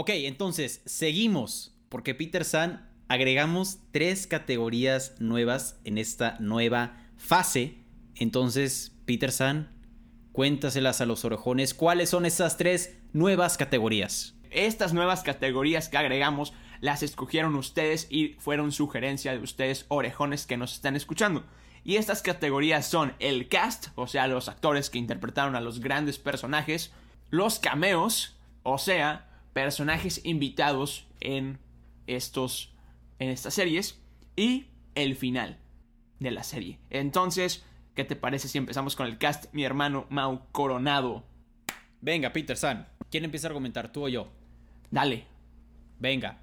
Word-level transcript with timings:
Ok, 0.00 0.08
entonces, 0.14 0.80
seguimos, 0.86 1.74
porque 1.90 2.14
Peter 2.14 2.46
San 2.46 2.88
agregamos 3.08 3.80
tres 3.92 4.26
categorías 4.26 5.14
nuevas 5.18 5.78
en 5.84 5.98
esta 5.98 6.38
nueva 6.40 6.96
fase. 7.18 7.74
Entonces, 8.14 8.96
Peter 9.04 9.30
San, 9.30 9.68
cuéntaselas 10.32 11.02
a 11.02 11.04
los 11.04 11.26
orejones. 11.26 11.74
¿Cuáles 11.74 12.08
son 12.08 12.24
esas 12.24 12.56
tres 12.56 12.96
nuevas 13.12 13.58
categorías? 13.58 14.34
Estas 14.50 14.94
nuevas 14.94 15.22
categorías 15.22 15.90
que 15.90 15.98
agregamos 15.98 16.54
las 16.80 17.02
escogieron 17.02 17.54
ustedes 17.54 18.06
y 18.08 18.36
fueron 18.38 18.72
sugerencia 18.72 19.32
de 19.32 19.40
ustedes, 19.40 19.84
orejones 19.88 20.46
que 20.46 20.56
nos 20.56 20.72
están 20.72 20.96
escuchando. 20.96 21.44
Y 21.84 21.96
estas 21.96 22.22
categorías 22.22 22.86
son 22.86 23.12
el 23.18 23.50
cast, 23.50 23.88
o 23.96 24.06
sea, 24.06 24.28
los 24.28 24.48
actores 24.48 24.88
que 24.88 24.96
interpretaron 24.96 25.56
a 25.56 25.60
los 25.60 25.78
grandes 25.78 26.18
personajes, 26.18 26.90
los 27.28 27.58
cameos, 27.58 28.38
o 28.62 28.78
sea, 28.78 29.26
personajes 29.60 30.22
invitados 30.24 31.06
en 31.20 31.58
estos 32.06 32.72
en 33.18 33.28
estas 33.28 33.52
series 33.52 34.00
y 34.34 34.68
el 34.94 35.16
final 35.16 35.58
de 36.18 36.30
la 36.30 36.44
serie. 36.44 36.78
Entonces, 36.88 37.62
¿qué 37.94 38.04
te 38.04 38.16
parece 38.16 38.48
si 38.48 38.56
empezamos 38.56 38.96
con 38.96 39.06
el 39.06 39.18
cast, 39.18 39.52
mi 39.52 39.62
hermano 39.62 40.06
Mau 40.08 40.46
Coronado? 40.50 41.24
Venga, 42.00 42.32
Peter 42.32 42.56
San, 42.56 42.88
¿quién 43.10 43.26
empieza 43.26 43.48
a 43.48 43.50
argumentar, 43.50 43.92
tú 43.92 44.06
o 44.06 44.08
yo? 44.08 44.28
Dale. 44.90 45.26
Venga. 45.98 46.38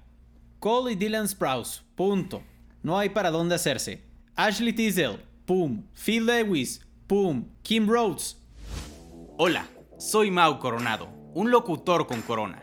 Cole 0.60 0.92
y 0.92 0.94
Dylan 0.94 1.26
Sprouse, 1.28 1.82
punto. 1.96 2.44
No 2.84 3.00
hay 3.00 3.08
para 3.08 3.32
dónde 3.32 3.56
hacerse. 3.56 4.04
Ashley 4.36 4.72
Tisdale, 4.72 5.18
pum. 5.44 5.82
Phil 5.92 6.24
Lewis, 6.24 6.86
pum. 7.08 7.48
Kim 7.64 7.88
Rhodes. 7.88 8.40
Hola, 9.38 9.66
soy 9.98 10.30
Mau 10.30 10.60
Coronado, 10.60 11.08
un 11.34 11.50
locutor 11.50 12.06
con 12.06 12.22
corona. 12.22 12.62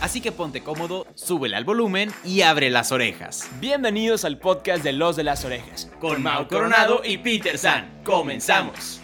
Así 0.00 0.22
que 0.22 0.32
ponte 0.32 0.62
cómodo, 0.62 1.06
súbele 1.14 1.56
al 1.56 1.64
volumen 1.64 2.10
y 2.24 2.40
abre 2.40 2.70
las 2.70 2.90
orejas. 2.90 3.50
Bienvenidos 3.60 4.24
al 4.24 4.38
podcast 4.38 4.82
de 4.82 4.94
Los 4.94 5.14
de 5.14 5.24
las 5.24 5.44
Orejas. 5.44 5.90
Con 6.00 6.22
Mau 6.22 6.48
Coronado 6.48 7.02
y 7.04 7.18
Peter 7.18 7.58
San. 7.58 8.00
Comenzamos. 8.02 9.02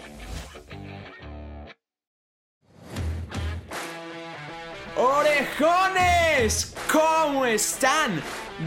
¡Orejones! 4.96 6.74
¿Cómo 6.90 7.44
están? 7.44 8.22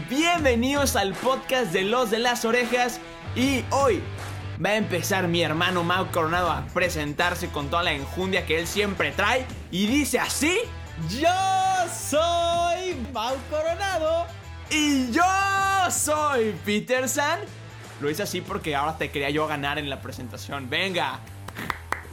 Bienvenidos 0.08 0.94
al 0.94 1.14
podcast 1.14 1.72
de 1.72 1.82
Los 1.82 2.12
de 2.12 2.20
las 2.20 2.44
Orejas. 2.44 3.00
Y 3.34 3.64
hoy 3.70 4.00
va 4.64 4.70
a 4.70 4.76
empezar 4.76 5.26
mi 5.26 5.42
hermano 5.42 5.82
Mau 5.82 6.12
Coronado 6.12 6.52
a 6.52 6.64
presentarse 6.72 7.48
con 7.48 7.68
toda 7.70 7.82
la 7.82 7.92
enjundia 7.92 8.46
que 8.46 8.60
él 8.60 8.68
siempre 8.68 9.10
trae. 9.10 9.44
Y 9.72 9.86
dice 9.86 10.20
así. 10.20 10.60
Yo 11.08 11.28
soy 11.92 12.94
Mau 13.12 13.36
Coronado. 13.48 14.26
Y 14.70 15.10
yo 15.10 15.22
soy 15.90 16.54
Peter 16.64 17.08
San. 17.08 17.40
Lo 18.00 18.10
hice 18.10 18.22
así 18.22 18.40
porque 18.40 18.76
ahora 18.76 18.96
te 18.96 19.10
quería 19.10 19.30
yo 19.30 19.46
ganar 19.46 19.78
en 19.78 19.88
la 19.88 20.00
presentación. 20.00 20.68
Venga, 20.68 21.20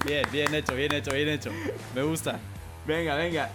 Bien, 0.06 0.26
bien 0.32 0.54
hecho, 0.54 0.74
bien 0.76 0.94
hecho, 0.94 1.12
bien 1.12 1.28
hecho. 1.28 1.52
Me 1.96 2.04
gusta. 2.04 2.40
venga, 2.86 3.16
venga. 3.16 3.50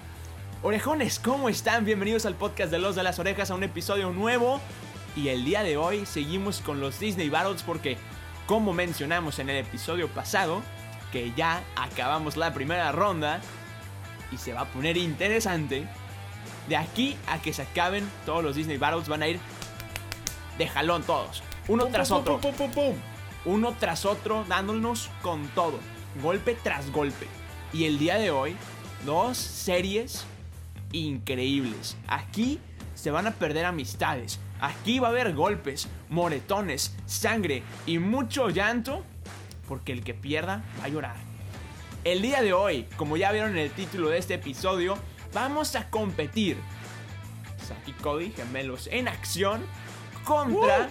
Orejones, 0.62 1.18
¿cómo 1.18 1.48
están? 1.48 1.84
Bienvenidos 1.84 2.26
al 2.26 2.34
podcast 2.34 2.70
de 2.70 2.78
Los 2.78 2.94
de 2.94 3.02
las 3.02 3.18
Orejas 3.18 3.50
a 3.50 3.54
un 3.54 3.62
episodio 3.62 4.10
nuevo. 4.10 4.60
Y 5.16 5.28
el 5.28 5.44
día 5.44 5.62
de 5.62 5.76
hoy 5.76 6.04
seguimos 6.04 6.60
con 6.60 6.80
los 6.80 7.00
Disney 7.00 7.30
Battles 7.30 7.62
porque, 7.62 7.96
como 8.46 8.72
mencionamos 8.72 9.38
en 9.38 9.50
el 9.50 9.56
episodio 9.56 10.08
pasado, 10.08 10.62
que 11.10 11.32
ya 11.36 11.62
acabamos 11.76 12.36
la 12.36 12.52
primera 12.52 12.92
ronda 12.92 13.40
y 14.32 14.38
se 14.38 14.52
va 14.52 14.62
a 14.62 14.64
poner 14.66 14.96
interesante. 14.96 15.86
De 16.68 16.76
aquí 16.76 17.16
a 17.26 17.40
que 17.40 17.52
se 17.52 17.62
acaben 17.62 18.08
todos 18.24 18.42
los 18.42 18.56
Disney 18.56 18.78
Battles 18.78 19.08
van 19.08 19.22
a 19.22 19.28
ir 19.28 19.40
de 20.58 20.68
jalón 20.68 21.02
todos. 21.02 21.42
Uno 21.68 21.84
Pum, 21.84 21.92
tras 21.92 22.08
pum, 22.08 22.18
otro. 22.18 22.40
pum, 22.40 22.54
pum, 22.54 22.70
pum, 22.70 22.92
pum. 22.92 22.96
Uno 23.44 23.74
tras 23.78 24.04
otro 24.04 24.44
dándonos 24.48 25.10
con 25.22 25.46
todo. 25.48 25.78
Golpe 26.22 26.56
tras 26.62 26.90
golpe. 26.92 27.26
Y 27.72 27.84
el 27.84 27.98
día 27.98 28.16
de 28.16 28.30
hoy, 28.30 28.54
dos 29.04 29.36
series 29.38 30.24
increíbles. 30.92 31.96
Aquí 32.06 32.60
se 32.94 33.10
van 33.10 33.26
a 33.26 33.32
perder 33.32 33.64
amistades. 33.64 34.38
Aquí 34.60 35.00
va 35.00 35.08
a 35.08 35.10
haber 35.10 35.34
golpes, 35.34 35.88
moretones, 36.08 36.94
sangre 37.06 37.62
y 37.86 37.98
mucho 37.98 38.50
llanto. 38.50 39.04
Porque 39.66 39.92
el 39.92 40.04
que 40.04 40.14
pierda 40.14 40.62
va 40.80 40.84
a 40.84 40.88
llorar. 40.88 41.31
El 42.04 42.20
día 42.20 42.42
de 42.42 42.52
hoy, 42.52 42.88
como 42.96 43.16
ya 43.16 43.30
vieron 43.30 43.52
en 43.52 43.58
el 43.58 43.70
título 43.70 44.08
de 44.08 44.18
este 44.18 44.34
episodio, 44.34 44.98
vamos 45.32 45.76
a 45.76 45.88
competir. 45.88 46.56
Y 47.86 47.92
Cody, 47.92 48.32
gemelos 48.32 48.88
en 48.88 49.08
acción, 49.08 49.64
contra 50.24 50.90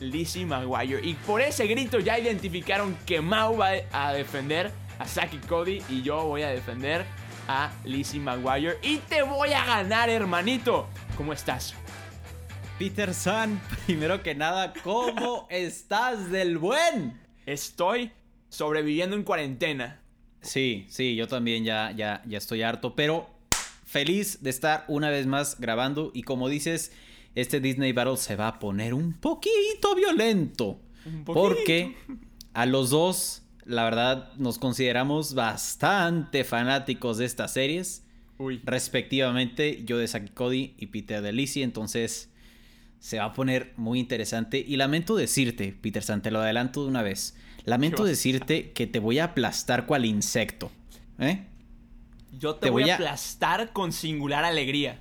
Lizzie 0.00 0.44
McGuire. 0.44 1.00
Y 1.06 1.14
por 1.14 1.40
ese 1.40 1.66
grito 1.66 1.98
ya 2.00 2.18
identificaron 2.18 2.96
que 3.06 3.20
Mau 3.20 3.56
va 3.56 3.70
a 3.92 4.12
defender 4.12 4.72
a 4.98 5.26
y 5.26 5.38
Cody 5.46 5.82
y 5.88 6.02
yo 6.02 6.24
voy 6.24 6.42
a 6.42 6.48
defender 6.48 7.04
a 7.48 7.72
Lizzie 7.84 8.20
McGuire. 8.20 8.78
Y 8.82 8.98
te 8.98 9.22
voy 9.22 9.52
a 9.52 9.64
ganar, 9.64 10.10
hermanito. 10.10 10.88
¿Cómo 11.16 11.32
estás? 11.32 11.74
Peter 12.78 13.14
San, 13.14 13.60
primero 13.86 14.22
que 14.22 14.34
nada, 14.34 14.72
¿cómo 14.82 15.46
estás 15.50 16.30
del 16.30 16.58
buen? 16.58 17.20
Estoy 17.46 18.12
sobreviviendo 18.48 19.16
en 19.16 19.22
cuarentena. 19.22 20.03
Sí, 20.44 20.86
sí, 20.88 21.16
yo 21.16 21.26
también 21.26 21.64
ya, 21.64 21.92
ya, 21.96 22.22
ya 22.26 22.38
estoy 22.38 22.62
harto, 22.62 22.94
pero 22.94 23.28
feliz 23.84 24.42
de 24.42 24.50
estar 24.50 24.84
una 24.88 25.10
vez 25.10 25.26
más 25.26 25.58
grabando 25.58 26.10
y 26.14 26.22
como 26.22 26.48
dices, 26.48 26.92
este 27.34 27.60
Disney 27.60 27.92
Battle 27.92 28.16
se 28.16 28.36
va 28.36 28.48
a 28.48 28.58
poner 28.58 28.94
un 28.94 29.12
poquito 29.14 29.94
violento. 29.96 30.80
Un 31.04 31.24
poquito. 31.24 31.32
Porque 31.34 31.96
a 32.52 32.66
los 32.66 32.90
dos, 32.90 33.42
la 33.64 33.84
verdad, 33.84 34.32
nos 34.36 34.58
consideramos 34.58 35.34
bastante 35.34 36.44
fanáticos 36.44 37.18
de 37.18 37.24
estas 37.24 37.52
series. 37.52 38.04
Uy. 38.38 38.60
Respectivamente, 38.64 39.82
yo 39.84 39.98
de 39.98 40.08
Saki 40.08 40.30
Cody 40.30 40.74
y 40.78 40.86
Peter 40.86 41.22
de 41.22 41.32
Lizzie, 41.32 41.62
entonces 41.62 42.30
se 42.98 43.18
va 43.18 43.26
a 43.26 43.32
poner 43.32 43.74
muy 43.76 44.00
interesante. 44.00 44.64
Y 44.66 44.76
lamento 44.76 45.14
decirte, 45.14 45.76
Peter 45.80 46.02
San, 46.02 46.22
te 46.22 46.30
lo 46.30 46.40
adelanto 46.40 46.82
de 46.82 46.88
una 46.88 47.02
vez. 47.02 47.36
Lamento 47.64 47.96
¿Qué 47.96 48.02
vas 48.02 48.08
a 48.08 48.10
decirte 48.10 48.72
que 48.72 48.86
te 48.86 48.98
voy 48.98 49.18
a 49.18 49.24
aplastar 49.24 49.86
cual 49.86 50.04
insecto. 50.04 50.70
¿Eh? 51.18 51.46
Yo 52.32 52.56
te, 52.56 52.66
Te 52.66 52.70
voy, 52.70 52.82
voy 52.82 52.90
a 52.90 52.94
aplastar 52.94 53.72
con 53.72 53.92
singular 53.92 54.44
alegría. 54.44 55.00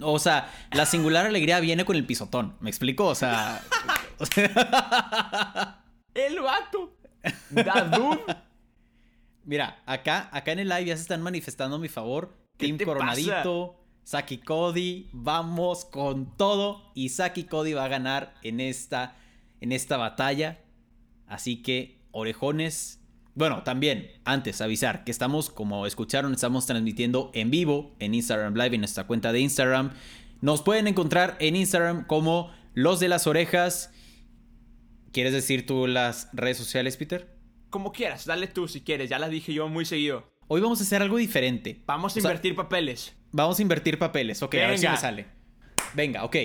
O 0.00 0.18
sea, 0.18 0.50
la 0.72 0.86
singular 0.86 1.26
alegría 1.26 1.60
viene 1.60 1.84
con 1.84 1.96
el 1.96 2.04
pisotón. 2.06 2.56
¿Me 2.60 2.70
explico? 2.70 3.06
O 3.06 3.14
sea. 3.14 3.62
o 4.18 4.26
sea- 4.26 5.78
El 6.14 6.40
vato. 6.40 6.96
Dadum. 7.50 8.18
Mira, 9.44 9.82
acá, 9.86 10.28
acá 10.32 10.52
en 10.52 10.60
el 10.60 10.68
live 10.68 10.86
ya 10.86 10.96
se 10.96 11.02
están 11.02 11.22
manifestando 11.22 11.76
a 11.76 11.78
mi 11.78 11.88
favor. 11.88 12.36
¿Qué 12.56 12.66
Team 12.66 12.78
te 12.78 12.84
Coronadito, 12.84 13.76
Saki 14.04 14.38
Cody, 14.38 15.08
vamos 15.12 15.84
con 15.84 16.36
todo. 16.36 16.90
Y 16.94 17.08
Saki 17.08 17.44
Cody 17.44 17.72
va 17.72 17.84
a 17.84 17.88
ganar 17.88 18.34
en 18.42 18.60
esta, 18.60 19.16
en 19.60 19.72
esta 19.72 19.96
batalla. 19.96 20.58
Así 21.32 21.62
que, 21.62 21.98
orejones. 22.10 23.00
Bueno, 23.34 23.62
también, 23.62 24.10
antes 24.26 24.60
avisar 24.60 25.02
que 25.02 25.10
estamos, 25.10 25.48
como 25.48 25.86
escucharon, 25.86 26.34
estamos 26.34 26.66
transmitiendo 26.66 27.30
en 27.32 27.50
vivo 27.50 27.96
en 28.00 28.12
Instagram 28.12 28.52
Live, 28.54 28.74
en 28.74 28.82
nuestra 28.82 29.06
cuenta 29.06 29.32
de 29.32 29.40
Instagram. 29.40 29.92
Nos 30.42 30.60
pueden 30.60 30.88
encontrar 30.88 31.38
en 31.40 31.56
Instagram 31.56 32.06
como 32.06 32.52
Los 32.74 33.00
de 33.00 33.08
las 33.08 33.26
Orejas. 33.26 33.94
¿Quieres 35.10 35.32
decir 35.32 35.64
tú 35.64 35.86
las 35.86 36.28
redes 36.34 36.58
sociales, 36.58 36.98
Peter? 36.98 37.34
Como 37.70 37.92
quieras, 37.92 38.26
dale 38.26 38.46
tú 38.46 38.68
si 38.68 38.82
quieres. 38.82 39.08
Ya 39.08 39.18
las 39.18 39.30
dije 39.30 39.54
yo 39.54 39.68
muy 39.68 39.86
seguido. 39.86 40.30
Hoy 40.48 40.60
vamos 40.60 40.80
a 40.80 40.82
hacer 40.82 41.00
algo 41.00 41.16
diferente. 41.16 41.80
Vamos 41.86 42.14
a 42.14 42.18
O 42.18 42.20
sea, 42.20 42.30
invertir 42.30 42.54
papeles. 42.54 43.16
Vamos 43.30 43.58
a 43.58 43.62
invertir 43.62 43.98
papeles. 43.98 44.42
Ok, 44.42 44.56
a 44.56 44.68
ver 44.68 44.78
si 44.78 44.86
me 44.86 44.98
sale. 44.98 45.26
Venga, 45.94 46.24
ok. 46.24 46.36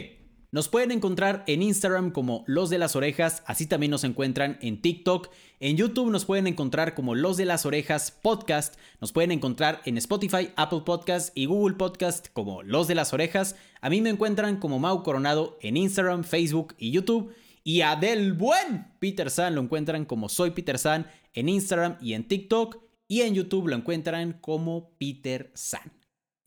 Nos 0.57 0.69
pueden 0.69 0.89
encontrar 0.89 1.43
en 1.45 1.61
Instagram 1.61 2.09
como 2.09 2.43
Los 2.47 2.71
de 2.71 2.79
las 2.79 2.95
Orejas, 2.95 3.43
así 3.45 3.67
también 3.67 3.91
nos 3.91 4.03
encuentran 4.03 4.57
en 4.63 4.81
TikTok. 4.81 5.29
En 5.59 5.77
YouTube 5.77 6.09
nos 6.09 6.25
pueden 6.25 6.47
encontrar 6.47 6.95
como 6.95 7.13
Los 7.13 7.37
de 7.37 7.45
las 7.45 7.67
Orejas 7.67 8.09
Podcast. 8.09 8.75
Nos 8.99 9.11
pueden 9.11 9.31
encontrar 9.31 9.83
en 9.85 9.99
Spotify, 9.99 10.49
Apple 10.55 10.81
Podcast 10.83 11.29
y 11.37 11.45
Google 11.45 11.75
Podcast 11.75 12.29
como 12.33 12.63
Los 12.63 12.87
de 12.87 12.95
las 12.95 13.13
Orejas. 13.13 13.55
A 13.81 13.91
mí 13.91 14.01
me 14.01 14.09
encuentran 14.09 14.57
como 14.57 14.79
Mau 14.79 15.03
Coronado 15.03 15.59
en 15.61 15.77
Instagram, 15.77 16.23
Facebook 16.23 16.73
y 16.79 16.89
YouTube. 16.89 17.35
Y 17.63 17.81
a 17.81 17.95
del 17.95 18.33
buen 18.33 18.87
Peter 18.97 19.29
San 19.29 19.53
lo 19.53 19.61
encuentran 19.61 20.05
como 20.05 20.27
Soy 20.27 20.49
Peter 20.49 20.79
San 20.79 21.05
en 21.33 21.49
Instagram 21.49 21.99
y 22.01 22.13
en 22.13 22.27
TikTok. 22.27 22.79
Y 23.07 23.21
en 23.21 23.35
YouTube 23.35 23.67
lo 23.67 23.75
encuentran 23.75 24.33
como 24.41 24.89
Peter 24.97 25.51
San. 25.53 25.93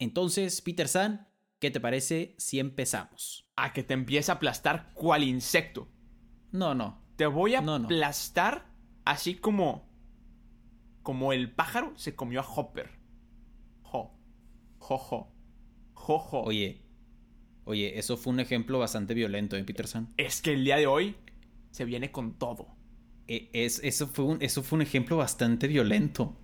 Entonces, 0.01 0.61
Peter 0.63 0.89
San, 0.89 1.29
¿qué 1.61 1.71
te 1.71 1.79
parece 1.79 2.35
si 2.39 2.59
empezamos? 2.59 3.50
A 3.63 3.73
que 3.73 3.83
te 3.83 3.95
empiece 3.95 4.31
a 4.31 4.35
aplastar 4.37 4.91
cual 4.95 5.23
insecto. 5.25 5.89
No, 6.53 6.75
no. 6.75 7.01
Te 7.17 7.27
voy 7.27 7.55
a 7.55 7.61
No, 7.61 7.79
no. 7.79 7.85
aplastar 7.87 8.67
así 9.05 9.35
como. 9.35 9.89
Como 11.03 11.33
el 11.33 11.51
pájaro 11.51 11.93
se 11.97 12.15
comió 12.15 12.41
a 12.41 12.45
Hopper. 12.47 12.91
Jo. 13.83 14.13
Jo, 14.79 14.99
jo. 14.99 15.33
Jo, 15.95 16.19
jo. 16.19 16.41
Oye, 16.43 16.83
oye, 17.65 17.99
eso 17.99 18.17
fue 18.17 18.33
un 18.33 18.41
ejemplo 18.41 18.79
bastante 18.79 19.15
violento, 19.15 19.57
¿eh, 19.57 19.65
Peter 19.65 19.87
San? 19.87 20.09
Es 20.17 20.41
que 20.43 20.53
el 20.55 20.65
día 20.65 20.77
de 20.77 20.87
hoy 20.87 21.17
se 21.71 21.85
viene 21.85 22.11
con 22.11 22.35
todo. 22.39 22.69
E- 23.29 23.51
es- 23.53 23.81
eso, 23.85 24.07
fue 24.09 24.25
un, 24.25 24.43
eso 24.43 24.63
fue 24.63 24.77
un 24.77 24.83
ejemplo 24.83 25.17
bastante 25.17 25.69
violento. 25.69 26.37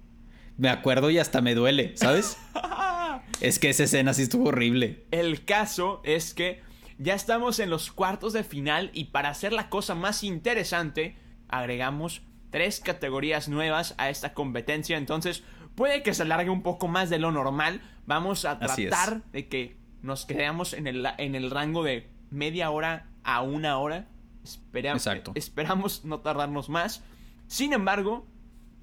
Me 0.56 0.68
acuerdo 0.68 1.10
y 1.10 1.18
hasta 1.18 1.40
me 1.40 1.54
duele, 1.54 1.96
¿sabes? 1.96 2.36
es 3.40 3.58
que 3.58 3.68
esa 3.70 3.84
escena 3.84 4.14
sí 4.14 4.22
estuvo 4.22 4.48
horrible. 4.48 5.06
El 5.10 5.44
caso 5.44 6.00
es 6.04 6.32
que 6.34 6.60
ya 6.98 7.14
estamos 7.14 7.58
en 7.58 7.70
los 7.70 7.90
cuartos 7.92 8.32
de 8.32 8.44
final 8.44 8.90
y 8.94 9.04
para 9.06 9.28
hacer 9.30 9.52
la 9.52 9.68
cosa 9.68 9.94
más 9.94 10.22
interesante, 10.24 11.16
agregamos 11.48 12.22
tres 12.50 12.80
categorías 12.80 13.48
nuevas 13.48 13.94
a 13.98 14.08
esta 14.10 14.32
competencia. 14.34 14.96
Entonces, 14.96 15.42
puede 15.74 16.02
que 16.02 16.14
se 16.14 16.22
alargue 16.22 16.50
un 16.50 16.62
poco 16.62 16.88
más 16.88 17.10
de 17.10 17.18
lo 17.18 17.32
normal. 17.32 17.80
Vamos 18.06 18.44
a 18.44 18.58
tratar 18.58 19.22
de 19.32 19.48
que 19.48 19.76
nos 20.02 20.24
quedemos 20.26 20.72
en 20.72 20.86
el, 20.86 21.06
en 21.18 21.34
el 21.34 21.50
rango 21.50 21.82
de 21.82 22.08
media 22.30 22.70
hora 22.70 23.08
a 23.24 23.42
una 23.42 23.78
hora. 23.78 24.08
Espera- 24.44 24.92
Exacto. 24.92 25.32
Esperamos 25.34 26.04
no 26.04 26.20
tardarnos 26.20 26.68
más. 26.68 27.02
Sin 27.48 27.72
embargo, 27.72 28.26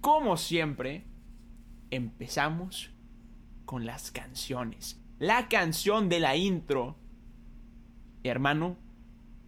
como 0.01 0.35
siempre, 0.37 1.05
empezamos 1.91 2.89
con 3.65 3.85
las 3.85 4.11
canciones. 4.11 4.99
La 5.19 5.47
canción 5.47 6.09
de 6.09 6.19
la 6.19 6.35
intro. 6.35 6.97
Hermano, 8.23 8.77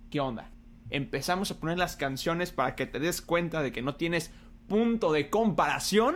¿qué 0.09 0.19
onda? 0.19 0.51
Empezamos 0.89 1.49
a 1.51 1.59
poner 1.59 1.77
las 1.77 1.95
canciones 1.95 2.51
para 2.51 2.75
que 2.75 2.85
te 2.85 2.99
des 2.99 3.21
cuenta 3.21 3.61
de 3.61 3.71
que 3.71 3.81
no 3.81 3.95
tienes 3.95 4.31
punto 4.67 5.11
de 5.11 5.29
comparación 5.29 6.15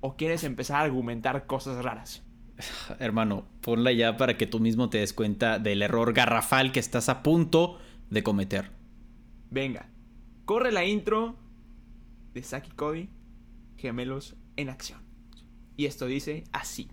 o 0.00 0.16
quieres 0.16 0.44
empezar 0.44 0.80
a 0.80 0.84
argumentar 0.84 1.46
cosas 1.46 1.84
raras. 1.84 2.22
Hermano, 2.98 3.46
ponla 3.60 3.92
ya 3.92 4.16
para 4.16 4.36
que 4.36 4.46
tú 4.46 4.60
mismo 4.60 4.90
te 4.90 4.98
des 4.98 5.12
cuenta 5.12 5.58
del 5.58 5.82
error 5.82 6.12
garrafal 6.12 6.72
que 6.72 6.80
estás 6.80 7.08
a 7.08 7.22
punto 7.22 7.78
de 8.10 8.22
cometer. 8.22 8.70
Venga, 9.50 9.88
corre 10.44 10.72
la 10.72 10.84
intro 10.84 11.36
de 12.32 12.42
Saki 12.42 12.70
Cody, 12.72 13.10
Gemelos 13.76 14.36
en 14.56 14.70
Acción. 14.70 15.00
Y 15.76 15.86
esto 15.86 16.06
dice 16.06 16.44
así. 16.52 16.90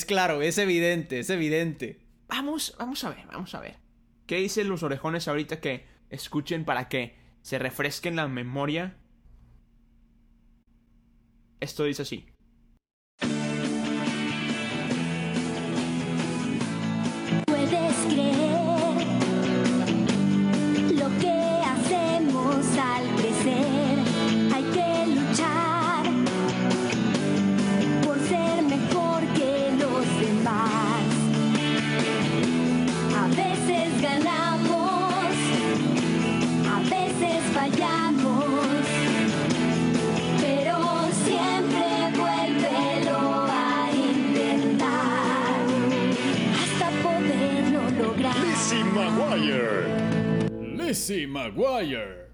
Es 0.00 0.06
claro, 0.06 0.40
es 0.40 0.56
evidente, 0.56 1.18
es 1.18 1.28
evidente. 1.28 2.00
Vamos, 2.26 2.74
vamos 2.78 3.04
a 3.04 3.10
ver, 3.10 3.26
vamos 3.26 3.54
a 3.54 3.60
ver. 3.60 3.76
¿Qué 4.26 4.36
dicen 4.36 4.70
los 4.70 4.82
orejones 4.82 5.28
ahorita 5.28 5.60
que 5.60 5.84
escuchen 6.08 6.64
para 6.64 6.88
que 6.88 7.18
se 7.42 7.58
refresquen 7.58 8.16
la 8.16 8.26
memoria? 8.26 8.96
Esto 11.60 11.84
dice 11.84 12.00
así. 12.00 12.24
Lizzie 50.90 51.28
McGuire. 51.28 52.26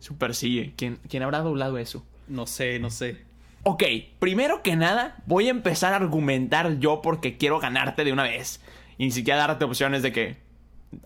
Super 0.00 0.34
sigue. 0.34 0.74
¿Quién, 0.76 0.98
¿Quién 1.08 1.22
habrá 1.22 1.38
doblado 1.38 1.78
eso? 1.78 2.04
No 2.28 2.46
sé, 2.46 2.78
no 2.78 2.90
sé. 2.90 3.24
Ok, 3.62 3.82
primero 4.18 4.62
que 4.62 4.76
nada, 4.76 5.16
voy 5.24 5.46
a 5.46 5.50
empezar 5.50 5.94
a 5.94 5.96
argumentar 5.96 6.78
yo 6.78 7.00
porque 7.00 7.38
quiero 7.38 7.58
ganarte 7.58 8.04
de 8.04 8.12
una 8.12 8.24
vez. 8.24 8.60
Y 8.98 9.04
ni 9.06 9.10
siquiera 9.12 9.46
darte 9.46 9.64
opciones 9.64 10.02
de 10.02 10.12
que 10.12 10.36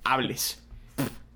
hables. 0.03 0.61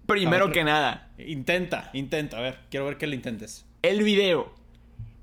Primero 0.07 0.47
ver. 0.47 0.55
que 0.55 0.65
nada, 0.65 1.09
Intenta, 1.19 1.91
intenta, 1.93 2.39
a 2.39 2.41
ver, 2.41 2.59
quiero 2.69 2.87
ver 2.87 2.99
que 2.99 3.07
lo 3.07 3.15
intentes. 3.15 3.65
el 3.83 4.03
video. 4.03 4.53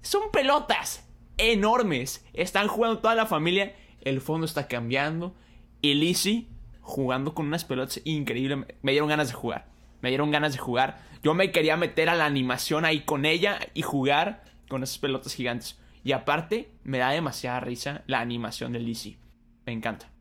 Son 0.01 0.31
pelotas 0.31 1.06
enormes. 1.38 2.25
Están 2.33 2.69
jugando 2.69 3.00
toda 3.00 3.15
la 3.15 3.25
familia. 3.25 3.75
El 4.01 4.21
fondo 4.21 4.45
está 4.45 4.69
cambiando. 4.69 5.36
Y 5.81 5.95
Lizzie 5.95 6.48
jugando 6.79 7.34
con 7.34 7.48
unas 7.48 7.65
pelotas 7.65 8.00
increíbles. 8.05 8.60
Me 8.81 8.91
dieron 8.93 9.10
ganas 9.10 9.27
de 9.27 9.34
jugar. 9.34 9.75
Me 10.05 10.12
dieron 10.12 10.29
ganas 10.29 10.53
de 10.53 10.59
jugar. 10.59 11.00
Yo 11.24 11.33
me 11.33 11.51
quería 11.51 11.77
meter 11.77 12.09
a 12.09 12.15
la 12.15 12.27
animación 12.27 12.85
ahí 12.85 13.00
con 13.00 13.25
ella 13.25 13.57
y 13.74 13.81
jugar 13.81 14.43
con 14.69 14.83
esas 14.83 15.00
pelotas 15.00 15.33
gigantes. 15.33 15.79
Y 16.03 16.12
aparte, 16.12 16.69
me 16.83 17.00
da 17.00 17.09
demasiada 17.09 17.59
risa 17.59 18.03
la 18.05 18.19
animación 18.19 18.71
de 18.71 18.81
Lizzie. 18.81 19.17
Me 19.65 19.74
encanta. 19.74 20.12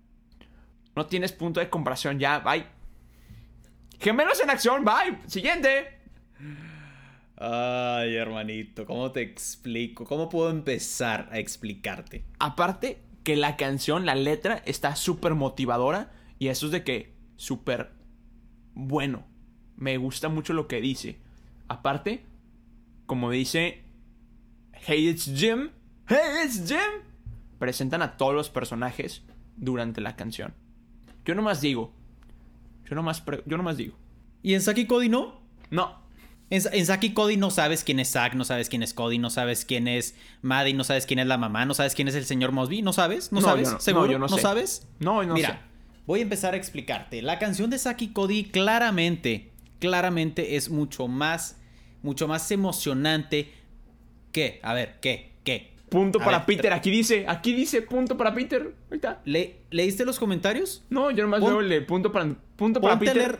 No 0.96 1.04
tienes 1.04 1.32
punto 1.32 1.60
de 1.60 1.68
comparación 1.68 2.18
ya. 2.18 2.38
Bye. 2.38 2.64
Gemelos 4.00 4.40
en 4.42 4.48
acción. 4.48 4.86
Bye. 4.86 5.18
Siguiente. 5.26 6.00
Ay, 7.36 8.14
hermanito, 8.16 8.86
¿cómo 8.86 9.12
te 9.12 9.20
explico? 9.20 10.06
¿Cómo 10.06 10.30
puedo 10.30 10.48
empezar 10.48 11.28
a 11.30 11.38
explicarte? 11.40 12.24
Aparte 12.38 13.02
que 13.22 13.36
la 13.36 13.58
canción, 13.58 14.06
la 14.06 14.14
letra 14.14 14.62
está 14.64 14.96
súper 14.96 15.34
motivadora 15.34 16.10
y 16.38 16.48
eso 16.48 16.64
es 16.64 16.72
de 16.72 16.84
que 16.84 17.12
súper 17.36 17.92
bueno. 18.72 19.33
Me 19.76 19.97
gusta 19.97 20.28
mucho 20.28 20.52
lo 20.52 20.69
que 20.69 20.81
dice. 20.81 21.19
Aparte, 21.69 22.25
como 23.07 23.31
dice 23.31 23.83
Hey 24.73 25.09
It's 25.09 25.25
Jim, 25.35 25.71
Hey 26.09 26.45
It's 26.47 26.62
Jim, 26.69 27.02
presentan 27.59 28.02
a 28.02 28.16
todos 28.16 28.35
los 28.35 28.50
personajes 28.50 29.23
durante 29.57 30.00
la 30.00 30.16
canción. 30.16 30.54
Yo 31.25 31.35
nomás 31.35 31.61
digo, 31.61 31.93
yo 32.88 32.95
nomás, 32.95 33.23
yo 33.47 33.57
nomás 33.57 33.76
digo, 33.76 33.97
¿Y 34.43 34.52
en 34.54 34.61
Saki 34.61 34.87
Cody 34.87 35.09
no? 35.09 35.40
no, 35.71 36.02
En, 36.50 36.62
en 36.73 36.85
Saki 36.87 37.14
Cody 37.14 37.38
no 37.38 37.50
sabes 37.50 37.83
quién 37.83 37.99
es 37.99 38.11
Zack, 38.11 38.35
no 38.35 38.45
sabes 38.45 38.69
quién 38.69 38.83
es 38.83 38.93
Cody, 38.93 39.19
no 39.19 39.31
sabes 39.31 39.64
quién 39.64 39.88
es 39.88 40.14
Maddie, 40.43 40.75
no 40.75 40.85
sabes 40.85 41.07
quién 41.07 41.19
es 41.19 41.26
la 41.26 41.38
mamá, 41.38 41.64
no 41.64 41.73
sabes 41.73 41.95
quién 41.95 42.09
es 42.09 42.14
el 42.14 42.26
señor 42.26 42.52
Mosby, 42.52 42.83
¿no 42.83 42.93
sabes? 42.93 43.33
¿No, 43.33 43.40
No, 43.40 43.47
sabes? 43.47 43.69
yo 43.69 43.75
no- 43.75 43.81
¿Seguro? 43.81 44.07
no, 44.07 44.12
yo 44.12 44.19
no 44.19 44.28
sé. 44.28 44.43
sabes? 44.43 44.87
no, 45.00 45.25
no 45.25 45.33
Mira, 45.35 45.49
sé. 45.49 45.59
voy 46.07 46.21
a 46.21 46.23
empezar 46.25 46.52
a 46.52 46.59
explicarte. 46.59 47.23
La 47.23 47.38
canción 47.38 47.71
de 47.71 47.78
Saki 47.78 48.09
Cody 48.09 48.45
claramente, 48.45 49.50
claramente 49.88 50.56
es 50.56 50.70
mucho 50.70 51.08
más, 51.08 51.60
mucho 52.02 52.26
más 52.26 52.50
emocionante 52.50 53.50
que, 54.32 54.60
a 54.62 54.72
ver, 54.72 54.96
¿qué? 55.02 55.32
¿Qué? 55.44 55.72
Punto 55.90 56.20
A 56.20 56.24
para 56.24 56.38
ver, 56.38 56.46
Peter, 56.46 56.72
aquí 56.72 56.90
dice, 56.90 57.26
aquí 57.28 57.52
dice 57.52 57.82
punto 57.82 58.16
para 58.16 58.32
Peter. 58.34 58.74
Ahí 58.90 58.96
está. 58.96 59.20
¿Le- 59.26 59.56
¿Leíste 59.70 60.04
los 60.06 60.18
comentarios? 60.18 60.82
No, 60.88 61.10
yo 61.10 61.22
nomás 61.24 61.40
Pon- 61.40 61.50
veo 61.50 61.60
el 61.60 61.68
de 61.68 61.82
punto 61.82 62.10
para, 62.10 62.34
punto 62.56 62.80
para 62.80 62.98
Peter. 62.98 63.14
leer, 63.16 63.38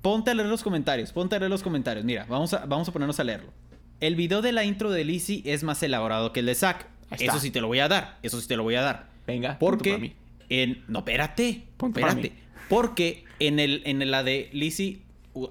ponte 0.00 0.30
a 0.30 0.34
leer 0.34 0.48
los 0.48 0.62
comentarios, 0.62 1.12
ponte 1.12 1.34
a 1.34 1.38
leer 1.40 1.50
los 1.50 1.62
comentarios. 1.64 2.04
Mira, 2.04 2.24
vamos 2.28 2.54
a, 2.54 2.64
vamos 2.66 2.88
a 2.88 2.92
ponernos 2.92 3.18
a 3.18 3.24
leerlo. 3.24 3.52
el 4.00 4.14
video 4.14 4.40
de 4.42 4.52
la 4.52 4.64
intro 4.64 4.90
de 4.92 5.04
Lizzie 5.04 5.42
es 5.44 5.62
más 5.64 5.82
elaborado 5.82 6.32
que 6.32 6.40
el 6.40 6.46
de 6.46 6.54
Zack. 6.54 6.86
Eso 7.18 7.40
sí 7.40 7.50
te 7.50 7.60
lo 7.60 7.66
voy 7.66 7.80
a 7.80 7.88
dar. 7.88 8.18
Eso 8.22 8.40
sí 8.40 8.46
te 8.46 8.56
lo 8.56 8.62
voy 8.62 8.76
a 8.76 8.82
dar. 8.82 9.10
Venga, 9.26 9.58
punto 9.58 9.78
para 9.78 9.96
Porque 9.96 9.98
mí. 9.98 10.12
en. 10.50 10.84
No, 10.88 11.00
espérate. 11.00 11.64
Punto 11.76 12.00
para 12.00 12.12
espérate. 12.12 12.40
Porque 12.70 13.24
en 13.40 13.58
el 13.58 13.82
en 13.84 14.08
la 14.10 14.22
de 14.22 14.48
Lizzie 14.52 15.02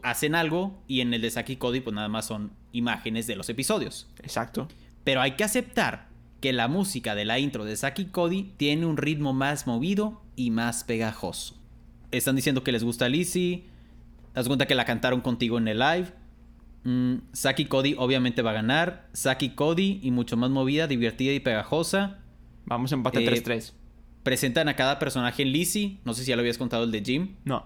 hacen 0.04 0.36
algo 0.36 0.82
y 0.88 1.02
en 1.02 1.14
el 1.14 1.22
de 1.22 1.46
y 1.48 1.56
Cody, 1.56 1.80
pues 1.80 1.96
nada 1.96 2.10
más 2.10 2.26
son 2.26 2.52
imágenes 2.72 3.28
de 3.28 3.36
los 3.36 3.50
episodios. 3.50 4.08
Exacto. 4.22 4.68
Pero 5.04 5.22
hay 5.22 5.32
que 5.32 5.44
aceptar 5.44 6.10
que 6.42 6.54
la 6.54 6.68
música 6.68 7.16
de 7.16 7.26
la 7.26 7.40
intro 7.40 7.66
de 7.66 7.78
y 7.98 8.06
Cody 8.06 8.54
tiene 8.58 8.86
un 8.86 8.98
ritmo 8.98 9.34
más 9.34 9.68
movido 9.68 10.22
y 10.36 10.52
más 10.52 10.84
pegajoso. 10.84 11.56
Están 12.12 12.36
diciendo 12.36 12.64
que 12.64 12.72
les 12.72 12.84
gusta 12.84 13.10
Lizzie. 13.10 13.66
Haz 14.36 14.48
cuenta 14.48 14.68
que 14.68 14.76
la 14.76 14.86
cantaron 14.86 15.22
contigo 15.22 15.58
en 15.58 15.68
el 15.68 15.80
live. 15.80 16.08
Mm, 16.84 17.16
y 17.58 17.66
Cody 17.66 17.96
obviamente 17.98 18.42
va 18.42 18.52
a 18.52 18.54
ganar. 18.54 19.10
Y 19.40 19.50
Cody 19.50 20.00
y 20.02 20.12
mucho 20.12 20.38
más 20.38 20.50
movida, 20.50 20.88
divertida 20.88 21.34
y 21.34 21.40
pegajosa. 21.40 22.20
Vamos 22.66 22.92
a 22.92 22.96
empate 22.96 23.24
Eh, 23.24 23.44
3-3. 23.44 23.74
Presentan 24.24 24.70
a 24.70 24.76
cada 24.76 25.00
personaje 25.00 25.44
en 25.44 25.52
Lizzie. 25.52 25.98
No 26.06 26.14
sé 26.14 26.24
si 26.24 26.30
ya 26.30 26.36
lo 26.36 26.42
habías 26.42 26.58
contado 26.58 26.84
el 26.84 26.92
de 26.92 27.02
Jim. 27.02 27.36
No. 27.44 27.66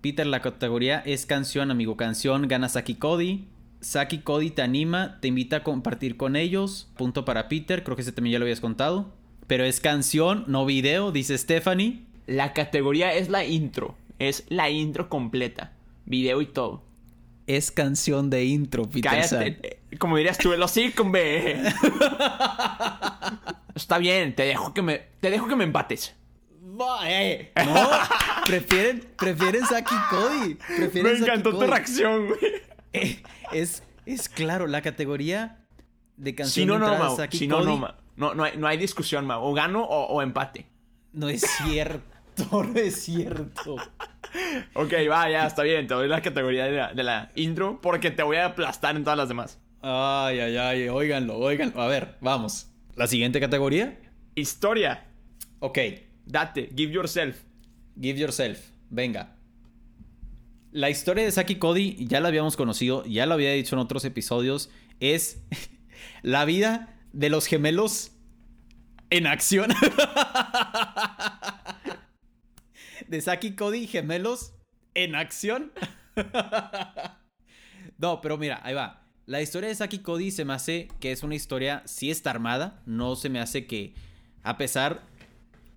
Peter, 0.00 0.26
la 0.26 0.40
categoría 0.42 1.00
es 1.04 1.26
canción, 1.26 1.70
amigo, 1.70 1.96
canción. 1.96 2.46
Gana 2.48 2.68
Saki 2.68 2.94
Cody. 2.96 3.46
Saki 3.80 4.18
Cody 4.18 4.50
te 4.50 4.62
anima, 4.62 5.18
te 5.20 5.28
invita 5.28 5.56
a 5.58 5.62
compartir 5.64 6.16
con 6.16 6.36
ellos. 6.36 6.90
Punto 6.96 7.24
para 7.24 7.48
Peter, 7.48 7.84
creo 7.84 7.96
que 7.96 8.02
ese 8.02 8.12
también 8.12 8.32
ya 8.34 8.38
lo 8.38 8.44
habías 8.44 8.60
contado. 8.60 9.12
Pero 9.46 9.64
es 9.64 9.80
canción, 9.80 10.44
no 10.46 10.66
video, 10.66 11.10
dice 11.12 11.36
Stephanie. 11.38 12.02
La 12.26 12.52
categoría 12.52 13.12
es 13.14 13.28
la 13.28 13.44
intro. 13.44 13.96
Es 14.18 14.44
la 14.48 14.68
intro 14.70 15.08
completa. 15.08 15.72
Video 16.06 16.40
y 16.42 16.46
todo. 16.46 16.82
Es 17.46 17.70
canción 17.70 18.28
de 18.30 18.44
intro, 18.44 18.84
Peter. 18.84 19.10
Cállate. 19.10 19.58
eh, 19.62 19.78
Como 19.98 20.16
dirías 20.16 20.36
tú, 20.38 20.52
el 20.52 20.62
hocico. 20.62 21.10
Está 23.74 23.98
bien, 23.98 24.34
te 24.34 24.42
dejo 24.42 24.74
que 24.74 24.82
me, 24.82 25.02
te 25.20 25.30
dejo 25.30 25.46
que 25.48 25.56
me 25.56 25.64
empates. 25.64 26.14
Eh. 27.06 27.52
No, 27.64 27.88
prefieren, 28.46 29.04
prefieren 29.18 29.64
Saki 29.66 29.94
Cody. 30.10 30.54
Prefieren 30.54 31.12
Me 31.12 31.18
Saki 31.18 31.30
encantó 31.30 31.50
tu 31.50 31.56
Cody. 31.58 31.66
reacción, 31.68 32.26
güey. 32.28 32.38
Eh, 32.92 33.22
es, 33.52 33.82
es 34.06 34.28
claro, 34.28 34.66
la 34.66 34.80
categoría 34.82 35.64
de 36.16 36.30
Si 36.30 36.36
canción 36.36 36.66
no, 36.68 36.74
de 36.74 36.78
no, 36.80 36.86
entrada 36.86 37.06
Mau. 37.08 37.16
Saki 37.16 37.38
Si 37.38 37.48
no, 37.48 37.56
Cody 37.58 37.66
no, 37.66 37.76
Mau. 37.78 37.92
No, 38.16 38.34
no, 38.34 38.44
hay, 38.44 38.56
no 38.56 38.66
hay 38.66 38.76
discusión, 38.78 39.26
Mau. 39.26 39.42
O 39.44 39.52
gano 39.54 39.82
o, 39.84 40.06
o 40.06 40.22
empate. 40.22 40.66
no 41.12 41.28
es 41.28 41.42
cierto, 41.42 42.02
no 42.64 42.78
es 42.80 43.02
cierto. 43.02 43.76
Ok, 44.74 44.92
va, 45.10 45.30
ya, 45.30 45.46
está 45.46 45.62
bien. 45.62 45.86
Te 45.86 45.94
doy 45.94 46.08
la 46.08 46.20
categoría 46.20 46.64
de 46.66 46.72
la, 46.72 46.92
de 46.92 47.02
la 47.02 47.30
intro 47.34 47.80
porque 47.80 48.10
te 48.10 48.22
voy 48.22 48.36
a 48.36 48.46
aplastar 48.46 48.96
en 48.96 49.04
todas 49.04 49.16
las 49.16 49.28
demás. 49.28 49.58
Ay, 49.80 50.40
ay, 50.40 50.56
ay, 50.56 50.88
óiganlo, 50.88 51.38
óiganlo. 51.38 51.80
A 51.80 51.86
ver, 51.86 52.16
vamos. 52.20 52.68
La 52.96 53.06
siguiente 53.06 53.38
categoría. 53.40 53.98
Historia. 54.34 55.06
Ok, 55.60 55.78
Date. 56.28 56.70
Give 56.76 56.92
yourself. 56.92 57.42
give 58.00 58.18
yourself. 58.18 58.70
Venga. 58.90 59.34
La 60.70 60.90
historia 60.90 61.24
de 61.24 61.32
Saki 61.32 61.56
Cody 61.56 62.06
ya 62.06 62.20
la 62.20 62.28
habíamos 62.28 62.56
conocido, 62.56 63.04
ya 63.06 63.24
lo 63.24 63.34
había 63.34 63.52
dicho 63.52 63.74
en 63.74 63.80
otros 63.80 64.04
episodios. 64.04 64.70
Es 65.00 65.42
la 66.22 66.44
vida 66.44 66.94
de 67.12 67.30
los 67.30 67.46
gemelos 67.46 68.12
en 69.10 69.26
acción. 69.26 69.70
de 73.08 73.20
Saki 73.20 73.56
Cody, 73.56 73.86
gemelos 73.86 74.52
en 74.94 75.14
acción. 75.14 75.72
No, 78.00 78.20
pero 78.20 78.38
mira, 78.38 78.60
ahí 78.62 78.74
va. 78.74 79.08
La 79.26 79.42
historia 79.42 79.68
de 79.68 79.74
Saki 79.74 79.98
Cody 79.98 80.30
se 80.30 80.44
me 80.44 80.52
hace 80.52 80.86
que 81.00 81.10
es 81.10 81.24
una 81.24 81.34
historia, 81.34 81.82
sí 81.84 82.12
está 82.12 82.30
armada, 82.30 82.80
no 82.86 83.16
se 83.16 83.28
me 83.28 83.40
hace 83.40 83.66
que, 83.66 83.92
a 84.44 84.56
pesar 84.56 85.02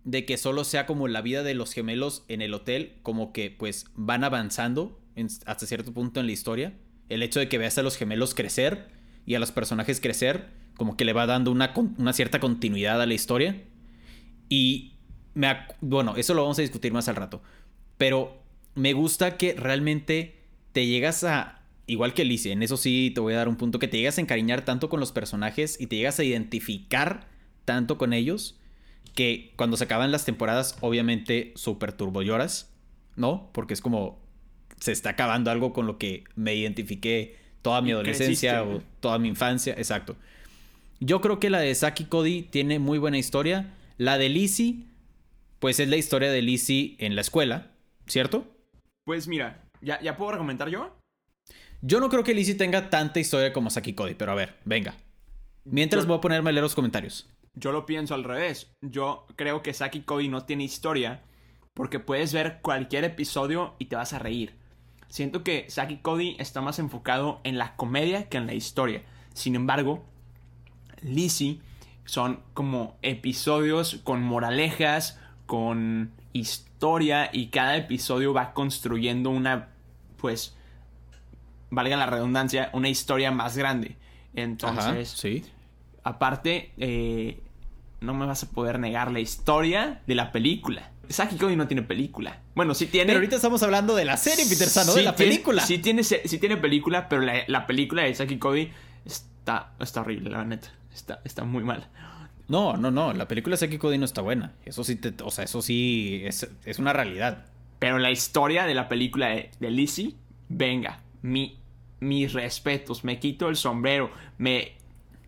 de 0.03 0.25
que 0.25 0.37
solo 0.37 0.63
sea 0.63 0.85
como 0.85 1.07
la 1.07 1.21
vida 1.21 1.43
de 1.43 1.53
los 1.53 1.73
gemelos 1.73 2.23
en 2.27 2.41
el 2.41 2.53
hotel, 2.53 2.93
como 3.03 3.33
que 3.33 3.51
pues 3.51 3.85
van 3.95 4.23
avanzando 4.23 4.99
hasta 5.45 5.65
cierto 5.65 5.93
punto 5.93 6.19
en 6.19 6.25
la 6.25 6.31
historia. 6.31 6.73
El 7.09 7.23
hecho 7.23 7.39
de 7.39 7.49
que 7.49 7.57
veas 7.57 7.77
a 7.77 7.83
los 7.83 7.97
gemelos 7.97 8.33
crecer 8.33 8.87
y 9.25 9.35
a 9.35 9.39
los 9.39 9.51
personajes 9.51 10.01
crecer, 10.01 10.49
como 10.75 10.97
que 10.97 11.05
le 11.05 11.13
va 11.13 11.25
dando 11.25 11.51
una, 11.51 11.73
una 11.97 12.13
cierta 12.13 12.39
continuidad 12.39 13.01
a 13.01 13.05
la 13.05 13.13
historia. 13.13 13.63
Y 14.49 14.95
me 15.33 15.55
bueno, 15.81 16.15
eso 16.15 16.33
lo 16.33 16.41
vamos 16.41 16.59
a 16.59 16.63
discutir 16.63 16.93
más 16.93 17.07
al 17.07 17.15
rato. 17.15 17.41
Pero 17.97 18.41
me 18.75 18.93
gusta 18.93 19.37
que 19.37 19.53
realmente 19.53 20.41
te 20.71 20.87
llegas 20.87 21.23
a. 21.23 21.57
Igual 21.87 22.13
que 22.13 22.21
Alicia, 22.21 22.53
en 22.53 22.63
eso 22.63 22.77
sí 22.77 23.11
te 23.13 23.21
voy 23.21 23.33
a 23.33 23.37
dar 23.37 23.49
un 23.49 23.57
punto. 23.57 23.79
Que 23.79 23.87
te 23.87 23.97
llegas 23.97 24.17
a 24.17 24.21
encariñar 24.21 24.63
tanto 24.63 24.89
con 24.89 24.99
los 24.99 25.11
personajes 25.11 25.79
y 25.79 25.87
te 25.87 25.97
llegas 25.97 26.19
a 26.19 26.23
identificar 26.23 27.27
tanto 27.65 27.97
con 27.97 28.13
ellos. 28.13 28.59
Que 29.15 29.53
cuando 29.55 29.77
se 29.77 29.83
acaban 29.83 30.11
las 30.11 30.25
temporadas, 30.25 30.77
obviamente 30.81 31.53
súper 31.55 31.93
turbo 31.93 32.21
lloras. 32.21 32.71
¿No? 33.15 33.49
Porque 33.53 33.73
es 33.73 33.81
como. 33.81 34.19
Se 34.79 34.91
está 34.91 35.11
acabando 35.11 35.51
algo 35.51 35.73
con 35.73 35.85
lo 35.85 35.97
que 35.97 36.23
me 36.35 36.55
identifiqué 36.55 37.35
toda 37.61 37.81
mi 37.81 37.91
adolescencia 37.91 38.63
o 38.63 38.81
toda 38.99 39.19
mi 39.19 39.27
infancia. 39.27 39.73
Exacto. 39.77 40.15
Yo 40.99 41.21
creo 41.21 41.39
que 41.39 41.49
la 41.49 41.59
de 41.59 41.73
Saki 41.75 42.05
Cody 42.05 42.41
tiene 42.43 42.79
muy 42.79 42.97
buena 42.97 43.17
historia. 43.17 43.73
La 43.97 44.17
de 44.17 44.29
Lizzie, 44.29 44.85
pues 45.59 45.79
es 45.79 45.87
la 45.89 45.97
historia 45.97 46.31
de 46.31 46.41
Lizzie 46.41 46.95
en 46.99 47.15
la 47.15 47.21
escuela, 47.21 47.71
¿cierto? 48.07 48.47
Pues 49.05 49.27
mira, 49.27 49.63
¿ya, 49.81 50.01
¿ya 50.01 50.17
puedo 50.17 50.31
recomendar 50.31 50.69
yo? 50.69 50.95
Yo 51.81 51.99
no 51.99 52.09
creo 52.09 52.23
que 52.23 52.33
Lizzie 52.33 52.55
tenga 52.55 52.89
tanta 52.89 53.19
historia 53.19 53.53
como 53.53 53.69
Saki 53.69 53.93
Cody, 53.93 54.15
pero 54.15 54.31
a 54.31 54.35
ver, 54.35 54.55
venga. 54.65 54.95
Mientras 55.65 56.03
Yo- 56.03 56.07
voy 56.07 56.17
a 56.17 56.21
ponerme 56.21 56.49
a 56.49 56.53
leer 56.53 56.63
los 56.63 56.73
comentarios. 56.75 57.29
Yo 57.53 57.71
lo 57.71 57.85
pienso 57.85 58.13
al 58.13 58.23
revés. 58.23 58.73
Yo 58.81 59.25
creo 59.35 59.61
que 59.61 59.73
Saki 59.73 60.01
Cody 60.01 60.27
no 60.29 60.45
tiene 60.45 60.63
historia 60.63 61.23
porque 61.73 61.99
puedes 61.99 62.33
ver 62.33 62.59
cualquier 62.61 63.03
episodio 63.03 63.75
y 63.79 63.85
te 63.85 63.95
vas 63.95 64.13
a 64.13 64.19
reír. 64.19 64.55
Siento 65.09 65.43
que 65.43 65.65
Saki 65.69 65.97
Cody 65.97 66.35
está 66.39 66.61
más 66.61 66.79
enfocado 66.79 67.41
en 67.43 67.57
la 67.57 67.75
comedia 67.75 68.29
que 68.29 68.37
en 68.37 68.47
la 68.47 68.53
historia. 68.53 69.03
Sin 69.33 69.55
embargo, 69.55 70.05
Lizzie 71.01 71.59
son 72.05 72.41
como 72.53 72.97
episodios 73.01 73.99
con 74.03 74.21
moralejas, 74.21 75.19
con 75.45 76.11
historia 76.33 77.29
y 77.33 77.47
cada 77.47 77.75
episodio 77.75 78.33
va 78.33 78.53
construyendo 78.53 79.29
una, 79.29 79.69
pues, 80.17 80.55
valga 81.69 81.97
la 81.97 82.05
redundancia, 82.05 82.69
una 82.73 82.89
historia 82.89 83.31
más 83.31 83.57
grande. 83.57 83.97
Entonces, 84.33 85.09
sí. 85.09 85.43
Aparte, 86.03 86.71
eh, 86.77 87.39
no 87.99 88.13
me 88.13 88.25
vas 88.25 88.43
a 88.43 88.49
poder 88.49 88.79
negar 88.79 89.11
la 89.11 89.19
historia 89.19 90.01
de 90.07 90.15
la 90.15 90.31
película. 90.31 90.89
Saki 91.09 91.35
Cody 91.35 91.55
no 91.55 91.67
tiene 91.67 91.83
película. 91.83 92.39
Bueno, 92.55 92.73
sí 92.73 92.85
tiene. 92.87 93.07
Pero 93.07 93.17
ahorita 93.19 93.35
estamos 93.35 93.61
hablando 93.63 93.95
de 93.95 94.05
la 94.05 94.15
serie, 94.17 94.45
Peter 94.47 94.67
San, 94.67 94.87
no 94.87 94.93
de 94.93 94.99
Sí 94.99 95.05
la 95.05 95.15
tiene- 95.15 95.31
película. 95.33 95.65
Sí 95.65 95.77
tiene, 95.79 96.03
sí 96.03 96.37
tiene 96.39 96.57
película, 96.57 97.09
pero 97.09 97.21
la, 97.21 97.43
la 97.47 97.67
película 97.67 98.03
de 98.03 98.15
Saki 98.15 98.37
Cody 98.37 98.71
está, 99.05 99.73
está 99.79 100.01
horrible, 100.01 100.29
la 100.29 100.45
neta. 100.45 100.69
Está, 100.93 101.19
está 101.25 101.43
muy 101.43 101.63
mal. 101.63 101.87
No, 102.47 102.77
no, 102.77 102.91
no. 102.91 103.13
La 103.13 103.27
película 103.27 103.53
de 103.53 103.57
Saki 103.57 103.77
Cody 103.77 103.97
no 103.97 104.05
está 104.05 104.21
buena. 104.21 104.53
Eso 104.65 104.83
sí, 104.83 104.95
te- 104.95 105.13
o 105.23 105.31
sea, 105.31 105.43
eso 105.43 105.61
sí 105.61 106.21
es, 106.25 106.49
es 106.65 106.79
una 106.79 106.93
realidad. 106.93 107.45
Pero 107.79 107.97
la 107.99 108.11
historia 108.11 108.65
de 108.65 108.73
la 108.73 108.87
película 108.87 109.29
de, 109.29 109.51
de 109.59 109.71
Lizzie, 109.71 110.15
venga, 110.49 110.99
mi, 111.21 111.59
mis 111.99 112.31
respetos, 112.33 113.03
me 113.03 113.19
quito 113.19 113.49
el 113.49 113.55
sombrero, 113.57 114.11
me 114.37 114.73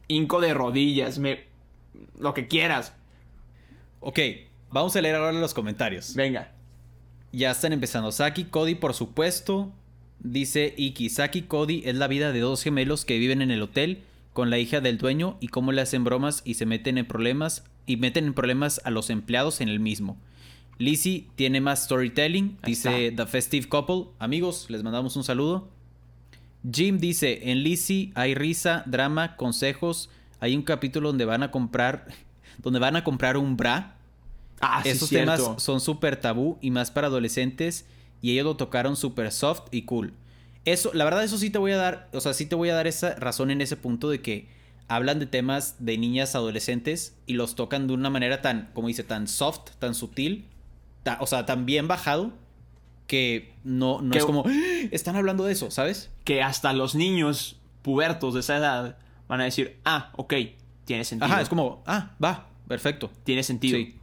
hinco 0.08 0.42
de 0.42 0.54
rodillas, 0.54 1.20
me... 1.20 1.46
lo 2.20 2.34
que 2.34 2.48
quieras, 2.48 2.94
Ok, 4.06 4.20
vamos 4.70 4.94
a 4.98 5.02
leer 5.02 5.16
ahora 5.16 5.32
los 5.32 5.54
comentarios. 5.54 6.14
venga. 6.14 6.52
Ya 7.32 7.52
están 7.52 7.72
empezando. 7.74 8.12
Saki 8.12 8.44
Cody, 8.46 8.76
por 8.76 8.94
supuesto. 8.94 9.72
Dice 10.20 10.74
Iki, 10.78 11.10
Saki 11.10 11.44
Cody 11.44 11.82
es 11.86 11.96
la 11.96 12.08
vida 12.08 12.32
de 12.32 12.42
dos 12.42 12.62
gemelos 12.64 13.06
que 13.06 13.18
viven 13.18 13.42
en 13.42 13.50
el 13.50 13.62
hotel 13.62 14.04
con 14.34 14.50
la 14.50 14.60
hija 14.60 14.82
del 14.82 14.98
dueño 14.98 15.38
y 15.40 15.48
cómo 15.48 15.72
le 15.72 15.82
hacen 15.82 16.04
bromas 16.04 16.42
y 16.46 16.56
se 16.56 16.66
meten 16.66 16.98
en 16.98 17.06
problemas 17.08 17.64
y 17.86 17.98
meten 17.98 18.26
en 18.26 18.34
problemas 18.34 18.82
a 18.84 18.92
los 18.92 19.10
empleados 19.10 19.62
en 19.62 19.70
el 19.70 19.80
mismo. 19.80 20.18
Lizzie 20.80 21.28
tiene 21.36 21.62
más 21.62 21.86
storytelling, 21.86 22.58
dice. 22.66 23.12
The 23.16 23.26
Festive 23.26 23.68
Couple. 23.70 24.12
Amigos, 24.20 24.70
les 24.70 24.84
mandamos 24.84 25.16
un 25.16 25.24
saludo. 25.24 25.70
Jim 26.72 26.98
dice, 27.00 27.52
en 27.52 27.64
Lizzie 27.64 28.12
hay 28.16 28.36
risa, 28.36 28.84
drama, 28.86 29.36
consejos. 29.36 30.10
Hay 30.40 30.56
un 30.56 30.62
capítulo 30.64 31.10
donde 31.10 31.26
van 31.26 31.44
a 31.44 31.52
comprar, 31.52 32.08
donde 32.60 32.80
van 32.80 32.96
a 32.96 33.04
comprar 33.04 33.38
un 33.38 33.58
bra. 33.58 33.96
Ah, 34.62 34.82
sí, 34.84 34.90
Esos 34.90 35.10
cierto. 35.10 35.36
temas 35.44 35.62
son 35.64 35.82
súper 35.82 36.18
tabú 36.20 36.58
y 36.62 36.72
más 36.72 36.90
para 36.92 37.08
adolescentes 37.08 37.86
y 38.22 38.32
ellos 38.32 38.46
lo 38.46 38.56
tocaron 38.56 38.96
súper 38.96 39.32
soft 39.32 39.64
y 39.72 39.84
cool. 39.84 40.14
Eso, 40.66 40.92
la 40.94 41.04
verdad, 41.04 41.24
eso 41.26 41.38
sí 41.38 41.50
te 41.50 41.58
voy 41.58 41.74
a 41.74 41.78
dar, 41.78 42.10
o 42.14 42.22
sea, 42.22 42.34
sí 42.34 42.46
te 42.46 42.56
voy 42.56 42.70
a 42.70 42.76
dar 42.76 42.88
esa 42.88 43.16
razón 43.16 43.52
en 43.52 43.60
ese 43.60 43.76
punto 43.76 44.10
de 44.10 44.22
que 44.22 44.48
hablan 44.88 45.20
de 45.20 45.26
temas 45.26 45.76
de 45.80 45.98
niñas 45.98 46.34
adolescentes 46.36 47.18
y 47.26 47.34
los 47.34 47.56
tocan 47.56 47.88
de 47.88 47.94
una 47.94 48.10
manera 48.10 48.42
tan, 48.42 48.70
como 48.74 48.88
dice, 48.88 49.04
tan 49.04 49.28
soft, 49.28 49.72
tan 49.80 49.94
sutil, 49.96 50.46
ta- 51.04 51.18
o 51.20 51.28
sea, 51.28 51.46
tan 51.46 51.66
bien 51.66 51.90
bajado 51.90 52.32
que 53.08 53.54
no, 53.64 54.02
no 54.02 54.12
Que- 54.12 54.20
es 54.20 54.26
como, 54.26 54.44
"¡Ah! 54.48 54.52
están 54.92 55.16
hablando 55.16 55.44
de 55.46 55.54
eso, 55.54 55.72
¿sabes? 55.72 56.10
que 56.24 56.42
hasta 56.42 56.72
los 56.74 56.96
niños 56.96 57.60
pubertos 57.82 58.34
de 58.34 58.40
esa 58.40 58.58
edad 58.58 58.98
van 59.28 59.42
a 59.42 59.44
decir, 59.46 59.78
ah, 59.84 60.12
ok, 60.16 60.34
tiene 60.86 61.04
sentido. 61.04 61.32
Ajá, 61.32 61.42
es 61.42 61.50
como, 61.50 61.84
ah, 61.86 62.16
va, 62.24 62.50
perfecto. 62.68 63.12
Tiene 63.26 63.44
sentido. 63.44 63.78
Sí. 63.78 63.96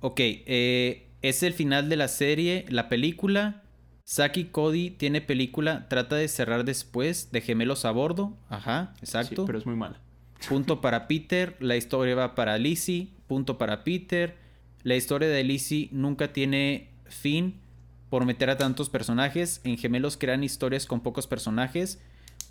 Ok, 0.00 0.20
eh, 0.20 1.08
es 1.22 1.42
el 1.42 1.52
final 1.52 1.88
de 1.88 1.96
la 1.96 2.08
serie, 2.08 2.64
la 2.68 2.88
película. 2.88 3.62
Saki 4.04 4.46
Cody 4.46 4.90
tiene 4.90 5.20
película, 5.20 5.88
trata 5.88 6.16
de 6.16 6.26
cerrar 6.28 6.64
después 6.64 7.30
de 7.32 7.40
Gemelos 7.40 7.84
a 7.84 7.90
Bordo. 7.92 8.36
Ajá, 8.48 8.92
Sí, 8.96 9.00
exacto. 9.04 9.44
pero 9.46 9.58
es 9.58 9.66
muy 9.66 9.76
mala. 9.76 10.00
Punto 10.48 10.80
para 10.80 11.06
Peter, 11.08 11.56
la 11.60 11.76
historia 11.76 12.14
va 12.14 12.34
para 12.34 12.56
Lizzie. 12.58 13.08
Punto 13.26 13.58
para 13.58 13.84
Peter. 13.84 14.36
La 14.82 14.96
historia 14.96 15.28
de 15.28 15.44
Lizzie 15.44 15.88
nunca 15.92 16.32
tiene 16.32 16.88
fin 17.06 17.60
por 18.10 18.26
meter 18.26 18.50
a 18.50 18.58
tantos 18.58 18.90
personajes. 18.90 19.60
En 19.64 19.78
Gemelos 19.78 20.16
crean 20.16 20.44
historias 20.44 20.84
con 20.86 21.00
pocos 21.00 21.26
personajes. 21.26 22.00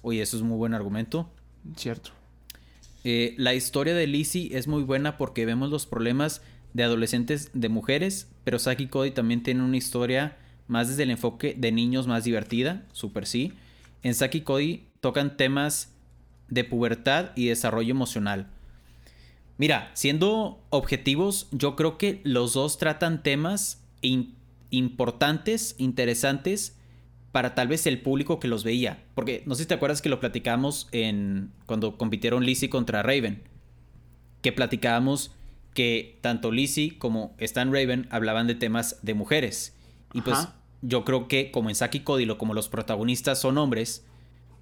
Oye, 0.02 0.22
eso 0.22 0.38
es 0.38 0.44
muy 0.44 0.58
buen 0.58 0.74
argumento. 0.74 1.30
Cierto. 1.76 2.12
Eh, 3.04 3.36
la 3.38 3.54
historia 3.54 3.94
de 3.94 4.08
Lizzie 4.08 4.58
es 4.58 4.68
muy 4.68 4.84
buena 4.84 5.18
porque 5.18 5.46
vemos 5.46 5.70
los 5.70 5.86
problemas 5.86 6.42
de 6.74 6.84
adolescentes 6.84 7.52
de 7.54 7.70
mujeres, 7.70 8.30
pero 8.44 8.60
Saki 8.60 8.88
Cody 8.88 9.12
también 9.12 9.44
tiene 9.44 9.64
una 9.64 9.78
historia 9.78 10.38
más 10.68 10.88
desde 10.88 11.04
el 11.04 11.12
enfoque 11.12 11.56
de 11.58 11.72
niños 11.72 12.08
más 12.08 12.24
divertida, 12.24 12.86
super 12.92 13.26
sí. 13.26 13.54
En 14.04 14.14
Saki 14.14 14.42
Cody 14.42 14.86
tocan 15.02 15.36
temas 15.38 15.94
de 16.48 16.64
pubertad 16.64 17.32
y 17.36 17.48
desarrollo 17.48 17.92
emocional. 17.92 18.48
Mira, 19.58 19.92
siendo 19.94 20.64
objetivos, 20.70 21.48
yo 21.52 21.76
creo 21.76 21.98
que 21.98 22.22
los 22.24 22.54
dos 22.54 22.78
tratan 22.78 23.24
temas 23.24 23.82
in- 24.02 24.36
importantes, 24.72 25.76
interesantes 25.78 26.76
para 27.32 27.54
tal 27.56 27.68
vez 27.68 27.86
el 27.86 28.02
público 28.02 28.40
que 28.40 28.48
los 28.48 28.64
veía. 28.64 29.04
Porque 29.16 29.44
no 29.46 29.56
sé 29.56 29.64
si 29.64 29.68
te 29.68 29.74
acuerdas 29.76 30.02
que 30.02 30.10
lo 30.10 30.20
platicamos 30.20 30.88
en 30.92 31.52
cuando 31.66 31.98
compitieron 31.98 32.44
Lizzie 32.46 32.70
contra 32.70 33.04
Raven. 33.04 33.44
Que 34.42 34.52
platicábamos 34.52 35.32
que 35.74 36.18
tanto 36.22 36.52
Lizzie 36.52 36.98
como 36.98 37.36
Stan 37.38 37.72
Raven 37.72 38.08
hablaban 38.10 38.48
de 38.48 38.56
temas 38.56 38.98
de 39.04 39.14
mujeres. 39.14 39.76
Y 40.14 40.22
pues 40.22 40.38
Ajá. 40.38 40.56
yo 40.82 41.06
creo 41.06 41.28
que 41.28 41.52
como 41.52 41.70
en 41.70 41.76
Saki 41.76 42.00
Cody, 42.00 42.26
lo- 42.26 42.38
como 42.38 42.54
los 42.54 42.70
protagonistas 42.70 43.40
son 43.40 43.58
hombres, 43.60 44.06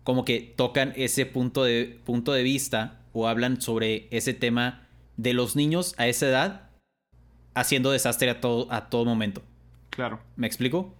como 0.04 0.26
que 0.26 0.54
tocan 0.56 0.94
ese 0.96 1.26
punto 1.26 1.64
de, 1.64 2.00
punto 2.06 2.34
de 2.34 2.44
vista 2.44 3.00
o 3.14 3.28
hablan 3.28 3.62
sobre 3.62 4.08
ese 4.12 4.34
tema 4.34 4.88
de 5.16 5.34
los 5.34 5.56
niños 5.56 5.96
a 5.98 6.08
esa 6.08 6.28
edad 6.28 6.70
haciendo 7.56 7.92
desastre 7.92 8.30
a 8.30 8.42
todo, 8.42 8.72
a 8.72 8.90
todo 8.90 9.06
momento. 9.06 9.42
Claro. 9.98 10.20
¿Me 10.36 10.46
explico? 10.46 10.94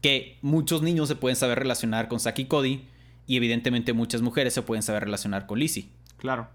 Que 0.00 0.38
muchos 0.42 0.80
niños 0.80 1.08
se 1.08 1.16
pueden 1.16 1.34
saber 1.34 1.58
relacionar 1.58 2.06
con 2.06 2.20
Saki 2.20 2.44
Cody 2.44 2.84
y 3.26 3.36
evidentemente 3.36 3.92
muchas 3.92 4.22
mujeres 4.22 4.54
se 4.54 4.62
pueden 4.62 4.84
saber 4.84 5.02
relacionar 5.02 5.46
con 5.46 5.58
Lizzie. 5.58 5.88
Claro. 6.18 6.46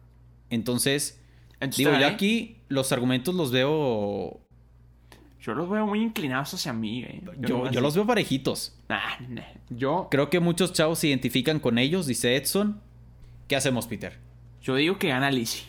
Entonces, 0.50 1.22
digo, 1.76 1.92
yo 2.00 2.08
aquí 2.08 2.56
los 2.70 2.94
argumentos 2.94 3.36
los 3.36 3.52
veo... 3.52 4.40
Yo 5.42 5.54
los 5.56 5.70
veo 5.70 5.86
muy 5.86 6.02
inclinados 6.02 6.54
hacia 6.54 6.72
mí, 6.72 7.04
eh. 7.04 7.22
Yo, 7.40 7.70
yo 7.70 7.82
los 7.82 7.96
veo 7.96 8.08
parejitos. 8.08 8.78
Nah, 8.88 9.20
nah. 9.28 9.42
Yo, 9.70 10.08
Creo 10.10 10.30
que 10.30 10.40
muchos 10.40 10.72
chavos 10.72 11.00
se 11.00 11.08
identifican 11.10 11.60
con 11.60 11.78
ellos, 11.78 12.08
dice 12.08 12.38
Edson. 12.38 12.80
¿Qué 13.50 13.58
hacemos, 13.58 13.88
Peter? 13.88 14.18
yo 14.62 14.76
digo 14.76 14.98
que 15.00 15.10
gana 15.10 15.32
Lizzie. 15.32 15.64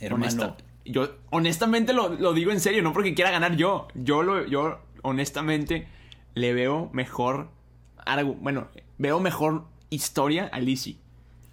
Hermano. 0.00 0.24
Honesta- 0.24 0.56
yo 0.84 1.16
honestamente 1.30 1.92
lo, 1.92 2.08
lo 2.08 2.32
digo 2.32 2.50
en 2.50 2.60
serio, 2.60 2.82
no 2.82 2.92
porque 2.94 3.12
quiera 3.14 3.30
ganar 3.30 3.56
yo. 3.56 3.88
Yo 3.94 4.22
lo, 4.22 4.46
yo 4.46 4.80
honestamente 5.02 5.86
le 6.34 6.52
veo 6.54 6.90
mejor. 6.92 7.50
argu- 8.06 8.38
Bueno, 8.40 8.68
veo 8.98 9.20
mejor 9.20 9.66
historia 9.90 10.48
a 10.52 10.60
Lizzie. 10.60 10.96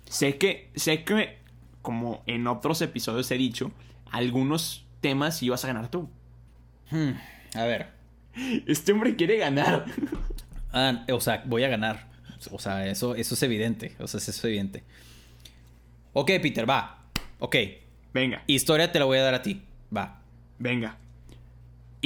Sé 0.09 0.37
que, 0.37 0.69
sé 0.75 1.03
que, 1.03 1.37
como 1.81 2.23
en 2.27 2.47
otros 2.47 2.81
episodios 2.81 3.29
he 3.31 3.37
dicho, 3.37 3.71
algunos 4.11 4.85
temas 5.01 5.41
ibas 5.43 5.63
a 5.63 5.67
ganar 5.67 5.89
tú. 5.89 6.09
Hmm, 6.91 7.11
a 7.55 7.63
ver. 7.65 7.87
Este 8.67 8.91
hombre 8.91 9.15
quiere 9.15 9.37
ganar. 9.37 9.85
Ah, 10.77 11.05
o 11.09 11.21
sea, 11.21 11.41
voy 11.45 11.63
a 11.63 11.69
ganar. 11.69 12.09
O 12.51 12.59
sea, 12.59 12.85
eso, 12.85 13.15
eso 13.15 13.33
es 13.35 13.43
evidente. 13.43 13.95
O 13.97 14.09
sea, 14.09 14.17
eso 14.17 14.31
es 14.31 14.43
evidente. 14.43 14.83
Ok, 16.11 16.31
Peter, 16.41 16.69
va. 16.69 17.01
Ok. 17.39 17.55
Venga, 18.13 18.43
Historia 18.45 18.91
te 18.91 18.99
la 18.99 19.05
voy 19.05 19.17
a 19.19 19.21
dar 19.23 19.33
a 19.35 19.41
ti. 19.41 19.61
Va. 19.95 20.19
venga. 20.59 20.97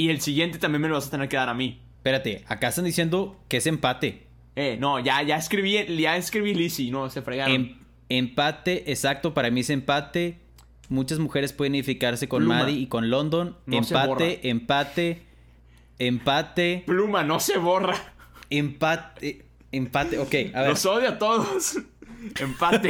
Y 0.00 0.08
el 0.08 0.22
siguiente 0.22 0.58
también 0.58 0.80
me 0.80 0.88
lo 0.88 0.94
vas 0.94 1.08
a 1.08 1.10
tener 1.10 1.28
que 1.28 1.36
dar 1.36 1.50
a 1.50 1.52
mí. 1.52 1.78
Espérate, 1.98 2.42
acá 2.48 2.68
están 2.68 2.86
diciendo 2.86 3.38
que 3.48 3.58
es 3.58 3.66
empate. 3.66 4.28
Eh, 4.56 4.78
no, 4.80 4.98
ya, 4.98 5.20
ya 5.20 5.36
escribí, 5.36 5.74
ya 5.98 6.16
escribí 6.16 6.54
Lizzie, 6.54 6.90
no, 6.90 7.10
se 7.10 7.20
fregaron. 7.20 7.54
Em- 7.54 7.78
empate, 8.08 8.90
exacto, 8.90 9.34
para 9.34 9.50
mí 9.50 9.60
es 9.60 9.68
empate. 9.68 10.38
Muchas 10.88 11.18
mujeres 11.18 11.52
pueden 11.52 11.74
identificarse 11.74 12.30
con 12.30 12.44
Pluma. 12.44 12.60
Maddie 12.60 12.78
y 12.78 12.86
con 12.86 13.10
London. 13.10 13.58
No 13.66 13.76
empate, 13.76 14.48
empate, 14.48 15.22
empate, 15.98 16.82
Pluma, 16.86 17.22
no 17.22 17.38
se 17.38 17.58
borra. 17.58 17.94
empate, 18.48 19.44
empate. 19.70 20.18
Ok, 20.18 20.34
a 20.54 20.62
ver. 20.62 20.70
Los 20.70 20.86
odio 20.86 21.10
a 21.10 21.18
todos. 21.18 21.76
Empate. 22.40 22.88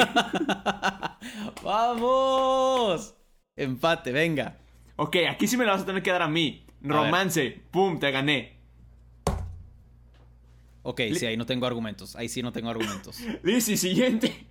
¡Vamos! 1.65 3.17
Empate, 3.57 4.13
venga. 4.13 4.59
ok, 4.95 5.17
aquí 5.29 5.49
sí 5.49 5.57
me 5.57 5.65
lo 5.65 5.73
vas 5.73 5.83
a 5.83 5.87
tener 5.87 6.05
que 6.05 6.13
dar 6.13 6.23
a 6.23 6.29
mí. 6.29 6.65
Romance. 6.83 7.61
Pum, 7.71 7.99
te 7.99 8.11
gané. 8.11 8.57
Ok, 10.83 11.01
sí, 11.15 11.27
ahí 11.27 11.37
no 11.37 11.45
tengo 11.47 11.67
argumentos. 11.67 12.17
Ahí 12.17 12.29
sí 12.29 12.43
no 12.43 12.53
tengo 12.53 12.71
argumentos. 12.71 13.21
Lizzie, 13.43 13.77
siguiente. 13.77 14.47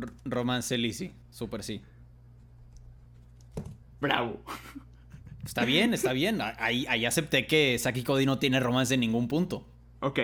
R- 0.00 0.12
romance 0.24 0.76
Lizzie, 0.78 1.12
súper 1.30 1.62
sí. 1.62 1.82
Bravo. 4.00 4.42
Está 5.44 5.64
bien, 5.64 5.92
está 5.94 6.12
bien. 6.12 6.40
Ahí, 6.58 6.86
ahí 6.88 7.04
acepté 7.04 7.46
que 7.46 7.78
Saki 7.78 8.02
Cody 8.04 8.26
no 8.26 8.38
tiene 8.38 8.60
romance 8.60 8.94
en 8.94 9.00
ningún 9.00 9.28
punto. 9.28 9.66
Ok. 10.00 10.20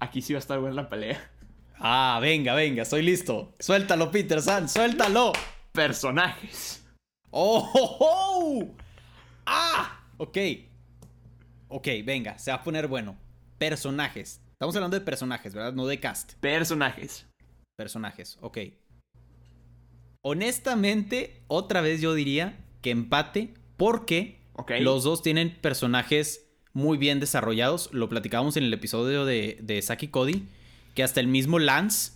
Aquí 0.00 0.20
sí 0.22 0.32
va 0.32 0.38
a 0.38 0.40
estar 0.40 0.58
buena 0.60 0.74
la 0.76 0.88
pelea. 0.88 1.30
Ah, 1.78 2.18
venga, 2.20 2.54
venga, 2.54 2.82
estoy 2.82 3.02
listo. 3.02 3.52
Suéltalo, 3.58 4.10
Peter 4.10 4.40
San, 4.40 4.68
suéltalo. 4.68 5.32
Personajes. 5.72 6.84
¡Oh! 7.30 7.68
oh, 7.74 7.96
oh! 8.00 8.74
¡Ah! 9.46 9.93
Ok. 10.18 10.38
Ok, 11.68 11.88
venga, 12.04 12.38
se 12.38 12.50
va 12.50 12.58
a 12.58 12.62
poner 12.62 12.86
bueno. 12.86 13.16
Personajes. 13.58 14.40
Estamos 14.52 14.76
hablando 14.76 14.98
de 14.98 15.04
personajes, 15.04 15.54
¿verdad? 15.54 15.72
No 15.72 15.86
de 15.86 15.98
cast. 15.98 16.34
Personajes. 16.34 17.26
Personajes, 17.76 18.38
ok. 18.40 18.58
Honestamente, 20.22 21.42
otra 21.48 21.80
vez 21.80 22.00
yo 22.00 22.14
diría 22.14 22.56
que 22.80 22.90
empate 22.90 23.54
porque 23.76 24.40
los 24.80 25.04
dos 25.04 25.22
tienen 25.22 25.58
personajes 25.60 26.46
muy 26.72 26.96
bien 26.96 27.20
desarrollados. 27.20 27.90
Lo 27.92 28.08
platicábamos 28.08 28.56
en 28.56 28.64
el 28.64 28.72
episodio 28.72 29.24
de, 29.24 29.58
de 29.60 29.82
Saki 29.82 30.08
Cody, 30.08 30.46
que 30.94 31.02
hasta 31.02 31.20
el 31.20 31.26
mismo 31.26 31.58
Lance, 31.58 32.12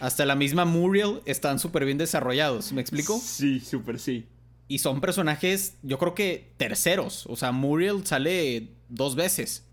hasta 0.00 0.26
la 0.26 0.36
misma 0.36 0.66
Muriel 0.66 1.20
están 1.24 1.58
súper 1.58 1.84
bien 1.84 1.98
desarrollados. 1.98 2.72
¿Me 2.72 2.82
explico? 2.82 3.18
Sí, 3.18 3.60
súper 3.60 3.98
sí. 3.98 4.26
Y 4.68 4.78
son 4.78 5.00
personajes, 5.00 5.78
yo 5.82 5.98
creo 5.98 6.14
que 6.14 6.52
terceros. 6.56 7.26
O 7.26 7.36
sea, 7.36 7.52
Muriel 7.52 8.04
sale 8.06 8.70
dos 8.88 9.14
veces 9.14 9.64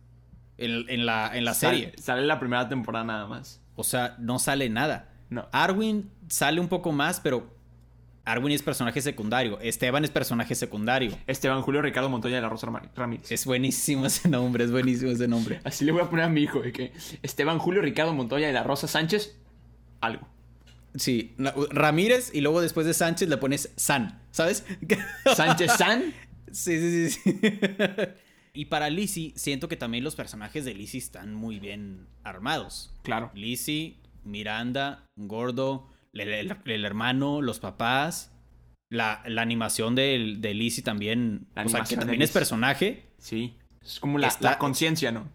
en, 0.57 0.87
en 0.89 1.05
la, 1.05 1.35
en 1.35 1.45
la 1.45 1.53
Sal- 1.53 1.71
serie. 1.71 1.93
Sale 1.97 2.21
la 2.23 2.39
primera 2.39 2.69
temporada 2.69 3.03
nada 3.05 3.27
más. 3.27 3.59
O 3.75 3.83
sea, 3.83 4.15
no 4.19 4.37
sale 4.39 4.69
nada. 4.69 5.09
No. 5.29 5.47
Arwin 5.51 6.11
sale 6.27 6.59
un 6.59 6.67
poco 6.67 6.91
más, 6.91 7.19
pero 7.19 7.51
Arwin 8.23 8.53
es 8.53 8.61
personaje 8.61 9.01
secundario. 9.01 9.59
Esteban 9.61 10.05
es 10.05 10.11
personaje 10.11 10.53
secundario. 10.53 11.17
Esteban 11.25 11.63
Julio 11.63 11.81
Ricardo 11.81 12.07
Montoya 12.09 12.35
de 12.35 12.41
la 12.43 12.49
Rosa 12.49 12.67
Ram- 12.67 12.87
Ramírez. 12.95 13.31
Es 13.31 13.45
buenísimo 13.47 14.05
ese 14.05 14.29
nombre, 14.29 14.63
es 14.63 14.71
buenísimo 14.71 15.09
ese 15.11 15.27
nombre. 15.27 15.59
Así 15.63 15.85
le 15.85 15.91
voy 15.91 16.01
a 16.03 16.09
poner 16.09 16.25
a 16.25 16.29
mi 16.29 16.41
hijo, 16.43 16.61
de 16.61 16.71
que 16.71 16.93
Esteban 17.23 17.57
Julio 17.57 17.81
Ricardo 17.81 18.13
Montoya 18.13 18.45
de 18.45 18.53
la 18.53 18.61
Rosa 18.63 18.87
Sánchez, 18.87 19.35
algo. 20.01 20.27
Sí, 20.95 21.33
Ramírez 21.71 22.29
y 22.33 22.41
luego 22.41 22.61
después 22.61 22.85
de 22.85 22.93
Sánchez 22.93 23.27
le 23.27 23.37
pones 23.37 23.71
San, 23.75 24.21
¿sabes? 24.33 24.65
Sánchez 25.35 25.71
San. 25.77 26.13
Sí, 26.51 26.77
sí, 26.79 27.09
sí. 27.09 27.19
sí. 27.23 27.39
y 28.53 28.65
para 28.65 28.89
Lizzie, 28.89 29.31
siento 29.37 29.69
que 29.69 29.77
también 29.77 30.03
los 30.03 30.15
personajes 30.15 30.65
de 30.65 30.73
Lizzie 30.73 30.99
están 30.99 31.33
muy 31.33 31.59
bien 31.59 32.07
armados. 32.23 32.93
Claro. 33.03 33.31
Lizzie, 33.33 33.95
Miranda, 34.25 35.05
Gordo, 35.15 35.87
el, 36.11 36.27
el- 36.29 36.57
el 36.65 36.85
hermano, 36.85 37.41
los 37.41 37.59
papás. 37.59 38.31
La, 38.89 39.23
la 39.25 39.41
animación 39.41 39.95
del- 39.95 40.39
de, 40.41 40.53
Lizzie 40.53 40.83
también. 40.83 41.47
La 41.55 41.63
o 41.63 41.69
sea, 41.69 41.81
que 41.83 41.95
de 41.95 42.01
también 42.01 42.21
es 42.21 42.29
personaje. 42.31 43.07
Sí. 43.17 43.55
Es 43.81 43.99
como 43.99 44.19
la, 44.19 44.31
la 44.39 44.59
conciencia, 44.59 45.11
¿no? 45.11 45.27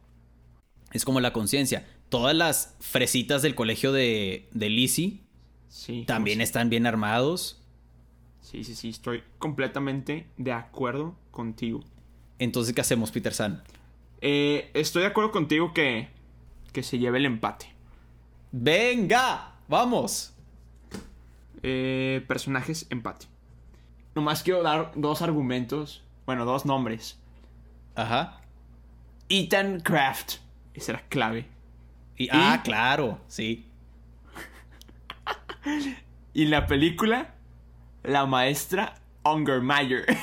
Es 0.92 1.04
como 1.04 1.18
la 1.20 1.32
conciencia. 1.32 1.84
Todas 2.08 2.36
las 2.36 2.76
fresitas 2.80 3.42
del 3.42 3.54
colegio 3.56 3.92
de, 3.92 4.48
de 4.52 4.70
Lizzie 4.70 5.20
Sí. 5.68 6.04
también 6.06 6.40
están 6.40 6.70
bien 6.70 6.86
armados. 6.86 7.57
Sí, 8.40 8.64
sí, 8.64 8.74
sí. 8.74 8.90
Estoy 8.90 9.22
completamente 9.38 10.26
de 10.36 10.52
acuerdo 10.52 11.16
contigo. 11.30 11.80
Entonces, 12.38 12.74
¿qué 12.74 12.80
hacemos, 12.80 13.10
Peter 13.10 13.34
San? 13.34 13.62
Eh, 14.20 14.70
estoy 14.74 15.02
de 15.02 15.08
acuerdo 15.08 15.30
contigo 15.30 15.72
que, 15.72 16.08
que 16.72 16.82
se 16.82 16.98
lleve 16.98 17.18
el 17.18 17.26
empate. 17.26 17.72
¡Venga! 18.52 19.54
¡Vamos! 19.68 20.34
Eh, 21.62 22.24
personajes, 22.28 22.86
empate. 22.90 23.26
Nomás 24.14 24.42
quiero 24.42 24.62
dar 24.62 24.92
dos 24.94 25.22
argumentos. 25.22 26.04
Bueno, 26.26 26.44
dos 26.44 26.64
nombres. 26.64 27.18
Ajá. 27.94 28.40
Ethan 29.28 29.80
Kraft. 29.80 30.36
Esa 30.74 30.92
era 30.92 31.02
clave. 31.08 31.46
Y, 32.16 32.28
ah, 32.32 32.60
claro, 32.64 33.20
sí. 33.28 33.66
Y 36.34 36.44
la 36.46 36.66
película, 36.66 37.34
la 38.02 38.26
maestra 38.26 38.94
Ungermeyer. 39.24 40.06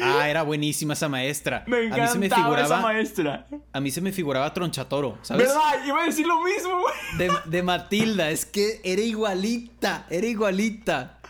Ah, 0.00 0.28
era 0.28 0.42
buenísima 0.42 0.92
esa 0.92 1.08
maestra. 1.08 1.64
Me 1.66 1.78
a 1.78 1.80
encantaba 1.80 2.06
mí 2.06 2.12
se 2.12 2.18
me 2.20 2.26
esa 2.62 2.80
maestra. 2.80 3.46
a 3.72 3.80
mí 3.80 3.90
se 3.90 4.00
me 4.00 4.12
figuraba 4.12 4.52
Tronchatoro, 4.54 5.18
¿sabes? 5.22 5.48
¿Verdad? 5.48 5.84
Iba 5.84 6.02
a 6.02 6.04
decir 6.04 6.26
lo 6.26 6.40
mismo, 6.42 6.80
güey. 6.80 6.94
De, 7.16 7.32
de 7.46 7.62
Matilda, 7.64 8.30
es 8.30 8.44
que 8.46 8.80
era 8.84 9.02
igualita, 9.02 10.06
era 10.08 10.26
igualita. 10.26 11.20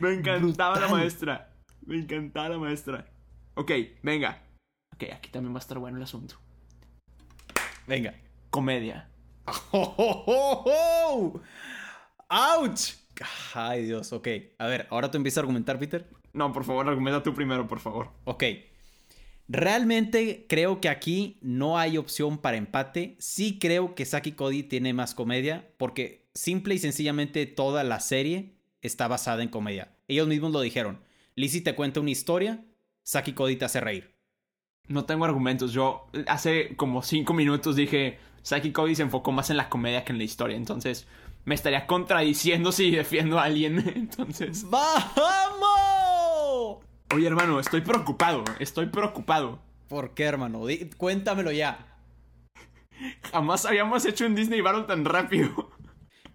Me 0.00 0.14
encantaba 0.14 0.80
la 0.80 0.88
maestra. 0.88 1.52
Me 1.84 1.96
encantaba 1.96 2.50
la 2.50 2.58
maestra. 2.58 3.06
Ok, 3.54 3.70
venga. 4.02 4.42
Ok, 4.94 5.04
aquí 5.14 5.30
también 5.30 5.54
va 5.54 5.58
a 5.58 5.60
estar 5.60 5.78
bueno 5.78 5.98
el 5.98 6.02
asunto. 6.02 6.36
Venga. 7.86 8.14
Comedia. 8.50 9.08
¡Oh, 9.72 9.94
oh, 9.96 10.24
oh, 10.26 10.64
oh! 10.66 11.40
¡Ouch! 12.28 12.94
Ay, 13.54 13.84
Dios, 13.84 14.12
ok. 14.12 14.28
A 14.58 14.66
ver, 14.66 14.86
ahora 14.90 15.10
tú 15.10 15.16
empiezas 15.16 15.38
a 15.38 15.40
argumentar, 15.40 15.78
Peter. 15.78 16.06
No, 16.32 16.52
por 16.52 16.64
favor, 16.64 16.88
argumenta 16.88 17.22
tú 17.22 17.34
primero, 17.34 17.66
por 17.66 17.80
favor. 17.80 18.10
Ok. 18.24 18.44
Realmente 19.48 20.46
creo 20.48 20.80
que 20.80 20.88
aquí 20.88 21.38
no 21.40 21.78
hay 21.78 21.98
opción 21.98 22.38
para 22.38 22.56
empate. 22.56 23.16
Sí 23.18 23.58
creo 23.58 23.94
que 23.94 24.04
Saki 24.04 24.32
Cody 24.32 24.64
tiene 24.64 24.92
más 24.92 25.14
comedia 25.14 25.68
porque 25.76 26.26
simple 26.34 26.74
y 26.74 26.78
sencillamente 26.78 27.46
toda 27.46 27.84
la 27.84 28.00
serie 28.00 28.56
está 28.82 29.06
basada 29.06 29.42
en 29.42 29.48
comedia. 29.48 29.96
Ellos 30.08 30.26
mismos 30.26 30.52
lo 30.52 30.60
dijeron. 30.60 31.00
Lizzie 31.36 31.60
te 31.60 31.74
cuenta 31.74 32.00
una 32.00 32.10
historia, 32.10 32.64
Saki 33.02 33.34
Cody 33.34 33.56
te 33.56 33.66
hace 33.66 33.80
reír. 33.80 34.14
No 34.88 35.04
tengo 35.04 35.24
argumentos. 35.24 35.72
Yo 35.72 36.06
hace 36.26 36.74
como 36.76 37.02
cinco 37.02 37.32
minutos 37.32 37.76
dije, 37.76 38.18
Saki 38.42 38.72
Cody 38.72 38.94
se 38.94 39.02
enfocó 39.02 39.32
más 39.32 39.50
en 39.50 39.56
la 39.56 39.68
comedia 39.68 40.04
que 40.04 40.12
en 40.12 40.18
la 40.18 40.24
historia. 40.24 40.56
Entonces, 40.56 41.06
me 41.46 41.54
estaría 41.54 41.86
contradiciendo 41.86 42.72
si 42.72 42.90
defiendo 42.90 43.38
a 43.38 43.44
alguien. 43.44 43.78
Entonces... 43.96 44.68
¡Vamos! 44.68 45.06
Oye, 47.14 47.26
hermano, 47.26 47.60
estoy 47.60 47.82
preocupado. 47.82 48.42
Estoy 48.58 48.86
preocupado. 48.86 49.62
¿Por 49.88 50.12
qué, 50.12 50.24
hermano? 50.24 50.62
Cuéntamelo 50.96 51.52
ya. 51.52 52.00
Jamás 53.30 53.64
habíamos 53.64 54.04
hecho 54.04 54.26
un 54.26 54.34
Disney 54.34 54.60
Battle 54.60 54.84
tan 54.84 55.04
rápido. 55.04 55.70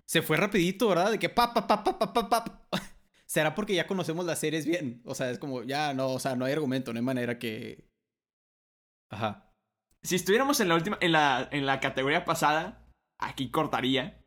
Se 0.06 0.22
fue 0.22 0.38
rapidito, 0.38 0.88
¿verdad? 0.88 1.12
De 1.12 1.20
que 1.20 1.28
pa, 1.28 1.54
pa, 1.54 1.68
pa, 1.68 1.84
pa, 1.84 2.00
pa, 2.00 2.14
pa, 2.14 2.30
pa. 2.30 2.68
¿Será 3.26 3.54
porque 3.54 3.76
ya 3.76 3.88
conocemos 3.88 4.26
las 4.26 4.40
series 4.40 4.66
bien? 4.66 5.02
O 5.04 5.14
sea, 5.14 5.30
es 5.30 5.40
como, 5.40 5.64
ya, 5.64 5.94
no, 5.94 6.08
o 6.08 6.20
sea, 6.20 6.38
no 6.38 6.46
hay 6.46 6.54
argumento, 6.54 6.94
no 6.94 7.00
hay 7.00 7.06
manera 7.06 7.38
que... 7.38 7.86
Ajá. 9.10 9.52
Si 10.04 10.16
estuviéramos 10.16 10.62
en 10.62 10.70
la 10.70 10.76
última, 10.76 10.98
en 11.02 11.12
la, 11.12 11.50
en 11.52 11.66
la 11.66 11.82
categoría 11.82 12.24
pasada, 12.24 12.88
aquí 13.20 13.52
cortaría 13.52 14.21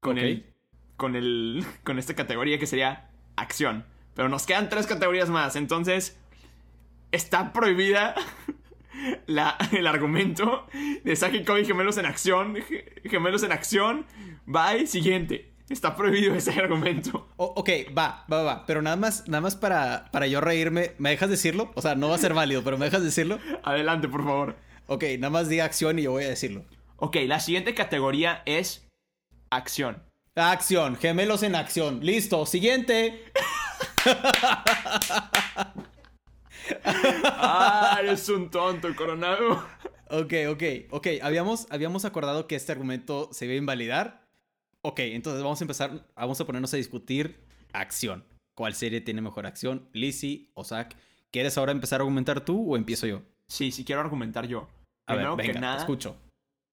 con 0.00 0.18
el, 0.18 0.46
con 0.96 1.16
el, 1.16 1.64
con 1.84 1.98
esta 1.98 2.14
categoría 2.14 2.58
que 2.58 2.66
sería 2.66 3.10
acción. 3.36 3.84
Pero 4.14 4.28
nos 4.28 4.46
quedan 4.46 4.68
tres 4.68 4.86
categorías 4.86 5.30
más, 5.30 5.56
entonces 5.56 6.18
está 7.12 7.52
prohibida 7.52 8.14
la, 9.26 9.56
el 9.72 9.86
argumento 9.86 10.66
de 11.04 11.16
Saki 11.16 11.44
Cody 11.44 11.64
gemelos 11.64 11.96
en 11.98 12.06
acción, 12.06 12.56
ge- 12.56 13.00
gemelos 13.04 13.42
en 13.42 13.52
acción. 13.52 14.06
Bye, 14.46 14.86
siguiente. 14.86 15.46
Está 15.68 15.94
prohibido 15.94 16.34
ese 16.34 16.50
argumento. 16.60 17.28
O- 17.36 17.52
ok, 17.56 17.70
va, 17.96 18.24
va, 18.30 18.42
va. 18.42 18.66
Pero 18.66 18.82
nada 18.82 18.96
más, 18.96 19.28
nada 19.28 19.40
más 19.40 19.54
para, 19.54 20.10
para 20.10 20.26
yo 20.26 20.40
reírme, 20.40 20.92
¿me 20.98 21.10
dejas 21.10 21.30
decirlo? 21.30 21.70
O 21.76 21.82
sea, 21.82 21.94
no 21.94 22.08
va 22.08 22.16
a 22.16 22.18
ser 22.18 22.34
válido, 22.34 22.64
pero 22.64 22.76
¿me 22.76 22.86
dejas 22.86 23.04
decirlo? 23.04 23.38
Adelante, 23.62 24.08
por 24.08 24.24
favor. 24.24 24.56
Ok, 24.88 25.04
nada 25.20 25.30
más 25.30 25.48
diga 25.48 25.64
acción 25.64 26.00
y 26.00 26.02
yo 26.02 26.10
voy 26.10 26.24
a 26.24 26.28
decirlo. 26.28 26.64
Ok, 26.96 27.16
la 27.26 27.38
siguiente 27.38 27.72
categoría 27.74 28.42
es 28.46 28.89
acción. 29.50 30.02
Acción, 30.36 30.96
gemelos 30.96 31.42
en 31.42 31.54
acción. 31.54 32.00
Listo, 32.04 32.46
siguiente. 32.46 33.24
Ah, 36.84 37.98
eres 38.00 38.28
un 38.28 38.48
tonto, 38.48 38.94
Coronado. 38.94 39.66
Ok, 40.08 40.32
ok, 40.50 40.62
ok. 40.90 41.06
Habíamos, 41.22 41.66
habíamos 41.70 42.04
acordado 42.04 42.46
que 42.46 42.54
este 42.56 42.72
argumento 42.72 43.28
se 43.32 43.46
iba 43.46 43.54
a 43.54 43.58
invalidar. 43.58 44.28
Ok, 44.82 45.00
entonces 45.00 45.42
vamos 45.42 45.60
a 45.60 45.64
empezar, 45.64 46.06
vamos 46.14 46.40
a 46.40 46.46
ponernos 46.46 46.72
a 46.72 46.76
discutir 46.76 47.40
acción. 47.72 48.24
¿Cuál 48.54 48.74
serie 48.74 49.00
tiene 49.00 49.20
mejor 49.20 49.46
acción? 49.46 49.88
Lizzie 49.92 50.50
o 50.54 50.64
Zack. 50.64 50.96
¿Quieres 51.32 51.58
ahora 51.58 51.72
empezar 51.72 52.00
a 52.00 52.02
argumentar 52.02 52.44
tú 52.44 52.72
o 52.72 52.76
empiezo 52.76 53.06
yo? 53.06 53.22
Sí, 53.46 53.72
sí 53.72 53.84
quiero 53.84 54.00
argumentar 54.00 54.46
yo. 54.46 54.68
A 55.06 55.14
Primero 55.14 55.36
ver, 55.36 55.46
venga, 55.46 55.60
que 55.60 55.76
te 55.76 55.80
escucho. 55.80 56.16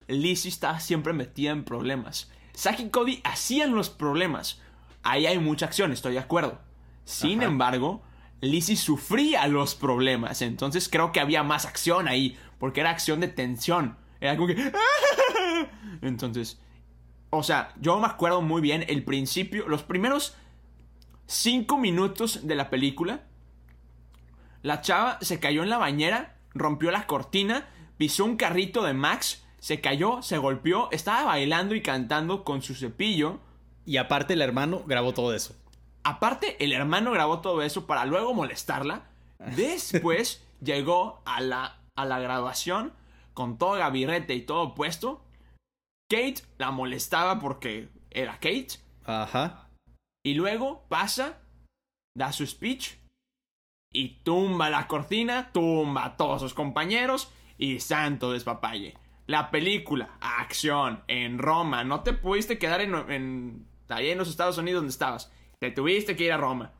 Lizzie 0.07 0.49
está 0.49 0.79
siempre 0.79 1.13
metida 1.13 1.51
en 1.51 1.63
problemas. 1.63 2.31
Zack 2.57 2.79
y 2.79 2.89
Cody 2.89 3.21
hacían 3.23 3.75
los 3.75 3.89
problemas. 3.89 4.59
Ahí 5.03 5.27
hay 5.27 5.37
mucha 5.37 5.67
acción, 5.67 5.91
estoy 5.91 6.13
de 6.13 6.19
acuerdo. 6.19 6.59
Sin 7.05 7.39
Ajá. 7.39 7.49
embargo, 7.49 8.01
Lizzie 8.41 8.75
sufría 8.75 9.47
los 9.47 9.75
problemas. 9.75 10.41
Entonces 10.41 10.89
creo 10.89 11.11
que 11.11 11.19
había 11.19 11.43
más 11.43 11.65
acción 11.65 12.07
ahí. 12.07 12.37
Porque 12.57 12.81
era 12.81 12.89
acción 12.89 13.19
de 13.19 13.27
tensión. 13.27 13.97
Era 14.19 14.35
como 14.35 14.47
que... 14.47 14.71
Entonces... 16.01 16.59
O 17.29 17.43
sea, 17.43 17.73
yo 17.79 17.99
me 17.99 18.07
acuerdo 18.07 18.41
muy 18.41 18.61
bien 18.61 18.85
el 18.87 19.03
principio, 19.03 19.67
los 19.67 19.83
primeros 19.83 20.35
cinco 21.25 21.77
minutos 21.77 22.47
de 22.47 22.55
la 22.55 22.69
película. 22.69 23.23
La 24.63 24.81
chava 24.81 25.19
se 25.21 25.39
cayó 25.39 25.61
en 25.61 25.69
la 25.69 25.77
bañera, 25.77 26.37
rompió 26.53 26.89
la 26.89 27.05
cortina, 27.05 27.67
pisó 27.97 28.23
un 28.23 28.37
carrito 28.37 28.81
de 28.81 28.93
Max, 28.93 29.45
se 29.67 29.81
cayó, 29.81 30.21
se 30.21 30.37
golpeó, 30.37 30.87
estaba 30.93 31.25
bailando 31.25 31.75
y 31.75 31.81
cantando 31.81 32.45
con 32.45 32.61
su 32.61 32.73
cepillo. 32.73 33.41
Y 33.85 33.97
aparte 33.97 34.31
el 34.31 34.41
hermano 34.41 34.81
grabó 34.85 35.13
todo 35.13 35.33
eso. 35.33 35.57
Aparte, 36.05 36.55
el 36.63 36.71
hermano 36.71 37.11
grabó 37.11 37.41
todo 37.41 37.61
eso 37.61 37.85
para 37.85 38.05
luego 38.05 38.33
molestarla. 38.33 39.09
Después 39.57 40.41
llegó 40.61 41.21
a 41.25 41.41
la, 41.41 41.81
a 41.97 42.05
la 42.05 42.17
graduación 42.19 42.93
con 43.33 43.57
todo 43.57 43.73
gabirrete 43.73 44.35
y 44.35 44.43
todo 44.43 44.73
puesto. 44.73 45.21
Kate 46.09 46.43
la 46.57 46.71
molestaba 46.71 47.41
porque 47.41 47.89
era 48.09 48.35
Kate. 48.35 48.79
Ajá. 49.03 49.67
Y 50.25 50.35
luego 50.35 50.85
pasa, 50.87 51.39
da 52.15 52.31
su 52.31 52.47
speech 52.47 52.93
y 53.91 54.19
tumba 54.23 54.69
la 54.69 54.87
cortina, 54.87 55.51
tumba 55.51 56.05
a 56.05 56.15
todos 56.15 56.39
sus 56.39 56.53
compañeros 56.53 57.33
y 57.57 57.81
santo 57.81 58.31
despapalle. 58.31 58.95
La 59.27 59.51
película, 59.51 60.17
acción, 60.21 61.03
en 61.07 61.37
Roma. 61.37 61.83
No 61.83 62.01
te 62.01 62.13
pudiste 62.13 62.57
quedar 62.57 62.81
en, 62.81 62.95
en, 63.11 63.67
ahí 63.89 64.09
en 64.09 64.17
los 64.17 64.29
Estados 64.29 64.57
Unidos 64.57 64.79
donde 64.79 64.91
estabas. 64.91 65.31
Te 65.59 65.69
tuviste 65.71 66.15
que 66.15 66.23
ir 66.25 66.31
a 66.31 66.37
Roma. 66.37 66.71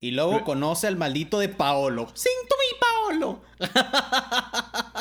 Y 0.00 0.12
luego 0.12 0.44
conoce 0.44 0.86
al 0.86 0.96
maldito 0.96 1.38
de 1.40 1.48
Paolo. 1.48 2.08
¡Sinto 2.14 2.54
mi 2.60 2.78
Paolo! 2.78 3.42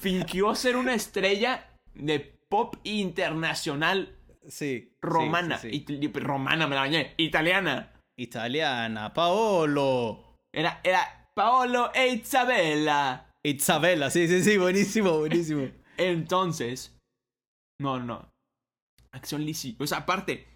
Fingió 0.00 0.54
ser 0.54 0.76
una 0.76 0.94
estrella 0.94 1.68
de 1.94 2.20
pop 2.48 2.76
internacional 2.84 4.16
Sí. 4.48 4.96
romana. 5.02 5.58
sí, 5.58 5.70
sí, 5.70 5.84
sí. 5.86 5.98
It- 6.06 6.16
romana, 6.16 6.66
me 6.66 6.74
la 6.74 6.82
bañé. 6.82 7.14
Italiana. 7.18 7.92
Italiana, 8.16 9.12
Paolo. 9.12 10.36
Era, 10.52 10.80
era 10.82 11.30
Paolo 11.34 11.90
e 11.94 12.08
Isabella. 12.08 13.29
Isabela, 13.44 14.10
sí, 14.10 14.28
sí, 14.28 14.42
sí, 14.42 14.58
buenísimo, 14.58 15.18
buenísimo. 15.18 15.68
Entonces, 15.96 16.96
no, 17.80 17.98
no. 17.98 18.28
Acción 19.12 19.44
Lizzie. 19.44 19.76
O 19.78 19.86
sea, 19.86 19.98
aparte, 19.98 20.46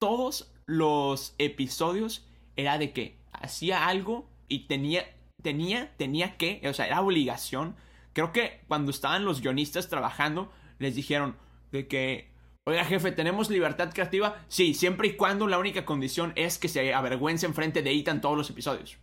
todos 0.00 0.54
los 0.66 1.34
episodios 1.38 2.26
era 2.56 2.78
de 2.78 2.92
que 2.92 3.18
hacía 3.32 3.88
algo 3.88 4.28
y 4.48 4.66
tenía, 4.66 5.04
tenía, 5.42 5.96
tenía 5.96 6.36
que, 6.36 6.62
o 6.68 6.72
sea, 6.72 6.86
era 6.86 7.00
obligación. 7.00 7.74
Creo 8.12 8.32
que 8.32 8.60
cuando 8.68 8.90
estaban 8.90 9.24
los 9.24 9.40
guionistas 9.40 9.88
trabajando, 9.88 10.52
les 10.78 10.94
dijeron 10.94 11.36
de 11.72 11.88
que, 11.88 12.30
oiga 12.66 12.84
jefe, 12.84 13.10
¿tenemos 13.10 13.50
libertad 13.50 13.92
creativa? 13.92 14.44
Sí, 14.48 14.74
siempre 14.74 15.08
y 15.08 15.16
cuando 15.16 15.48
la 15.48 15.58
única 15.58 15.84
condición 15.84 16.32
es 16.36 16.58
que 16.58 16.68
se 16.68 16.94
avergüence 16.94 17.46
enfrente 17.46 17.82
de 17.82 17.92
Ethan 17.92 18.20
todos 18.20 18.36
los 18.36 18.50
episodios. 18.50 18.98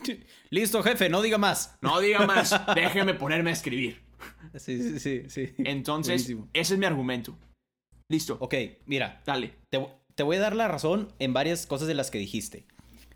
Listo, 0.50 0.82
jefe, 0.82 1.08
no 1.08 1.22
diga 1.22 1.38
más. 1.38 1.76
No 1.80 2.00
diga 2.00 2.26
más, 2.26 2.54
déjeme 2.74 3.14
ponerme 3.14 3.50
a 3.50 3.52
escribir. 3.52 4.00
Sí, 4.56 4.82
sí, 4.82 4.98
sí, 5.00 5.22
sí. 5.28 5.54
Entonces, 5.58 6.12
Buenísimo. 6.22 6.48
ese 6.52 6.74
es 6.74 6.80
mi 6.80 6.86
argumento. 6.86 7.36
Listo, 8.08 8.36
Ok, 8.40 8.54
mira, 8.86 9.22
dale. 9.24 9.54
te, 9.70 9.84
te 10.14 10.22
voy 10.22 10.36
a 10.36 10.40
dar 10.40 10.54
la 10.54 10.68
razón 10.68 11.12
en 11.18 11.32
varias 11.32 11.66
cosas 11.66 11.88
de 11.88 11.94
las 11.94 12.10
que 12.10 12.18
dijiste. 12.18 12.66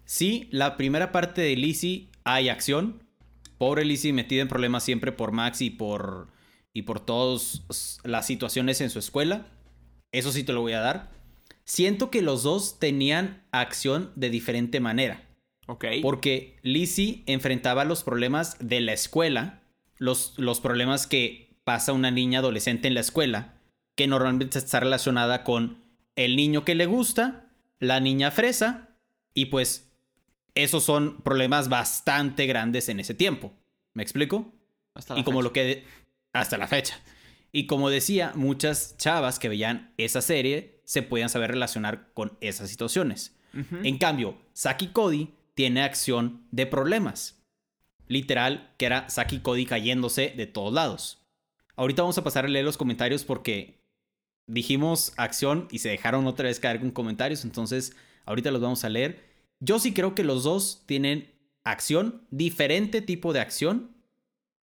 Sí, 0.05 0.49
la 0.53 0.77
primera 0.77 1.13
parte 1.13 1.43
de 1.43 1.57
Lizzie 1.57 2.09
hay 2.25 2.49
acción. 2.49 3.03
Pobre 3.59 3.85
Lizzie 3.85 4.13
metida 4.13 4.43
en 4.43 4.49
problemas 4.49 4.85
siempre 4.85 5.13
por 5.13 5.33
Max 5.33 5.61
y 5.61 5.71
por, 5.71 6.29
y 6.73 6.83
por 6.83 7.01
todas 7.01 8.01
las 8.05 8.27
situaciones 8.27 8.81
en 8.81 8.91
su 8.91 8.99
escuela. 8.99 9.47
Eso 10.13 10.33
sí 10.33 10.45
te 10.45 10.53
lo 10.53 10.61
voy 10.61 10.73
a 10.73 10.81
dar. 10.81 11.11
Siento 11.65 12.11
que 12.11 12.23
los 12.23 12.43
dos 12.43 12.79
tenían 12.79 13.45
acción 13.51 14.13
de 14.15 14.31
diferente 14.31 14.79
manera. 14.81 15.23
Ok. 15.67 15.85
Porque 16.03 16.57
Lizzie 16.63 17.23
enfrentaba 17.27 17.85
los 17.85 18.05
problemas 18.05 18.57
de 18.61 18.81
la 18.81 18.93
escuela, 18.93 19.63
los, 19.99 20.35
los 20.39 20.61
problemas 20.61 21.07
que 21.07 21.57
pasa 21.65 21.93
una 21.93 22.11
niña 22.11 22.39
adolescente 22.39 22.89
en 22.89 22.95
la 22.95 23.01
escuela, 23.01 23.55
que 23.97 24.07
normalmente 24.07 24.59
está 24.59 24.81
relacionada 24.81 25.43
con 25.43 25.83
el 26.15 26.37
niño 26.37 26.65
que 26.65 26.75
le 26.75 26.87
gusta, 26.87 27.51
la 27.81 28.01
niña 28.01 28.31
fresa, 28.31 28.91
y 29.35 29.47
pues 29.47 29.93
esos 30.55 30.85
son 30.85 31.21
problemas 31.23 31.69
bastante 31.69 32.47
grandes 32.47 32.89
en 32.89 33.01
ese 33.01 33.15
tiempo. 33.15 33.53
¿Me 33.93 34.03
explico? 34.03 34.53
Hasta 34.95 35.15
la 35.15 35.21
y 35.21 35.25
como 35.25 35.39
fecha. 35.39 35.45
lo 35.45 35.53
que... 35.53 35.85
Hasta 36.33 36.59
la 36.59 36.69
fecha. 36.69 37.01
Y 37.53 37.67
como 37.67 37.91
decía, 37.91 38.33
muchas 38.35 38.97
chavas 38.99 39.39
que 39.39 39.49
veían 39.49 39.93
esa 39.97 40.21
serie 40.21 40.81
se 40.85 41.03
podían 41.03 41.29
saber 41.29 41.51
relacionar 41.51 42.13
con 42.15 42.37
esas 42.41 42.69
situaciones. 42.69 43.35
En 43.83 43.97
cambio, 43.97 44.37
Saki 44.53 44.89
Cody 44.89 45.31
tiene 45.57 45.83
acción 45.83 46.47
de 46.51 46.67
problemas. 46.67 47.43
Literal, 48.09 48.75
que 48.77 48.87
era 48.87 49.09
Saki 49.09 49.41
Cody 49.41 49.65
cayéndose 49.65 50.35
de 50.37 50.47
todos 50.47 50.73
lados. 50.73 51.27
Ahorita 51.77 52.03
vamos 52.03 52.19
a 52.19 52.25
pasar 52.25 52.45
a 52.45 52.49
leer 52.49 52.65
los 52.65 52.77
comentarios 52.77 53.25
porque 53.25 53.81
dijimos 54.47 55.15
acción 55.17 55.67
y 55.71 55.79
se 55.79 55.89
dejaron 55.89 56.27
otra 56.27 56.47
vez 56.47 56.61
caer 56.61 56.79
con 56.79 56.91
comentarios, 56.91 57.45
entonces 57.45 57.97
ahorita 58.27 58.51
los 58.51 58.61
vamos 58.61 58.85
a 58.85 58.91
leer. 58.91 59.25
Yo 59.59 59.79
sí 59.79 59.95
creo 59.95 60.15
que 60.15 60.25
los 60.25 60.45
dos 60.45 60.85
tienen 60.85 61.33
acción, 61.65 62.27
diferente 62.31 63.01
tipo 63.01 63.33
de 63.33 63.41
acción, 63.41 63.97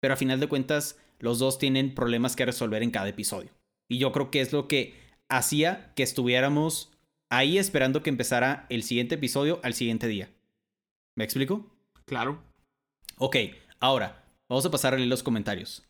pero 0.02 0.14
a 0.14 0.18
final 0.18 0.42
de 0.42 0.48
cuentas 0.48 0.98
los 1.20 1.40
dos 1.40 1.58
tienen 1.58 1.96
problemas 1.96 2.36
que 2.36 2.46
resolver 2.46 2.84
en 2.84 2.92
cada 2.92 3.08
episodio. 3.08 3.52
Y 3.88 3.98
yo 3.98 4.12
creo 4.12 4.30
que 4.30 4.42
es 4.42 4.52
lo 4.52 4.68
que 4.68 4.94
hacía 5.30 5.94
que 5.96 6.04
estuviéramos 6.04 6.92
ahí 7.30 7.58
esperando 7.58 8.04
que 8.04 8.10
empezara 8.10 8.66
el 8.70 8.84
siguiente 8.84 9.16
episodio 9.16 9.62
al 9.64 9.74
siguiente 9.74 10.08
día. 10.08 10.30
¿Me 11.16 11.24
explico? 11.24 11.76
Claro. 12.06 12.44
Ok, 13.18 13.36
ahora 13.80 14.26
vamos 14.50 14.66
a 14.66 14.72
pasar 14.72 14.94
a 14.94 14.98
leer 14.98 15.10
los 15.10 15.24
comentarios. 15.24 15.84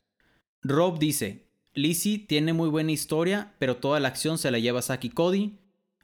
Rob 0.63 0.99
dice, 0.99 1.47
Lizzie 1.73 2.19
tiene 2.19 2.53
muy 2.53 2.69
buena 2.69 2.91
historia, 2.91 3.55
pero 3.59 3.77
toda 3.77 3.99
la 3.99 4.09
acción 4.09 4.37
se 4.37 4.51
la 4.51 4.59
lleva 4.59 4.81
Saki 4.81 5.09
Cody. 5.09 5.57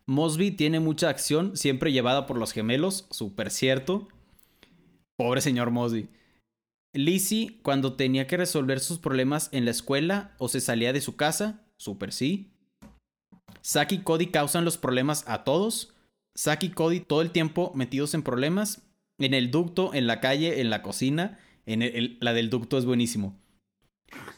Mosby 0.06 0.52
tiene 0.52 0.80
mucha 0.80 1.10
acción, 1.10 1.58
siempre 1.58 1.92
llevada 1.92 2.26
por 2.26 2.38
los 2.38 2.54
gemelos, 2.54 3.08
súper 3.12 3.52
cierto. 3.52 4.08
Pobre 5.18 5.42
señor 5.42 5.72
Mosby. 5.72 6.10
Lizzie, 6.94 7.60
cuando 7.62 7.94
tenía 7.94 8.28
que 8.28 8.38
resolver 8.38 8.80
sus 8.80 8.98
problemas 8.98 9.50
en 9.52 9.66
la 9.66 9.72
escuela 9.72 10.36
o 10.38 10.48
se 10.48 10.62
salía 10.62 10.94
de 10.94 11.02
su 11.02 11.16
casa, 11.16 11.66
súper 11.78 12.14
sí. 12.14 12.52
Saki 13.62 13.96
y 13.96 14.02
Cody 14.04 14.28
causan 14.28 14.64
los 14.64 14.78
problemas 14.78 15.26
a 15.28 15.44
todos. 15.44 15.94
Saki 16.36 16.68
y 16.68 16.72
Cody 16.72 17.02
todo 17.02 17.22
el 17.22 17.32
tiempo 17.32 17.72
metidos 17.76 18.14
en 18.14 18.24
problemas. 18.24 18.87
En 19.20 19.34
el 19.34 19.52
ducto, 19.52 19.94
en 19.94 20.08
la 20.08 20.20
calle, 20.20 20.62
en 20.62 20.70
la 20.70 20.82
cocina. 20.82 21.40
En 21.66 21.82
el- 21.82 21.96
el- 21.96 22.18
la 22.22 22.34
del 22.34 22.50
ducto 22.50 22.78
es 22.78 22.86
buenísimo. 22.86 23.40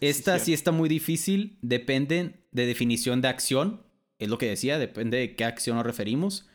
Esta 0.01 0.39
sí 0.39 0.53
está 0.53 0.71
muy 0.71 0.89
difícil. 0.89 1.57
Depende 1.61 2.35
de 2.51 2.65
definición 2.65 3.21
de 3.21 3.27
acción. 3.27 3.83
Es 4.17 4.29
lo 4.29 4.37
que 4.37 4.47
decía, 4.49 4.79
depende 4.79 5.17
de 5.17 5.35
qué 5.35 5.45
acción 5.45 5.77
nos 5.77 5.85
referimos. 5.85 6.47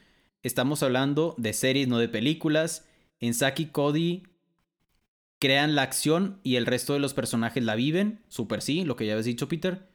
Estamos 0.42 0.82
hablando 0.82 1.34
de 1.38 1.52
series, 1.52 1.88
no 1.88 1.98
de 1.98 2.08
películas. 2.08 2.86
En 3.20 3.34
Saki 3.34 3.64
y 3.64 3.66
Cody 3.66 4.22
crean 5.38 5.74
la 5.74 5.82
acción 5.82 6.40
y 6.42 6.56
el 6.56 6.66
resto 6.66 6.92
de 6.94 6.98
los 6.98 7.14
personajes 7.14 7.62
la 7.64 7.74
viven. 7.74 8.20
Super 8.28 8.60
sí, 8.62 8.84
lo 8.84 8.96
que 8.96 9.06
ya 9.06 9.12
habías 9.12 9.26
dicho, 9.26 9.48
Peter. 9.48 9.88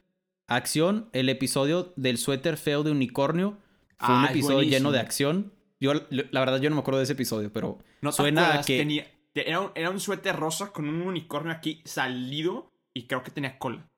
Acción, 0.46 1.08
el 1.12 1.28
episodio 1.28 1.92
del 1.96 2.18
suéter 2.18 2.56
feo 2.56 2.82
de 2.82 2.90
unicornio. 2.90 3.58
Fue 3.98 4.14
un 4.14 4.24
Ah, 4.24 4.28
episodio 4.30 4.62
lleno 4.62 4.90
de 4.92 4.98
acción. 4.98 5.52
Yo, 5.80 5.94
la 6.10 6.40
verdad, 6.40 6.60
yo 6.60 6.68
no 6.70 6.76
me 6.76 6.80
acuerdo 6.82 6.98
de 6.98 7.04
ese 7.04 7.14
episodio, 7.14 7.52
pero 7.52 7.78
¿No 8.02 8.12
suena 8.12 8.60
a 8.60 8.62
que. 8.62 8.78
Tenía- 8.78 9.10
era, 9.34 9.60
un, 9.60 9.72
era 9.74 9.90
un 9.90 10.00
suéter 10.00 10.36
rosa 10.36 10.72
con 10.72 10.88
un 10.88 11.02
unicornio 11.02 11.52
aquí 11.52 11.80
salido 11.84 12.70
y 12.94 13.06
creo 13.06 13.22
que 13.22 13.30
tenía 13.30 13.58
cola. 13.58 13.88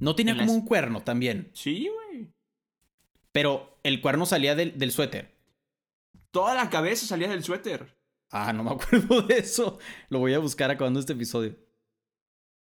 No 0.00 0.14
tenía 0.14 0.32
en 0.32 0.38
como 0.40 0.52
las- 0.52 0.60
un 0.60 0.66
cuerno 0.66 1.02
también. 1.02 1.50
Sí, 1.54 1.88
güey. 1.88 2.28
Pero 3.32 3.78
el 3.84 4.00
cuerno 4.00 4.26
salía 4.26 4.54
del, 4.54 4.76
del 4.78 4.90
suéter. 4.92 5.34
Toda 6.32 6.54
la 6.54 6.68
cabeza 6.70 7.06
salía 7.06 7.28
del 7.28 7.44
suéter. 7.44 7.96
Ah, 8.30 8.52
no 8.52 8.62
me 8.64 8.70
acuerdo 8.70 9.22
de 9.22 9.38
eso. 9.38 9.78
Lo 10.08 10.18
voy 10.18 10.34
a 10.34 10.38
buscar 10.38 10.70
acabando 10.70 11.00
este 11.00 11.12
episodio. 11.14 11.56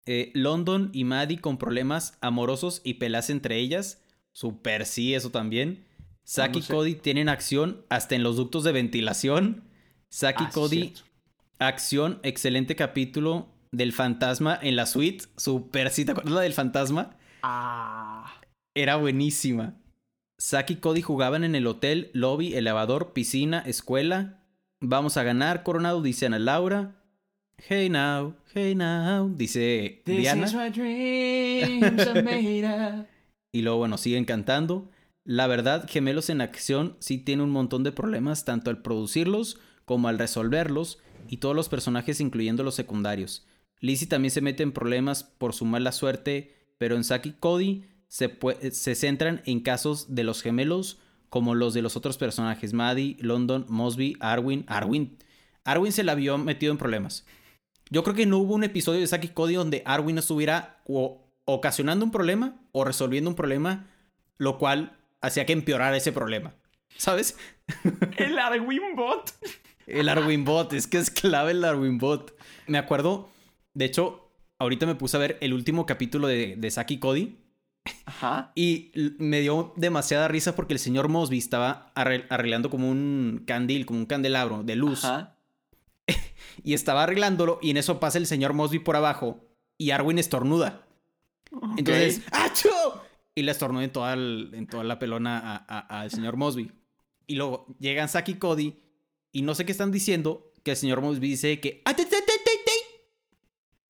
Eh, 0.06 0.32
London 0.34 0.90
y 0.92 1.04
Maddie 1.04 1.40
con 1.40 1.58
problemas 1.58 2.16
amorosos 2.20 2.80
y 2.84 2.94
pelas 2.94 3.30
entre 3.30 3.56
ellas. 3.58 4.02
Super 4.32 4.86
sí, 4.86 5.14
eso 5.14 5.30
también. 5.30 5.86
Saki 6.30 6.60
y 6.60 6.62
sé. 6.62 6.72
Cody 6.72 6.94
tienen 6.94 7.28
acción 7.28 7.84
hasta 7.88 8.14
en 8.14 8.22
los 8.22 8.36
ductos 8.36 8.62
de 8.64 8.72
ventilación. 8.72 9.64
Saki 10.10 10.44
y 10.44 10.46
Ah, 10.46 10.50
sí, 10.50 10.54
Cody, 10.54 10.80
cierto. 10.80 11.00
acción, 11.58 12.20
excelente 12.22 12.76
capítulo 12.76 13.48
del 13.72 13.92
fantasma 13.92 14.58
en 14.62 14.76
la 14.76 14.86
suite. 14.86 15.24
Super 15.36 15.90
sí, 15.90 16.04
¿te 16.04 16.12
acuerdas 16.12 16.32
la 16.34 16.40
del 16.42 16.52
fantasma? 16.52 17.16
Ah. 17.42 18.40
Era 18.76 18.96
buenísima. 18.96 19.74
Saki 20.38 20.74
y 20.74 20.76
Cody 20.76 21.02
jugaban 21.02 21.42
en 21.42 21.54
el 21.56 21.66
hotel, 21.66 22.10
lobby, 22.14 22.54
elevador, 22.54 23.12
piscina, 23.12 23.60
escuela. 23.66 24.44
Vamos 24.80 25.16
a 25.16 25.24
ganar, 25.24 25.62
Coronado, 25.64 26.00
dice 26.00 26.26
Ana 26.26 26.38
Laura. 26.38 26.96
Hey 27.68 27.90
now, 27.90 28.34
hey 28.54 28.74
now, 28.74 29.28
dice 29.36 30.00
This 30.06 30.16
Diana. 30.16 30.46
is 30.46 30.54
what 30.54 30.70
dreams 30.72 32.06
are 32.06 32.22
made 32.22 32.64
of. 33.00 33.06
Y 33.52 33.62
luego, 33.62 33.78
bueno, 33.78 33.98
siguen 33.98 34.24
cantando. 34.24 34.88
La 35.30 35.46
verdad, 35.46 35.88
Gemelos 35.88 36.28
en 36.28 36.40
Acción 36.40 36.96
sí 36.98 37.16
tiene 37.16 37.44
un 37.44 37.50
montón 37.50 37.84
de 37.84 37.92
problemas, 37.92 38.44
tanto 38.44 38.68
al 38.68 38.82
producirlos 38.82 39.60
como 39.84 40.08
al 40.08 40.18
resolverlos, 40.18 40.98
y 41.28 41.36
todos 41.36 41.54
los 41.54 41.68
personajes, 41.68 42.20
incluyendo 42.20 42.64
los 42.64 42.74
secundarios. 42.74 43.46
Lizzie 43.78 44.08
también 44.08 44.32
se 44.32 44.40
mete 44.40 44.64
en 44.64 44.72
problemas 44.72 45.22
por 45.22 45.54
su 45.54 45.66
mala 45.66 45.92
suerte, 45.92 46.56
pero 46.78 46.96
en 46.96 47.04
Saki 47.04 47.28
y 47.28 47.32
Cody 47.34 47.84
se, 48.08 48.36
se 48.72 48.96
centran 48.96 49.40
en 49.46 49.60
casos 49.60 50.16
de 50.16 50.24
los 50.24 50.42
gemelos, 50.42 50.98
como 51.28 51.54
los 51.54 51.74
de 51.74 51.82
los 51.82 51.96
otros 51.96 52.18
personajes: 52.18 52.72
Maddie, 52.72 53.16
London, 53.20 53.66
Mosby, 53.68 54.16
Arwin. 54.18 54.64
Arwin. 54.66 55.16
Arwin 55.62 55.92
se 55.92 56.02
la 56.02 56.16
vio 56.16 56.38
metido 56.38 56.72
en 56.72 56.78
problemas. 56.78 57.24
Yo 57.88 58.02
creo 58.02 58.16
que 58.16 58.26
no 58.26 58.38
hubo 58.38 58.56
un 58.56 58.64
episodio 58.64 58.98
de 58.98 59.06
Saki 59.06 59.28
y 59.28 59.30
Cody 59.30 59.54
donde 59.54 59.84
Arwin 59.86 60.16
no 60.16 60.20
estuviera 60.22 60.82
ocasionando 61.44 62.04
un 62.04 62.10
problema 62.10 62.60
o 62.72 62.84
resolviendo 62.84 63.30
un 63.30 63.36
problema, 63.36 63.88
lo 64.36 64.58
cual 64.58 64.96
hacía 65.20 65.46
que 65.46 65.52
empeorara 65.52 65.96
ese 65.96 66.12
problema. 66.12 66.54
¿Sabes? 66.96 67.36
El 68.16 68.38
Arwin 68.38 68.94
Bot. 68.96 69.32
El 69.86 70.08
Arwin 70.08 70.44
Bot, 70.44 70.72
es 70.72 70.86
que 70.86 70.98
es 70.98 71.10
clave 71.10 71.50
el 71.52 71.64
Arwin 71.64 71.98
Bot. 71.98 72.36
Me 72.68 72.78
acuerdo, 72.78 73.28
de 73.74 73.86
hecho, 73.86 74.30
ahorita 74.58 74.86
me 74.86 74.94
puse 74.94 75.16
a 75.16 75.20
ver 75.20 75.36
el 75.40 75.52
último 75.52 75.84
capítulo 75.86 76.28
de, 76.28 76.54
de 76.56 76.70
Saki 76.70 76.94
y 76.94 76.98
Cody 76.98 77.38
Ajá. 78.04 78.52
y 78.54 78.92
me 79.18 79.40
dio 79.40 79.72
demasiada 79.76 80.28
risa 80.28 80.54
porque 80.54 80.74
el 80.74 80.78
señor 80.78 81.08
Mosby 81.08 81.38
estaba 81.38 81.92
arre- 81.96 82.26
arreglando 82.28 82.70
como 82.70 82.88
un 82.88 83.42
candil, 83.46 83.84
como 83.86 83.98
un 83.98 84.06
candelabro 84.06 84.62
de 84.62 84.76
luz. 84.76 85.04
Ajá. 85.04 85.36
y 86.62 86.74
estaba 86.74 87.02
arreglándolo 87.02 87.58
y 87.62 87.70
en 87.70 87.76
eso 87.78 87.98
pasa 87.98 88.18
el 88.18 88.26
señor 88.26 88.52
Mosby 88.52 88.78
por 88.80 88.94
abajo 88.96 89.40
y 89.76 89.90
Arwin 89.90 90.18
estornuda. 90.18 90.86
Entonces, 91.76 92.20
¡achú! 92.30 92.68
Y 93.34 93.42
le 93.42 93.52
estornuda 93.52 93.84
en 93.84 93.92
toda, 93.92 94.12
el- 94.14 94.50
en 94.54 94.66
toda 94.66 94.84
la 94.84 94.98
pelona 94.98 95.38
a- 95.38 95.64
a- 95.68 96.00
al 96.02 96.10
señor 96.10 96.36
Mosby. 96.36 96.72
Y 97.26 97.36
luego 97.36 97.66
llegan 97.78 98.08
Saki 98.08 98.32
y 98.32 98.34
Cody 98.36 98.76
y 99.32 99.42
no 99.42 99.54
sé 99.54 99.64
qué 99.64 99.72
están 99.72 99.92
diciendo, 99.92 100.52
que 100.64 100.72
el 100.72 100.76
señor 100.76 101.00
Mosby 101.00 101.28
dice 101.28 101.60
que... 101.60 101.80
"Ah, 101.84 101.94
te, 101.94 102.04
te, 102.04 102.16
te, 102.20 102.32
te, 102.44 102.50
te". 102.64 102.72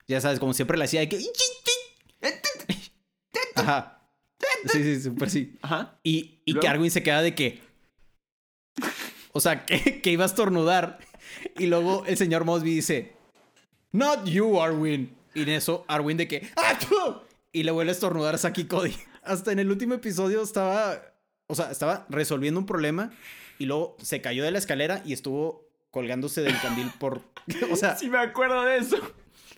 Ya 0.06 0.20
sabes, 0.20 0.38
como 0.38 0.52
siempre 0.54 0.76
le 0.78 0.84
hacía 0.84 1.00
de 1.00 1.08
que... 1.08 1.18
Ajá. 3.54 3.96
Sí, 4.70 4.82
sí, 4.82 5.00
súper 5.00 5.30
sí. 5.30 5.58
Ajá. 5.62 5.98
Y, 6.02 6.40
y 6.44 6.54
que. 6.54 6.68
Arwin 6.68 6.90
se 6.90 7.02
queda 7.02 7.22
de 7.22 7.34
que. 7.34 7.60
O 9.32 9.40
sea, 9.40 9.64
que, 9.64 10.00
que 10.02 10.10
iba 10.10 10.24
a 10.24 10.26
estornudar. 10.26 10.98
Y 11.58 11.66
luego 11.66 12.04
el 12.06 12.16
señor 12.16 12.44
Mosby 12.44 12.74
dice: 12.74 13.16
Not 13.92 14.26
you, 14.26 14.60
Arwin. 14.60 15.16
Y 15.34 15.42
en 15.42 15.48
eso, 15.50 15.84
Arwin 15.88 16.16
de 16.16 16.28
que. 16.28 16.50
¡Achú! 16.56 16.94
Y 17.52 17.62
le 17.62 17.70
vuelve 17.70 17.90
a 17.90 17.94
estornudar 17.94 18.34
a 18.34 18.38
Saki 18.38 18.64
Cody. 18.64 18.94
Hasta 19.30 19.52
en 19.52 19.60
el 19.60 19.70
último 19.70 19.94
episodio 19.94 20.42
estaba. 20.42 21.00
O 21.46 21.54
sea, 21.54 21.70
estaba 21.70 22.06
resolviendo 22.08 22.58
un 22.58 22.66
problema. 22.66 23.12
Y 23.58 23.66
luego 23.66 23.96
se 24.00 24.20
cayó 24.20 24.42
de 24.42 24.50
la 24.50 24.58
escalera 24.58 25.02
y 25.04 25.12
estuvo 25.12 25.68
colgándose 25.90 26.42
del 26.42 26.58
candil 26.60 26.90
por. 26.98 27.22
O 27.70 27.76
sea, 27.76 27.96
Sí 27.96 28.08
me 28.08 28.18
acuerdo 28.18 28.64
de 28.64 28.78
eso. 28.78 28.96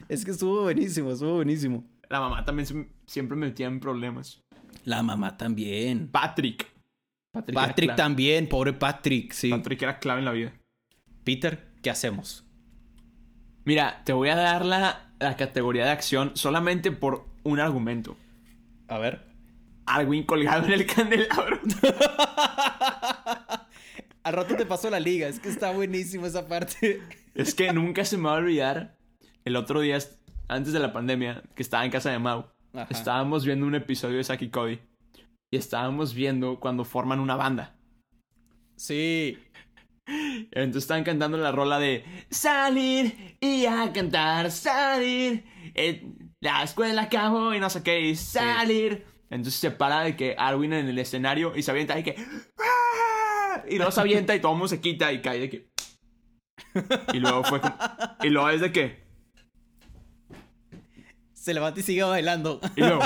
es 0.09 0.25
que 0.25 0.31
estuvo 0.33 0.63
buenísimo, 0.63 1.13
estuvo 1.13 1.35
buenísimo. 1.37 1.85
La 2.11 2.21
mamá 2.21 2.45
también 2.45 2.91
siempre 3.07 3.37
me 3.37 3.47
metía 3.47 3.67
en 3.67 3.81
problemas. 3.81 4.43
La 4.85 5.03
mamá 5.03 5.37
también. 5.39 6.09
Patrick. 6.09 6.71
Patrick, 7.33 7.97
también, 7.97 8.49
pobre 8.49 8.75
Patrick, 8.75 9.33
sí. 9.33 9.49
Patrick 9.49 9.81
era 9.81 9.99
clave 9.99 10.19
en 10.19 10.25
la 10.27 10.33
vida. 10.33 10.53
Peter, 11.25 11.73
¿qué 11.83 11.89
hacemos? 11.89 12.45
Mira, 13.65 14.03
te 14.05 14.13
voy 14.13 14.29
a 14.29 14.37
dar 14.37 14.67
la, 14.67 15.15
la 15.19 15.37
categoría 15.37 15.85
de 15.87 15.91
acción 15.93 16.33
solamente 16.35 16.93
por 16.93 17.27
un 17.43 17.59
argumento. 17.59 18.19
A 18.89 18.99
ver. 18.99 19.32
Arwin 19.87 20.25
colgado 20.25 20.67
en 20.67 20.73
el 20.73 20.87
candelabro. 20.87 21.61
Al 24.25 24.35
rato 24.35 24.55
te 24.57 24.67
pasó 24.67 24.89
la 24.89 25.01
liga, 25.01 25.27
es 25.27 25.41
que 25.41 25.49
está 25.49 25.73
buenísimo 25.73 26.27
esa 26.27 26.47
parte. 26.47 27.01
Es 27.35 27.55
que 27.55 27.73
nunca 27.73 28.05
se 28.05 28.17
me 28.17 28.25
va 28.25 28.35
a 28.35 28.39
olvidar 28.39 28.97
el 29.45 29.57
otro 29.57 29.81
día, 29.81 29.99
antes 30.49 30.73
de 30.73 30.79
la 30.79 30.93
pandemia, 30.93 31.43
que 31.57 31.63
estaba 31.63 31.85
en 31.85 31.91
casa 31.91 32.11
de 32.11 32.19
Mau. 32.19 32.47
Ajá. 32.73 32.87
Estábamos 32.91 33.45
viendo 33.45 33.67
un 33.67 33.75
episodio 33.75 34.19
de 34.19 34.25
Saki 34.25 34.51
Cody. 34.51 34.79
Y 35.51 35.57
estábamos 35.57 36.15
viendo 36.15 36.61
cuando 36.61 36.85
forman 36.85 37.21
una 37.21 37.37
banda. 37.37 37.75
Sí. 38.77 39.39
Entonces 40.07 40.85
estaban 40.85 41.05
cantando 41.05 41.37
la 41.37 41.53
rola 41.53 41.79
de 41.79 42.05
salir 42.31 43.37
y 43.41 43.67
a 43.67 43.93
cantar, 43.93 44.51
salir. 44.51 45.45
eh, 45.75 46.03
la 46.41 46.65
escuela 46.65 47.03
acabó 47.03 47.55
y 47.55 47.61
no 47.61 47.71
sé 47.71 47.83
qué, 47.83 48.01
y 48.01 48.17
salir. 48.17 49.05
Entonces 49.33 49.59
se 49.61 49.71
para 49.71 50.03
de 50.03 50.15
que 50.15 50.35
Arwin 50.39 50.75
en 50.75 50.89
el 50.89 50.99
escenario 50.99 51.57
y 51.57 51.63
se 51.63 51.71
avienta 51.71 51.99
y 51.99 52.03
que. 52.05 52.17
¡Ah! 52.59 53.63
Y 53.69 53.77
luego 53.77 53.91
se 53.91 54.01
avienta 54.01 54.35
y 54.35 54.41
todo 54.41 54.53
el 54.53 54.59
mundo 54.59 54.69
se 54.69 54.81
quita 54.81 55.11
y 55.13 55.23
cae 55.23 55.41
de 55.41 55.49
que. 55.51 55.73
Y 57.15 57.19
luego 57.19 57.43
fue 57.45 57.61
como- 57.61 57.75
Y 58.23 58.29
luego 58.29 58.51
es 58.51 58.61
de 58.61 58.73
que. 58.73 59.03
Se 61.33 61.55
levanta 61.55 61.81
y 61.81 61.83
sigue 61.83 62.03
bailando. 62.03 62.61
Y 62.77 62.81
luego. 62.81 63.01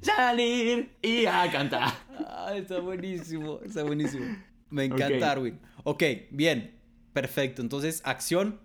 Salir 0.00 0.96
y 1.02 1.26
a 1.26 1.50
cantar. 1.50 1.92
Ah, 2.26 2.52
está 2.54 2.80
buenísimo, 2.80 3.60
está 3.62 3.82
buenísimo. 3.84 4.24
Me 4.70 4.84
encanta. 4.84 5.30
Arwin. 5.32 5.60
Ok, 5.84 6.02
bien. 6.30 6.80
Perfecto. 7.12 7.62
Entonces, 7.62 8.00
acción. 8.04 8.60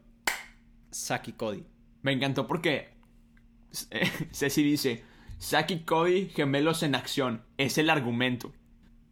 Saki 0.92 1.34
Cody. 1.34 1.66
Me 2.02 2.12
encantó 2.14 2.48
porque 2.48 2.94
eh, 3.90 4.12
Ceci 4.32 4.64
dice, 4.64 5.04
Saki 5.44 5.74
y 5.74 5.80
Cody, 5.82 6.30
gemelos 6.30 6.84
en 6.84 6.96
acción. 6.96 7.44
Es 7.58 7.78
el 7.78 7.90
argumento. 7.90 8.54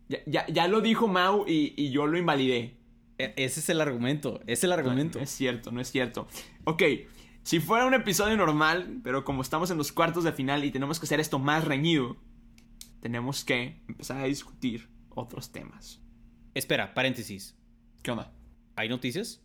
Ya, 0.08 0.20
ya, 0.26 0.48
ya 0.48 0.68
lo 0.70 0.80
dijo 0.80 1.10
Mau 1.10 1.44
y, 1.46 1.74
y 1.76 1.92
yo 1.92 2.08
lo 2.08 2.18
invalidé. 2.18 2.78
E- 3.18 3.34
ese 3.36 3.60
es 3.60 3.68
el 3.68 3.82
argumento. 3.82 4.40
Es 4.48 4.64
el 4.64 4.72
argumento. 4.72 5.20
No 5.20 5.26
es 5.26 5.30
cierto, 5.30 5.72
no 5.74 5.82
es 5.82 5.92
cierto. 5.92 6.28
Ok, 6.64 6.84
si 7.44 7.60
fuera 7.60 7.86
un 7.86 7.94
episodio 7.94 8.38
normal, 8.38 9.02
pero 9.04 9.26
como 9.26 9.42
estamos 9.42 9.72
en 9.72 9.78
los 9.78 9.92
cuartos 9.92 10.24
de 10.24 10.32
final 10.32 10.64
y 10.64 10.72
tenemos 10.72 11.02
que 11.02 11.06
hacer 11.06 11.20
esto 11.20 11.38
más 11.38 11.66
reñido, 11.66 12.16
tenemos 13.02 13.44
que 13.44 13.82
empezar 13.90 14.18
a 14.18 14.24
discutir 14.24 14.90
otros 15.10 15.52
temas. 15.52 16.00
Espera, 16.54 16.94
paréntesis. 16.94 17.58
¿Qué 18.04 18.12
onda? 18.12 18.32
¿Hay 18.78 18.88
noticias? 18.88 19.44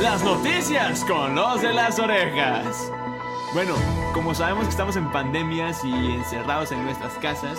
Las 0.00 0.24
noticias 0.24 1.04
con 1.04 1.34
los 1.34 1.60
de 1.60 1.74
las 1.74 1.98
orejas. 1.98 2.90
Bueno, 3.54 3.74
como 4.12 4.34
sabemos 4.34 4.64
que 4.64 4.70
estamos 4.70 4.96
en 4.96 5.10
pandemias 5.10 5.82
y 5.82 5.88
encerrados 5.88 6.70
en 6.70 6.84
nuestras 6.84 7.14
casas, 7.14 7.58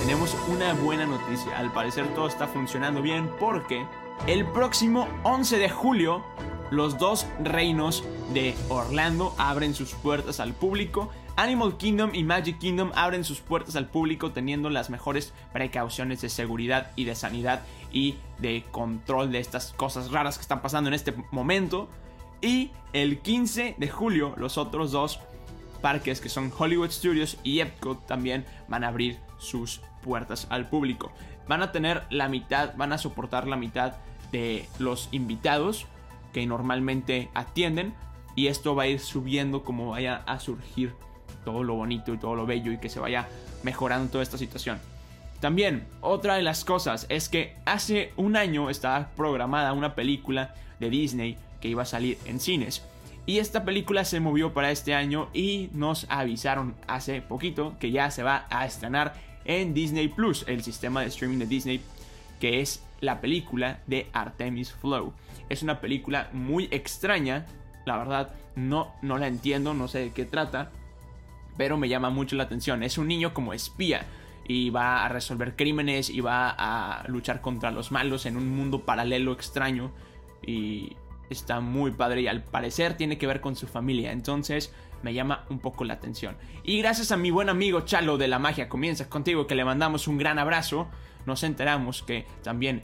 tenemos 0.00 0.34
una 0.48 0.72
buena 0.72 1.04
noticia. 1.04 1.58
Al 1.58 1.70
parecer 1.72 2.08
todo 2.14 2.26
está 2.26 2.48
funcionando 2.48 3.02
bien 3.02 3.30
porque 3.38 3.86
el 4.26 4.46
próximo 4.46 5.06
11 5.24 5.58
de 5.58 5.68
julio 5.68 6.24
los 6.70 6.96
dos 6.96 7.26
reinos 7.44 8.02
de 8.32 8.54
Orlando 8.70 9.34
abren 9.36 9.74
sus 9.74 9.92
puertas 9.92 10.40
al 10.40 10.54
público. 10.54 11.10
Animal 11.36 11.76
Kingdom 11.76 12.14
y 12.14 12.24
Magic 12.24 12.58
Kingdom 12.58 12.90
abren 12.94 13.22
sus 13.22 13.40
puertas 13.40 13.76
al 13.76 13.88
público 13.88 14.30
teniendo 14.30 14.70
las 14.70 14.88
mejores 14.88 15.34
precauciones 15.52 16.22
de 16.22 16.30
seguridad 16.30 16.92
y 16.96 17.04
de 17.04 17.14
sanidad 17.14 17.60
y 17.92 18.16
de 18.38 18.64
control 18.70 19.32
de 19.32 19.40
estas 19.40 19.74
cosas 19.74 20.10
raras 20.12 20.38
que 20.38 20.42
están 20.42 20.62
pasando 20.62 20.88
en 20.88 20.94
este 20.94 21.12
momento. 21.30 21.90
Y 22.42 22.70
el 22.92 23.20
15 23.20 23.76
de 23.78 23.88
julio 23.88 24.34
los 24.36 24.58
otros 24.58 24.92
dos 24.92 25.20
parques 25.80 26.20
que 26.20 26.28
son 26.28 26.52
Hollywood 26.56 26.90
Studios 26.90 27.38
y 27.42 27.60
Epcot 27.60 28.06
también 28.06 28.44
van 28.68 28.84
a 28.84 28.88
abrir 28.88 29.18
sus 29.38 29.80
puertas 30.02 30.46
al 30.50 30.68
público. 30.68 31.12
Van 31.48 31.62
a 31.62 31.72
tener 31.72 32.04
la 32.10 32.28
mitad, 32.28 32.74
van 32.76 32.92
a 32.92 32.98
soportar 32.98 33.46
la 33.46 33.56
mitad 33.56 33.94
de 34.32 34.68
los 34.78 35.08
invitados 35.12 35.86
que 36.32 36.46
normalmente 36.46 37.28
atienden 37.34 37.94
y 38.36 38.46
esto 38.46 38.74
va 38.74 38.84
a 38.84 38.86
ir 38.86 39.00
subiendo 39.00 39.64
como 39.64 39.90
vaya 39.90 40.22
a 40.26 40.38
surgir 40.38 40.94
todo 41.44 41.64
lo 41.64 41.74
bonito 41.74 42.14
y 42.14 42.18
todo 42.18 42.34
lo 42.34 42.46
bello 42.46 42.72
y 42.72 42.78
que 42.78 42.88
se 42.88 43.00
vaya 43.00 43.28
mejorando 43.62 44.10
toda 44.10 44.22
esta 44.22 44.38
situación. 44.38 44.78
También, 45.40 45.86
otra 46.02 46.34
de 46.36 46.42
las 46.42 46.64
cosas 46.64 47.06
es 47.08 47.28
que 47.28 47.56
hace 47.64 48.12
un 48.16 48.36
año 48.36 48.68
estaba 48.70 49.08
programada 49.16 49.72
una 49.72 49.94
película 49.94 50.54
de 50.78 50.90
Disney 50.90 51.38
que 51.60 51.68
iba 51.68 51.82
a 51.82 51.86
salir 51.86 52.18
en 52.24 52.40
cines. 52.40 52.82
Y 53.26 53.38
esta 53.38 53.64
película 53.64 54.04
se 54.04 54.20
movió 54.20 54.52
para 54.52 54.70
este 54.70 54.94
año 54.94 55.28
y 55.32 55.68
nos 55.72 56.06
avisaron 56.08 56.74
hace 56.88 57.22
poquito 57.22 57.76
que 57.78 57.90
ya 57.90 58.10
se 58.10 58.22
va 58.22 58.46
a 58.50 58.66
estrenar 58.66 59.14
en 59.44 59.74
Disney 59.74 60.08
Plus, 60.08 60.44
el 60.48 60.62
sistema 60.62 61.00
de 61.02 61.08
streaming 61.08 61.38
de 61.38 61.46
Disney, 61.46 61.80
que 62.40 62.60
es 62.60 62.82
la 63.00 63.20
película 63.20 63.80
de 63.86 64.08
Artemis 64.12 64.72
Flow. 64.72 65.12
Es 65.48 65.62
una 65.62 65.80
película 65.80 66.28
muy 66.32 66.68
extraña, 66.70 67.46
la 67.86 67.98
verdad 67.98 68.34
no, 68.56 68.92
no 69.02 69.18
la 69.18 69.26
entiendo, 69.26 69.74
no 69.74 69.88
sé 69.88 69.98
de 70.00 70.12
qué 70.12 70.24
trata, 70.24 70.70
pero 71.56 71.76
me 71.76 71.88
llama 71.88 72.10
mucho 72.10 72.36
la 72.36 72.44
atención. 72.44 72.82
Es 72.82 72.98
un 72.98 73.08
niño 73.08 73.34
como 73.34 73.52
espía 73.52 74.06
y 74.46 74.70
va 74.70 75.04
a 75.04 75.08
resolver 75.08 75.56
crímenes 75.56 76.10
y 76.10 76.20
va 76.20 76.50
a 76.50 77.06
luchar 77.08 77.40
contra 77.40 77.70
los 77.70 77.92
malos 77.92 78.26
en 78.26 78.36
un 78.36 78.50
mundo 78.56 78.84
paralelo 78.84 79.32
extraño 79.32 79.92
y 80.44 80.96
está 81.30 81.60
muy 81.60 81.92
padre 81.92 82.22
y 82.22 82.28
al 82.28 82.42
parecer 82.42 82.96
tiene 82.96 83.16
que 83.16 83.26
ver 83.26 83.40
con 83.40 83.56
su 83.56 83.66
familia, 83.66 84.12
entonces 84.12 84.72
me 85.02 85.14
llama 85.14 85.46
un 85.48 85.58
poco 85.58 85.84
la 85.84 85.94
atención. 85.94 86.36
Y 86.62 86.78
gracias 86.78 87.12
a 87.12 87.16
mi 87.16 87.30
buen 87.30 87.48
amigo 87.48 87.80
Chalo 87.82 88.18
de 88.18 88.28
la 88.28 88.38
Magia 88.38 88.68
Comienza 88.68 89.08
contigo 89.08 89.46
que 89.46 89.54
le 89.54 89.64
mandamos 89.64 90.08
un 90.08 90.18
gran 90.18 90.38
abrazo, 90.38 90.88
nos 91.26 91.42
enteramos 91.42 92.02
que 92.02 92.26
también 92.42 92.82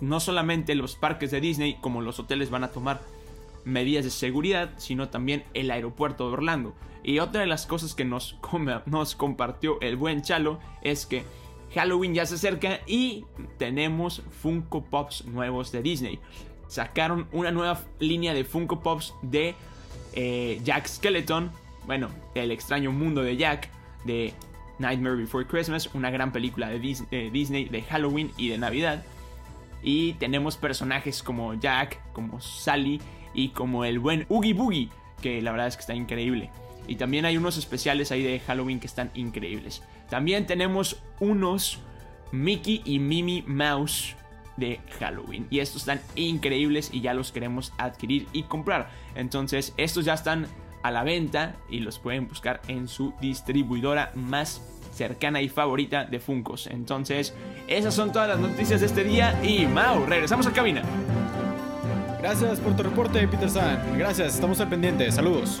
no 0.00 0.18
solamente 0.18 0.74
los 0.74 0.96
parques 0.96 1.30
de 1.30 1.40
Disney 1.40 1.78
como 1.80 2.00
los 2.00 2.18
hoteles 2.18 2.50
van 2.50 2.64
a 2.64 2.70
tomar 2.70 3.00
medidas 3.64 4.04
de 4.04 4.10
seguridad, 4.10 4.70
sino 4.76 5.08
también 5.08 5.44
el 5.54 5.70
aeropuerto 5.70 6.26
de 6.26 6.32
Orlando. 6.34 6.74
Y 7.04 7.18
otra 7.20 7.40
de 7.40 7.46
las 7.46 7.66
cosas 7.66 7.94
que 7.94 8.04
nos, 8.04 8.36
nos 8.86 9.14
compartió 9.14 9.80
el 9.80 9.96
buen 9.96 10.22
Chalo 10.22 10.58
es 10.82 11.06
que 11.06 11.24
Halloween 11.74 12.14
ya 12.14 12.26
se 12.26 12.34
acerca 12.34 12.80
y 12.86 13.24
tenemos 13.58 14.22
Funko 14.42 14.84
Pops 14.84 15.24
nuevos 15.24 15.72
de 15.72 15.82
Disney. 15.82 16.20
Sacaron 16.72 17.28
una 17.32 17.50
nueva 17.50 17.82
línea 18.00 18.32
de 18.32 18.44
Funko 18.44 18.80
Pops 18.80 19.12
de 19.20 19.54
eh, 20.14 20.58
Jack 20.64 20.86
Skeleton, 20.86 21.50
bueno, 21.86 22.08
el 22.34 22.50
extraño 22.50 22.92
mundo 22.92 23.22
de 23.22 23.36
Jack, 23.36 23.68
de 24.06 24.32
Nightmare 24.78 25.16
Before 25.16 25.46
Christmas, 25.46 25.90
una 25.92 26.10
gran 26.10 26.32
película 26.32 26.70
de 26.70 26.80
Dis- 26.80 27.06
Disney 27.30 27.66
de 27.66 27.82
Halloween 27.82 28.30
y 28.38 28.48
de 28.48 28.56
Navidad. 28.56 29.04
Y 29.82 30.14
tenemos 30.14 30.56
personajes 30.56 31.22
como 31.22 31.52
Jack, 31.52 32.00
como 32.14 32.40
Sally 32.40 33.02
y 33.34 33.50
como 33.50 33.84
el 33.84 33.98
buen 33.98 34.24
Oogie 34.30 34.54
Boogie, 34.54 34.88
que 35.20 35.42
la 35.42 35.50
verdad 35.50 35.66
es 35.66 35.76
que 35.76 35.80
está 35.80 35.94
increíble. 35.94 36.48
Y 36.88 36.96
también 36.96 37.26
hay 37.26 37.36
unos 37.36 37.58
especiales 37.58 38.12
ahí 38.12 38.22
de 38.22 38.40
Halloween 38.40 38.80
que 38.80 38.86
están 38.86 39.10
increíbles. 39.14 39.82
También 40.08 40.46
tenemos 40.46 41.02
unos 41.20 41.80
Mickey 42.30 42.80
y 42.86 42.98
Mimi 42.98 43.42
Mouse 43.46 44.16
de 44.56 44.80
Halloween. 44.98 45.46
Y 45.50 45.60
estos 45.60 45.82
están 45.82 46.00
increíbles 46.14 46.90
y 46.92 47.00
ya 47.00 47.14
los 47.14 47.32
queremos 47.32 47.72
adquirir 47.78 48.26
y 48.32 48.44
comprar. 48.44 48.90
Entonces 49.14 49.74
estos 49.76 50.04
ya 50.04 50.14
están 50.14 50.46
a 50.82 50.90
la 50.90 51.04
venta 51.04 51.56
y 51.70 51.80
los 51.80 51.98
pueden 51.98 52.28
buscar 52.28 52.60
en 52.68 52.88
su 52.88 53.14
distribuidora 53.20 54.12
más 54.14 54.60
cercana 54.92 55.40
y 55.40 55.48
favorita 55.48 56.04
de 56.04 56.20
Funcos. 56.20 56.66
Entonces 56.66 57.34
esas 57.68 57.94
son 57.94 58.12
todas 58.12 58.28
las 58.28 58.38
noticias 58.38 58.80
de 58.80 58.86
este 58.86 59.04
día 59.04 59.40
y 59.42 59.66
Mau, 59.66 60.04
regresamos 60.06 60.46
a 60.46 60.52
cabina. 60.52 60.82
Gracias 62.20 62.60
por 62.60 62.76
tu 62.76 62.84
reporte, 62.84 63.26
Peter 63.26 63.50
San. 63.50 63.98
Gracias, 63.98 64.34
estamos 64.34 64.60
al 64.60 64.68
pendiente. 64.68 65.10
Saludos. 65.10 65.60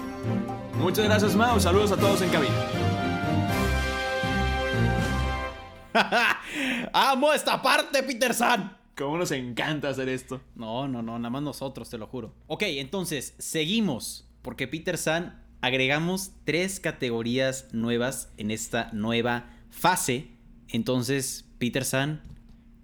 Muchas 0.78 1.04
gracias 1.04 1.34
Mau, 1.34 1.58
saludos 1.60 1.92
a 1.92 1.96
todos 1.96 2.22
en 2.22 2.28
cabina. 2.30 2.54
¡Amo 6.92 7.32
esta 7.32 7.60
parte, 7.60 8.02
Peter 8.02 8.34
San! 8.34 8.81
Cómo 9.02 9.18
nos 9.18 9.32
encanta 9.32 9.88
hacer 9.88 10.08
esto. 10.08 10.40
No, 10.54 10.86
no, 10.86 11.02
no, 11.02 11.18
nada 11.18 11.30
más 11.30 11.42
nosotros, 11.42 11.90
te 11.90 11.98
lo 11.98 12.06
juro. 12.06 12.32
Ok, 12.46 12.62
entonces, 12.66 13.34
seguimos. 13.38 14.28
Porque 14.42 14.68
Peter 14.68 14.96
San 14.96 15.42
agregamos 15.60 16.32
tres 16.44 16.78
categorías 16.78 17.66
nuevas 17.72 18.32
en 18.36 18.52
esta 18.52 18.90
nueva 18.92 19.50
fase. 19.70 20.28
Entonces, 20.68 21.44
Peter 21.58 21.84
San, 21.84 22.22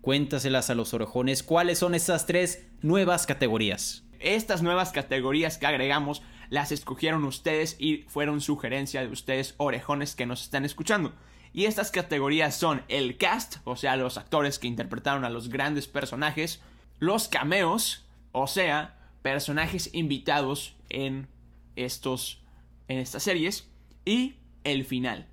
cuéntaselas 0.01 0.71
a 0.71 0.75
los 0.75 0.93
orejones. 0.93 1.45
¿Cuáles 1.45 1.79
son 1.79 1.95
esas 1.95 2.27
tres 2.27 2.67
nuevas 2.83 3.25
categorías? 3.27 4.03
Estas 4.19 4.63
nuevas 4.63 4.91
categorías 4.91 5.57
que 5.57 5.67
agregamos 5.67 6.23
las 6.51 6.73
escogieron 6.73 7.25
ustedes 7.25 7.77
y 7.79 7.99
fueron 8.09 8.41
sugerencia 8.41 9.03
de 9.03 9.09
ustedes 9.09 9.55
orejones 9.59 10.17
que 10.17 10.27
nos 10.27 10.43
están 10.43 10.65
escuchando. 10.65 11.13
Y 11.59 11.67
estas 11.67 11.91
categorías 11.91 12.55
son 12.55 12.85
el 12.87 13.17
cast, 13.17 13.57
o 13.65 13.75
sea, 13.75 13.97
los 13.97 14.17
actores 14.17 14.61
que 14.61 14.69
interpretaron 14.69 15.25
a 15.25 15.29
los 15.29 15.49
grandes 15.49 15.89
personajes, 15.89 16.63
los 17.01 17.27
cameos, 17.27 18.07
o 18.31 18.47
sea, 18.47 18.97
personajes 19.23 19.91
invitados 19.93 20.77
en 20.89 21.27
estos 21.75 22.45
en 22.87 22.99
estas 22.99 23.25
series 23.25 23.69
y 24.05 24.37
el 24.63 24.85
final 24.85 25.27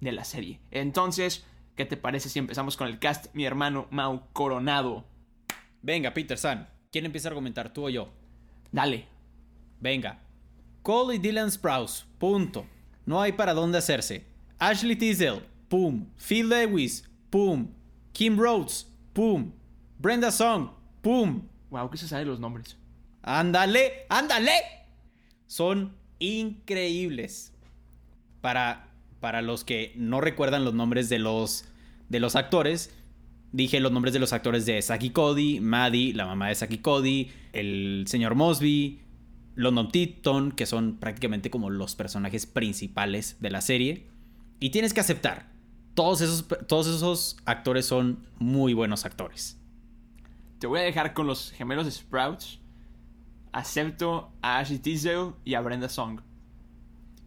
de 0.00 0.10
la 0.10 0.24
serie. 0.24 0.58
Entonces, 0.72 1.46
¿qué 1.76 1.84
te 1.84 1.96
parece 1.96 2.30
si 2.30 2.40
empezamos 2.40 2.76
con 2.76 2.88
el 2.88 2.98
cast, 2.98 3.32
mi 3.32 3.44
hermano 3.44 3.86
Mau 3.92 4.24
Coronado? 4.32 5.04
Venga, 5.82 6.14
Peter 6.14 6.36
San. 6.36 6.68
¿Quién 6.90 7.06
empieza 7.06 7.28
a 7.28 7.30
argumentar, 7.30 7.72
tú 7.72 7.86
o 7.86 7.90
yo? 7.90 8.08
Dale. 8.72 9.06
Venga. 9.78 10.18
Cole 10.82 11.14
y 11.14 11.18
Dylan 11.18 11.52
Sprouse. 11.52 12.06
Punto. 12.18 12.66
No 13.06 13.22
hay 13.22 13.30
para 13.30 13.54
dónde 13.54 13.78
hacerse. 13.78 14.26
Ashley 14.58 14.96
Tisdale. 14.96 15.49
Pum. 15.70 16.08
Phil 16.16 16.48
Lewis. 16.48 17.08
Pum. 17.30 17.68
Kim 18.12 18.36
Rhodes. 18.36 18.88
Pum. 19.12 19.52
Brenda 19.98 20.32
Song. 20.32 20.70
Pum. 21.00 21.42
Wow, 21.70 21.88
que 21.88 21.96
se 21.96 22.08
sabe 22.08 22.24
los 22.24 22.40
nombres. 22.40 22.76
Ándale, 23.22 24.06
ándale. 24.08 24.50
Son 25.46 25.94
increíbles. 26.18 27.52
Para, 28.40 28.88
para 29.20 29.42
los 29.42 29.64
que 29.64 29.92
no 29.94 30.20
recuerdan 30.20 30.64
los 30.64 30.74
nombres 30.74 31.08
de 31.08 31.20
los, 31.20 31.66
de 32.08 32.18
los 32.18 32.34
actores, 32.34 32.92
dije 33.52 33.78
los 33.78 33.92
nombres 33.92 34.12
de 34.12 34.18
los 34.18 34.32
actores 34.32 34.66
de 34.66 34.82
Saki 34.82 35.10
Cody, 35.10 35.60
Maddie, 35.60 36.14
la 36.14 36.26
mamá 36.26 36.48
de 36.48 36.56
Saki 36.56 36.78
Cody, 36.78 37.30
el 37.52 38.06
señor 38.08 38.34
Mosby, 38.34 39.02
London 39.54 39.92
Tipton, 39.92 40.50
que 40.50 40.66
son 40.66 40.96
prácticamente 40.96 41.48
como 41.48 41.70
los 41.70 41.94
personajes 41.94 42.46
principales 42.46 43.36
de 43.38 43.50
la 43.50 43.60
serie. 43.60 44.08
Y 44.58 44.70
tienes 44.70 44.92
que 44.94 45.00
aceptar, 45.00 45.50
todos 45.94 46.20
esos, 46.20 46.46
todos 46.66 46.86
esos 46.86 47.36
actores 47.44 47.86
son 47.86 48.26
muy 48.38 48.74
buenos 48.74 49.04
actores. 49.04 49.58
Te 50.58 50.66
voy 50.66 50.80
a 50.80 50.82
dejar 50.82 51.14
con 51.14 51.26
los 51.26 51.50
gemelos 51.52 51.92
Sprouts. 51.92 52.60
Acepto 53.52 54.30
a 54.42 54.58
Ashley 54.58 54.78
Tisdale 54.78 55.32
y 55.44 55.54
a 55.54 55.60
Brenda 55.60 55.88
Song. 55.88 56.20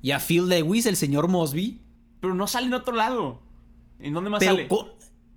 Y 0.01 0.11
a 0.11 0.19
Phil 0.19 0.47
Lewis, 0.47 0.85
el 0.85 0.95
señor 0.95 1.27
Mosby. 1.27 1.81
Pero 2.19 2.35
no 2.35 2.47
sale 2.47 2.67
en 2.67 2.73
otro 2.73 2.95
lado. 2.95 3.41
¿En 3.99 4.13
dónde 4.13 4.29
más 4.29 4.39
Pero 4.39 4.53
sale? 4.53 4.67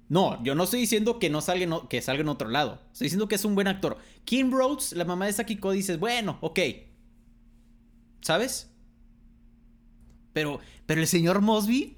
No, 0.09 0.43
yo 0.45 0.55
no 0.55 0.65
estoy 0.65 0.81
diciendo 0.81 1.19
que 1.19 1.31
no 1.31 1.41
salga 1.41 1.65
en, 1.65 1.89
que 1.89 2.01
salga 2.01 2.21
en 2.21 2.29
otro 2.29 2.49
lado. 2.49 2.81
Estoy 2.93 3.07
diciendo 3.07 3.29
que 3.29 3.35
es 3.35 3.45
un 3.45 3.55
buen 3.55 3.67
actor. 3.67 3.97
Kim 4.25 4.53
Rhodes, 4.53 4.93
la 4.93 5.05
mamá 5.05 5.27
de 5.27 5.33
Saki 5.33 5.57
Cody, 5.57 5.79
dices, 5.79 5.99
bueno, 5.99 6.39
ok. 6.43 6.61
¿Sabes? 8.21 8.71
Pero, 10.33 10.61
pero 10.85 11.01
el 11.01 11.07
señor 11.07 11.41
Mosby, 11.41 11.97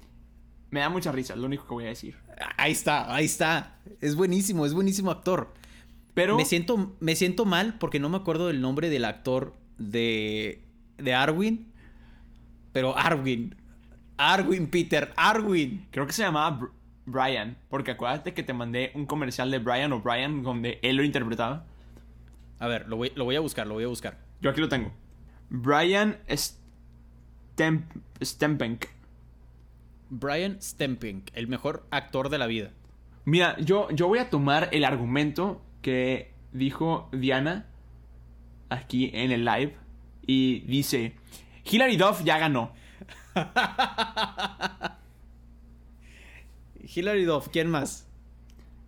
Me 0.71 0.79
da 0.81 0.89
mucha 0.89 1.11
risa, 1.11 1.33
es 1.33 1.39
lo 1.39 1.45
único 1.47 1.65
que 1.67 1.73
voy 1.73 1.85
a 1.85 1.89
decir. 1.89 2.15
ahí 2.57 2.71
está, 2.71 3.13
ahí 3.13 3.25
está. 3.25 3.77
Es 4.01 4.15
buenísimo, 4.15 4.65
es 4.65 4.73
buenísimo 4.73 5.09
actor. 5.11 5.53
Pero 6.13 6.35
Me 6.37 6.45
siento, 6.45 6.95
me 6.99 7.15
siento 7.15 7.45
mal 7.45 7.77
porque 7.79 7.99
no 7.99 8.09
me 8.09 8.17
acuerdo 8.17 8.47
del 8.47 8.61
nombre 8.61 8.89
del 8.89 9.05
actor 9.05 9.53
de, 9.77 10.61
de 10.97 11.13
Arwin. 11.13 11.71
Pero 12.73 12.95
Arwin. 12.97 13.55
Arwin, 14.17 14.67
Peter, 14.67 15.13
Arwin. 15.15 15.87
creo 15.91 16.05
que 16.05 16.13
se 16.13 16.21
llamaba 16.23 16.59
Br- 16.59 16.71
Brian. 17.05 17.57
Porque 17.69 17.91
acuérdate 17.91 18.33
que 18.33 18.43
te 18.43 18.53
mandé 18.53 18.91
un 18.95 19.05
comercial 19.05 19.49
de 19.49 19.59
Brian 19.59 19.91
o 19.93 20.01
Brian 20.01 20.43
donde 20.43 20.77
él 20.83 20.97
lo 20.97 21.03
interpretaba. 21.03 21.65
A 22.59 22.67
ver, 22.67 22.87
lo 22.89 22.97
voy, 22.97 23.11
lo 23.15 23.23
voy 23.23 23.35
a 23.37 23.39
buscar, 23.39 23.65
lo 23.65 23.75
voy 23.75 23.85
a 23.85 23.87
buscar. 23.87 24.17
Yo 24.41 24.49
aquí 24.49 24.59
lo 24.61 24.67
tengo. 24.69 24.91
Brian 25.49 26.17
Stemp 26.29 27.85
Stempenk. 28.21 28.85
Brian 30.09 30.61
Stempink, 30.61 31.29
el 31.33 31.47
mejor 31.47 31.85
actor 31.91 32.29
de 32.29 32.37
la 32.37 32.47
vida. 32.47 32.71
Mira, 33.25 33.57
yo, 33.59 33.89
yo 33.91 34.07
voy 34.07 34.19
a 34.19 34.29
tomar 34.29 34.69
el 34.71 34.85
argumento 34.85 35.61
que 35.81 36.33
dijo 36.51 37.09
Diana 37.11 37.65
aquí 38.69 39.11
en 39.13 39.31
el 39.31 39.45
live. 39.45 39.75
Y 40.25 40.61
dice: 40.61 41.13
Hilary 41.65 41.97
Duff 41.97 42.23
ya 42.23 42.37
ganó. 42.37 42.71
Hilary 46.95 47.25
Duff, 47.25 47.49
¿quién 47.49 47.69
más? 47.69 48.07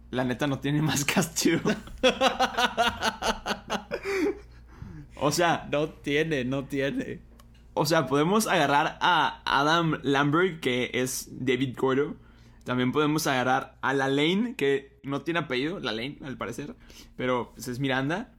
La 0.10 0.24
neta 0.24 0.48
no 0.48 0.60
tiene 0.60 0.82
más 0.82 1.06
castigo. 1.06 1.72
o 5.16 5.32
sea, 5.32 5.68
No 5.72 5.90
tiene, 5.90 6.44
no 6.44 6.66
tiene. 6.66 7.20
O 7.74 7.86
sea, 7.86 8.08
podemos 8.08 8.48
agarrar 8.48 8.98
a 9.02 9.42
Adam 9.46 10.00
Lambert, 10.04 10.60
que 10.60 10.92
es 10.94 11.30
David 11.32 11.78
Gordo. 11.78 12.16
También 12.64 12.92
podemos 12.92 13.26
agarrar 13.28 13.78
a 13.82 13.94
la 13.94 14.08
Lane, 14.08 14.56
que 14.56 15.00
no 15.04 15.22
tiene 15.22 15.40
apellido, 15.40 15.80
la 15.80 15.92
Lane, 15.92 16.18
al 16.24 16.38
parecer. 16.38 16.76
Pero 17.16 17.52
pues, 17.54 17.68
es 17.68 17.80
Miranda. 17.80 18.34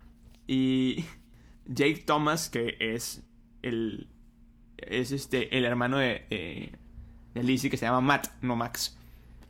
Y 0.47 1.05
Jake 1.67 2.03
Thomas, 2.07 2.51
que 2.51 2.77
es 2.79 3.23
el. 3.63 4.09
Es 4.77 5.13
este. 5.13 5.57
el 5.57 5.65
hermano 5.65 5.99
de. 5.99 6.27
de, 6.29 6.73
de 7.35 7.43
Lizzie, 7.43 7.71
que 7.71 7.77
se 7.77 7.87
llama 7.87 8.01
Matt, 8.01 8.29
no 8.43 8.55
Max. 8.55 8.97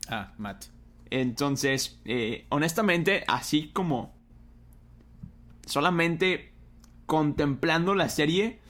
Ah, 0.09 0.33
Matt. 0.39 0.67
Entonces, 1.11 2.01
eh, 2.07 2.47
honestamente, 2.49 3.25
así 3.29 3.69
como 3.69 4.15
solamente 5.67 6.53
contemplando 7.05 7.95
la 7.95 8.09
serie, 8.09 8.62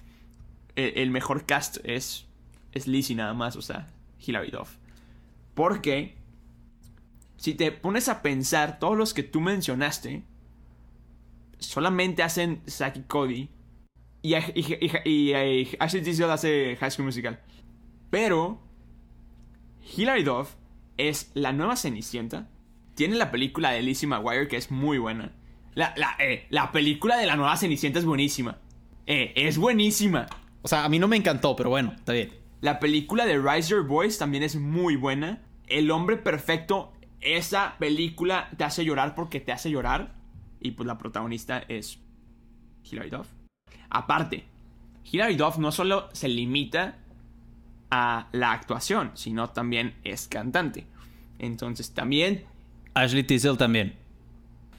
el 0.76 1.10
mejor 1.10 1.44
cast 1.46 1.78
es, 1.84 2.26
es 2.72 2.86
Lizzie 2.86 3.16
nada 3.16 3.34
más, 3.34 3.56
o 3.56 3.62
sea, 3.62 3.88
Hilary 4.26 4.50
Duff. 4.50 4.76
Porque, 5.54 6.16
si 7.36 7.54
te 7.54 7.72
pones 7.72 8.08
a 8.08 8.22
pensar, 8.22 8.78
todos 8.78 8.96
los 8.96 9.12
que 9.14 9.22
tú 9.22 9.40
mencionaste, 9.40 10.22
solamente 11.58 12.22
hacen 12.22 12.62
Saki 12.66 13.02
Cody 13.02 13.48
y- 14.22 14.34
y 15.04 15.32
Ashley 15.78 16.02
Tisdale 16.02 16.32
hace 16.32 16.76
High 16.80 16.90
School 16.90 17.06
Musical. 17.06 17.40
Pero, 18.10 18.60
Hilary 19.96 20.22
Duff 20.22 20.54
es 20.96 21.30
la 21.34 21.52
nueva 21.52 21.76
Cenicienta. 21.76 22.48
Tiene 22.94 23.16
la 23.16 23.30
película 23.30 23.70
de 23.70 23.82
Lizzie 23.82 24.06
McGuire 24.08 24.48
que 24.48 24.56
es 24.56 24.70
muy 24.70 24.98
buena. 24.98 25.32
La, 25.74 25.94
la, 25.96 26.14
eh, 26.18 26.46
la 26.50 26.70
película 26.72 27.16
de 27.16 27.26
la 27.26 27.36
nueva 27.36 27.56
Cenicienta 27.56 27.98
es 27.98 28.04
buenísima. 28.04 28.58
Eh, 29.06 29.32
es 29.34 29.56
buenísima. 29.58 30.26
O 30.62 30.68
sea, 30.68 30.84
a 30.84 30.88
mí 30.88 30.98
no 30.98 31.08
me 31.08 31.16
encantó, 31.16 31.56
pero 31.56 31.70
bueno, 31.70 31.92
está 31.96 32.12
bien. 32.12 32.32
La 32.60 32.78
película 32.78 33.26
de 33.26 33.38
Rise 33.38 33.70
Your 33.70 33.86
Boys 33.86 34.18
también 34.18 34.42
es 34.44 34.56
muy 34.56 34.96
buena. 34.96 35.42
El 35.66 35.90
hombre 35.90 36.16
perfecto, 36.16 36.92
esa 37.20 37.76
película 37.78 38.50
te 38.56 38.64
hace 38.64 38.84
llorar 38.84 39.14
porque 39.14 39.40
te 39.40 39.52
hace 39.52 39.70
llorar. 39.70 40.14
Y 40.60 40.72
pues 40.72 40.86
la 40.86 40.98
protagonista 40.98 41.58
es 41.68 41.98
Hilary 42.88 43.10
Duff. 43.10 43.26
Aparte, 43.90 44.44
Hilary 45.10 45.34
Duff 45.34 45.58
no 45.58 45.72
solo 45.72 46.08
se 46.12 46.28
limita 46.28 46.98
a 47.90 48.28
la 48.32 48.52
actuación, 48.52 49.10
sino 49.14 49.50
también 49.50 49.94
es 50.04 50.28
cantante. 50.28 50.86
Entonces 51.38 51.92
también 51.92 52.44
Ashley 52.94 53.24
Tisdale 53.24 53.56
también. 53.58 53.94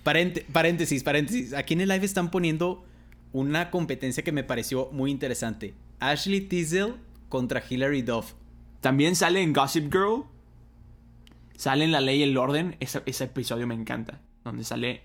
Parent- 0.06 0.46
paréntesis, 0.52 1.04
paréntesis. 1.04 1.54
Aquí 1.54 1.74
en 1.74 1.82
el 1.82 1.90
live 1.90 2.06
están 2.06 2.32
poniendo 2.32 2.86
una 3.34 3.70
competencia 3.72 4.24
que 4.24 4.32
me 4.32 4.44
pareció 4.44 4.90
muy 4.92 5.12
interesante. 5.12 5.74
Ashley 6.00 6.42
Tisdale 6.42 6.96
contra 7.30 7.62
Hilary 7.68 8.02
Duff. 8.02 8.34
También 8.80 9.16
sale 9.16 9.42
en 9.42 9.52
Gossip 9.54 9.92
Girl. 9.92 10.24
Sale 11.58 11.86
en 11.86 11.92
La 11.92 12.02
Ley 12.02 12.20
y 12.20 12.24
el 12.24 12.38
Orden. 12.38 12.76
Ese, 12.80 13.02
ese 13.06 13.26
episodio 13.26 13.68
me 13.68 13.74
encanta. 13.76 14.20
Donde 14.44 14.64
sale 14.64 15.02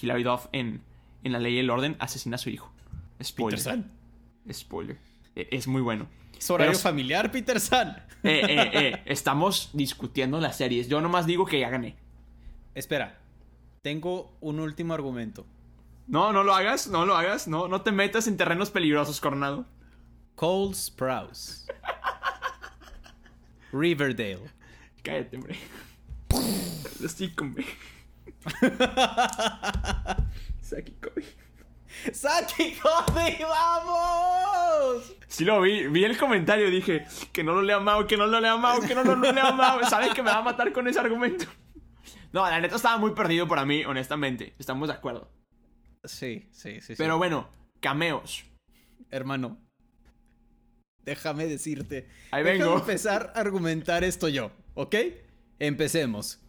Hilary 0.00 0.22
Duff 0.24 0.46
en, 0.52 0.82
en 1.24 1.32
La 1.32 1.38
Ley 1.38 1.54
y 1.54 1.58
el 1.58 1.70
Orden. 1.70 1.96
Asesina 2.00 2.36
a 2.36 2.38
su 2.38 2.50
hijo. 2.50 2.72
Spoiler. 3.22 3.58
Peter 3.58 3.72
San. 3.74 3.92
Spoiler. 4.52 4.96
E- 5.36 5.48
Es 5.50 5.66
muy 5.68 5.80
bueno. 5.82 6.08
Es 6.38 6.50
horario 6.50 6.72
Pero- 6.72 6.82
familiar, 6.82 7.30
Peter 7.32 7.60
San. 7.60 7.90
Eh, 8.24 8.42
eh, 8.48 8.70
eh, 8.74 9.02
estamos 9.06 9.70
discutiendo 9.72 10.40
las 10.40 10.56
series. 10.56 10.88
Yo 10.88 11.00
nomás 11.00 11.26
digo 11.26 11.44
que 11.46 11.60
ya 11.60 11.70
gané. 11.70 11.96
Espera. 12.74 13.18
Tengo 13.82 14.36
un 14.40 14.58
último 14.60 14.94
argumento. 14.94 15.46
No, 16.08 16.32
no 16.32 16.42
lo 16.42 16.54
hagas. 16.54 16.88
No 16.88 17.04
lo 17.06 17.14
hagas. 17.16 17.46
No, 17.46 17.68
no 17.68 17.82
te 17.82 17.92
metas 17.92 18.26
en 18.26 18.36
terrenos 18.36 18.70
peligrosos, 18.70 19.20
Coronado. 19.20 19.66
Cole 20.34 20.74
Sprouse. 20.74 21.66
Riverdale. 23.72 24.50
Cállate, 25.02 25.36
hombre. 25.36 25.58
Estoy 27.04 27.34
con 27.34 27.54
Saki 30.60 30.92
Cody. 30.92 31.24
¡Saki 32.12 32.76
Cody, 32.80 33.42
vamos! 33.42 35.14
Sí 35.26 35.44
lo 35.44 35.60
vi, 35.60 35.88
vi 35.88 36.04
el 36.04 36.16
comentario, 36.16 36.70
dije 36.70 37.06
que 37.32 37.42
no 37.42 37.52
lo 37.54 37.62
lea 37.62 37.80
Mau, 37.80 38.06
que 38.06 38.16
no 38.16 38.26
lo 38.26 38.40
lea 38.40 38.56
Mau, 38.56 38.80
que 38.80 38.94
no 38.94 39.02
lo 39.02 39.16
lea 39.16 39.52
Mau. 39.52 39.84
Sabes 39.84 40.14
que 40.14 40.22
me 40.22 40.30
va 40.30 40.38
a 40.38 40.42
matar 40.42 40.72
con 40.72 40.86
ese 40.88 41.00
argumento. 41.00 41.46
No, 42.32 42.48
la 42.48 42.60
neta 42.60 42.76
estaba 42.76 42.98
muy 42.98 43.12
perdido 43.12 43.48
para 43.48 43.64
mí, 43.64 43.84
honestamente. 43.84 44.54
Estamos 44.58 44.88
de 44.88 44.94
acuerdo. 44.94 45.30
Sí, 46.08 46.46
sí, 46.52 46.74
sí. 46.80 46.80
sí. 46.80 46.94
Pero 46.96 47.18
bueno, 47.18 47.48
cameos. 47.80 48.44
hermano, 49.10 49.58
déjame 51.04 51.46
decirte. 51.46 52.08
Ahí 52.30 52.42
Déjame 52.42 52.64
vengo. 52.64 52.78
empezar 52.78 53.32
a 53.34 53.40
argumentar 53.40 54.04
esto 54.04 54.28
yo, 54.28 54.50
¿ok? 54.74 54.94
Empecemos. 55.58 56.40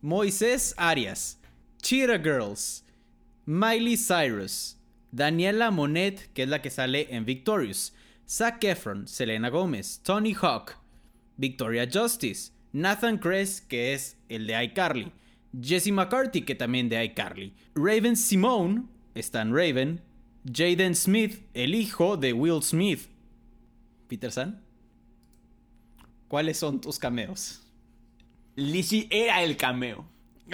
Moisés 0.00 0.74
Arias, 0.76 1.40
Cheetah 1.82 2.18
Girls, 2.18 2.84
Miley 3.46 3.96
Cyrus, 3.96 4.76
Daniela 5.10 5.70
Monet, 5.70 6.32
que 6.32 6.42
es 6.44 6.48
la 6.48 6.60
que 6.62 6.70
sale 6.70 7.08
en 7.14 7.24
Victorious, 7.24 7.94
Zac 8.28 8.62
Efron, 8.64 9.06
Selena 9.08 9.48
Gomez, 9.48 10.00
Tony 10.02 10.34
Hawk, 10.40 10.76
Victoria 11.36 11.88
Justice, 11.92 12.52
Nathan 12.72 13.18
Kress, 13.18 13.60
que 13.60 13.92
es 13.94 14.16
el 14.28 14.46
de 14.46 14.62
iCarly, 14.64 15.12
Jesse 15.60 15.92
McCarthy, 15.92 16.42
que 16.42 16.54
también 16.54 16.88
de 16.88 17.04
iCarly, 17.04 17.54
Raven 17.74 18.16
Simone, 18.16 18.84
Stan 19.14 19.54
Raven, 19.54 20.02
Jaden 20.44 20.94
Smith, 20.94 21.46
el 21.54 21.74
hijo 21.74 22.16
de 22.16 22.32
Will 22.32 22.62
Smith. 22.62 23.08
Peter 24.08 24.30
San, 24.30 24.62
¿cuáles 26.28 26.58
son 26.58 26.80
tus 26.80 26.98
cameos? 26.98 27.62
Lizzie 28.56 29.08
era 29.10 29.42
el 29.42 29.56
cameo. 29.56 30.04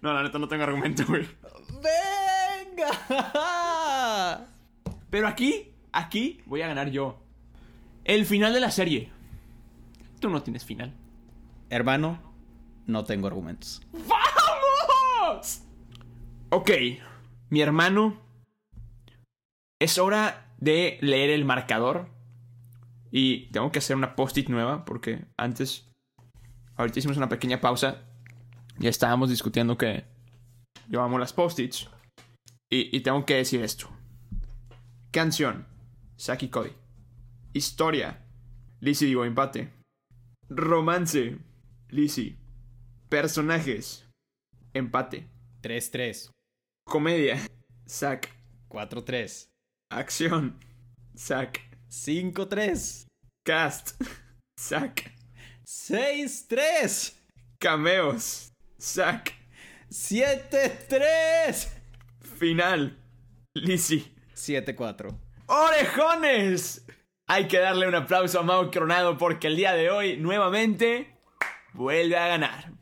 no, 0.00 0.14
la 0.14 0.22
neta 0.22 0.38
no 0.38 0.48
tengo 0.48 0.64
argumento, 0.64 1.04
güey. 1.06 1.28
¡Venga! 2.68 2.88
Pero 5.10 5.28
aquí, 5.28 5.72
aquí 5.92 6.40
voy 6.46 6.62
a 6.62 6.68
ganar 6.68 6.90
yo. 6.90 7.22
El 8.04 8.24
final 8.26 8.52
de 8.52 8.60
la 8.60 8.70
serie. 8.70 9.10
Tú 10.20 10.30
no 10.30 10.42
tienes 10.42 10.64
final. 10.64 10.92
Hermano, 11.70 12.18
no 12.86 13.04
tengo 13.04 13.26
argumentos. 13.26 13.82
Ok, 16.50 16.70
mi 17.50 17.60
hermano. 17.60 18.22
Es 19.78 19.98
hora 19.98 20.54
de 20.56 20.98
leer 21.02 21.28
el 21.28 21.44
marcador. 21.44 22.08
Y 23.10 23.50
tengo 23.52 23.70
que 23.70 23.80
hacer 23.80 23.96
una 23.96 24.16
post-it 24.16 24.48
nueva 24.48 24.84
porque 24.86 25.26
antes. 25.36 25.86
Ahorita 26.76 27.00
hicimos 27.00 27.18
una 27.18 27.28
pequeña 27.28 27.60
pausa. 27.60 28.04
Ya 28.78 28.88
estábamos 28.88 29.28
discutiendo 29.28 29.76
que 29.76 30.04
llevamos 30.88 31.20
las 31.20 31.34
post-its. 31.34 31.90
Y, 32.70 32.96
y 32.96 33.00
tengo 33.00 33.26
que 33.26 33.34
decir 33.34 33.62
esto: 33.62 33.90
Canción, 35.10 35.66
Saki 36.16 36.48
Cody. 36.48 36.72
Historia, 37.52 38.24
Lizzie 38.80 39.08
digo 39.08 39.24
empate. 39.26 39.70
Romance, 40.48 41.38
Lizzie. 41.90 42.38
Personajes, 43.10 44.08
empate. 44.72 45.28
3-3, 45.62 46.30
Comedia, 46.88 47.38
Zack. 47.86 48.34
4-3, 48.70 49.50
Acción, 49.90 50.58
Zack. 51.14 51.60
5-3, 51.90 53.06
Cast, 53.44 54.02
Zack. 54.58 55.14
6-3, 55.66 57.14
Cameos, 57.58 58.54
Zack. 58.80 59.34
7-3, 59.90 61.68
Final, 62.38 62.98
Lizzie. 63.54 64.10
7-4. 64.34 65.14
¡Orejones! 65.46 66.86
Hay 67.26 67.48
que 67.48 67.58
darle 67.58 67.86
un 67.86 67.96
aplauso 67.96 68.40
a 68.40 68.42
Mau 68.42 68.70
Coronado 68.70 69.18
porque 69.18 69.48
el 69.48 69.56
día 69.56 69.74
de 69.74 69.90
hoy, 69.90 70.16
nuevamente, 70.16 71.18
vuelve 71.74 72.16
a 72.16 72.28
ganar. 72.28 72.77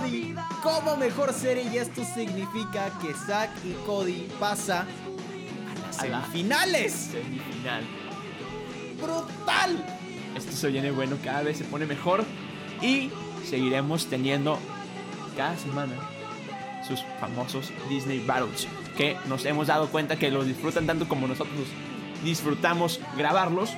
Cody 0.00 0.34
como 0.62 0.96
mejor 0.96 1.32
serie 1.32 1.64
y 1.72 1.78
esto 1.78 2.02
significa 2.04 2.90
que 3.00 3.12
Zack 3.14 3.50
y 3.64 3.72
Cody 3.86 4.28
pasa 4.38 4.82
a 4.82 5.86
las 5.86 5.98
A 5.98 6.02
semifinales. 6.02 6.92
Semifinal. 6.92 7.84
¡Brutal! 9.00 9.84
Esto 10.36 10.52
se 10.52 10.68
viene 10.68 10.90
bueno, 10.90 11.16
cada 11.22 11.42
vez 11.42 11.58
se 11.58 11.64
pone 11.64 11.86
mejor 11.86 12.24
y 12.80 13.10
seguiremos 13.48 14.06
teniendo 14.06 14.58
cada 15.36 15.56
semana 15.56 15.94
sus 16.86 17.02
famosos 17.20 17.72
Disney 17.88 18.20
Battles 18.20 18.66
que 18.96 19.16
nos 19.28 19.44
hemos 19.44 19.66
dado 19.66 19.88
cuenta 19.88 20.16
que 20.16 20.30
los 20.30 20.46
disfrutan 20.46 20.86
tanto 20.86 21.08
como 21.08 21.26
nosotros 21.26 21.66
disfrutamos 22.24 23.00
grabarlos. 23.16 23.70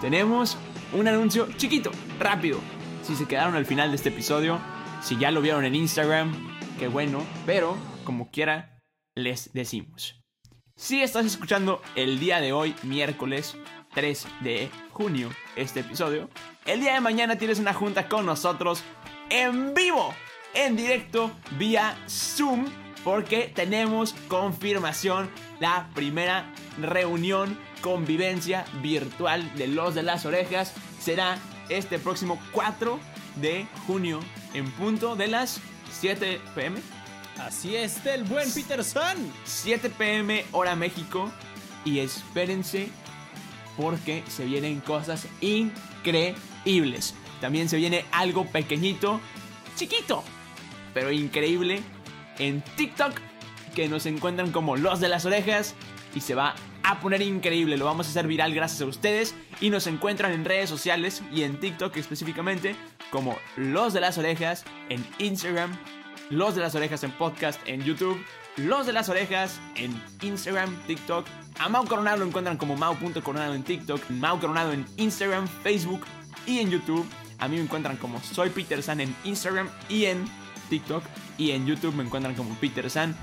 Tenemos 0.00 0.56
un 0.92 1.08
anuncio 1.08 1.48
chiquito, 1.56 1.90
rápido. 2.18 2.58
Si 3.02 3.16
se 3.16 3.26
quedaron 3.26 3.54
al 3.54 3.64
final 3.64 3.90
de 3.90 3.96
este 3.96 4.10
episodio, 4.10 4.58
si 5.00 5.16
ya 5.16 5.30
lo 5.30 5.40
vieron 5.40 5.64
en 5.64 5.74
Instagram, 5.74 6.32
qué 6.78 6.88
bueno, 6.88 7.24
pero 7.46 7.76
como 8.04 8.30
quiera 8.30 8.80
les 9.14 9.52
decimos. 9.52 10.22
Si 10.76 11.02
estás 11.02 11.26
escuchando 11.26 11.82
el 11.96 12.20
día 12.20 12.40
de 12.40 12.52
hoy, 12.52 12.74
miércoles 12.84 13.56
3 13.94 14.26
de 14.40 14.70
junio, 14.92 15.30
este 15.56 15.80
episodio, 15.80 16.30
el 16.66 16.80
día 16.80 16.94
de 16.94 17.00
mañana 17.00 17.36
tienes 17.36 17.58
una 17.58 17.74
junta 17.74 18.08
con 18.08 18.26
nosotros 18.26 18.84
en 19.30 19.74
vivo, 19.74 20.14
en 20.54 20.76
directo, 20.76 21.32
vía 21.58 21.96
Zoom, 22.08 22.66
porque 23.02 23.50
tenemos 23.54 24.12
confirmación 24.28 25.30
la 25.60 25.88
primera 25.94 26.52
reunión, 26.80 27.58
convivencia 27.80 28.64
virtual 28.82 29.52
de 29.56 29.68
los 29.68 29.94
de 29.94 30.02
las 30.02 30.26
orejas. 30.26 30.74
Será 31.00 31.38
este 31.68 31.98
próximo 31.98 32.38
4 32.52 32.98
de 33.36 33.66
junio, 33.86 34.20
en 34.54 34.70
punto 34.72 35.16
de 35.16 35.28
las 35.28 35.60
7 35.92 36.40
pm. 36.54 36.80
Así 37.38 37.76
es, 37.76 38.04
el 38.06 38.24
buen 38.24 38.50
Peter 38.52 38.82
San. 38.82 39.16
7 39.44 39.90
pm 39.90 40.44
hora 40.52 40.74
México 40.74 41.30
y 41.84 42.00
espérense 42.00 42.88
porque 43.76 44.24
se 44.28 44.44
vienen 44.44 44.80
cosas 44.80 45.26
increíbles. 45.40 47.14
También 47.40 47.68
se 47.68 47.76
viene 47.76 48.04
algo 48.10 48.44
pequeñito, 48.46 49.20
chiquito, 49.76 50.24
pero 50.92 51.12
increíble 51.12 51.80
en 52.38 52.62
TikTok 52.76 53.12
que 53.74 53.88
nos 53.88 54.06
encuentran 54.06 54.50
como 54.50 54.76
los 54.76 54.98
de 54.98 55.08
las 55.08 55.24
orejas 55.24 55.76
y 56.14 56.20
se 56.20 56.34
va 56.34 56.56
a 56.82 57.00
poner 57.00 57.22
increíble. 57.22 57.76
Lo 57.76 57.84
vamos 57.84 58.06
a 58.08 58.10
hacer 58.10 58.26
viral 58.26 58.52
gracias 58.54 58.80
a 58.80 58.86
ustedes 58.86 59.36
y 59.60 59.70
nos 59.70 59.86
encuentran 59.86 60.32
en 60.32 60.44
redes 60.44 60.68
sociales 60.68 61.22
y 61.32 61.42
en 61.44 61.60
TikTok 61.60 61.96
específicamente 61.96 62.74
como 63.10 63.38
los 63.56 63.92
de 63.92 64.00
las 64.00 64.18
orejas 64.18 64.64
en 64.88 65.04
Instagram, 65.18 65.76
los 66.30 66.54
de 66.54 66.60
las 66.60 66.74
orejas 66.74 67.04
en 67.04 67.12
podcast 67.12 67.60
en 67.66 67.82
YouTube, 67.82 68.22
los 68.56 68.86
de 68.86 68.92
las 68.92 69.08
orejas 69.08 69.60
en 69.76 70.00
Instagram, 70.22 70.76
TikTok. 70.86 71.26
A 71.58 71.68
Mau 71.68 71.86
Coronado 71.86 72.18
lo 72.18 72.26
encuentran 72.26 72.56
como 72.56 72.76
Mau.coronado 72.76 73.54
en 73.54 73.62
TikTok, 73.62 74.10
Mau 74.10 74.38
Coronado 74.38 74.72
en 74.72 74.84
Instagram, 74.96 75.46
Facebook 75.62 76.04
y 76.46 76.58
en 76.58 76.70
YouTube. 76.70 77.06
A 77.38 77.48
mí 77.48 77.56
me 77.56 77.62
encuentran 77.62 77.96
como 77.96 78.20
Soy 78.20 78.50
Peter 78.50 78.82
San 78.82 79.00
en 79.00 79.14
Instagram 79.24 79.68
y 79.88 80.06
en 80.06 80.24
TikTok. 80.68 81.04
Y 81.36 81.52
en 81.52 81.66
YouTube 81.66 81.94
me 81.94 82.02
encuentran 82.02 82.34
como 82.34 82.54
Peter 82.56 82.90
San. 82.90 83.14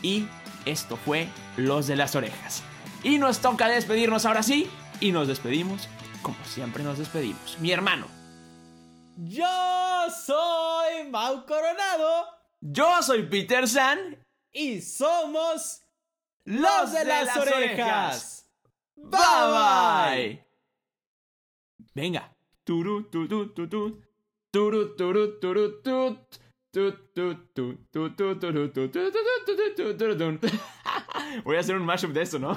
Y 0.00 0.26
esto 0.64 0.96
fue 0.96 1.28
Los 1.58 1.86
de 1.86 1.96
las 1.96 2.14
Orejas. 2.14 2.62
Y 3.02 3.18
nos 3.18 3.40
toca 3.40 3.68
despedirnos 3.68 4.24
ahora 4.24 4.42
sí. 4.42 4.70
Y 5.00 5.12
nos 5.12 5.28
despedimos 5.28 5.88
como 6.22 6.44
siempre 6.44 6.82
nos 6.82 6.98
despedimos. 6.98 7.58
Mi 7.60 7.72
hermano. 7.72 8.17
Yo 9.20 10.08
soy 10.10 11.10
Mau 11.10 11.44
Coronado 11.44 12.26
Yo 12.60 13.02
soy 13.02 13.24
Peter 13.24 13.66
San. 13.66 14.16
y 14.52 14.80
somos 14.80 15.82
los 16.44 16.92
de 16.92 17.04
las, 17.04 17.36
orejas. 17.36 18.48
Bye 18.94 19.10
bye. 19.50 20.46
Venga. 21.94 22.32
Turu. 22.62 23.08
Voy 31.44 31.56
a 31.56 31.60
hacer 31.60 31.76
un 31.76 31.84
mashup 31.84 32.12
de 32.12 32.22
eso, 32.22 32.38
¿no? 32.38 32.56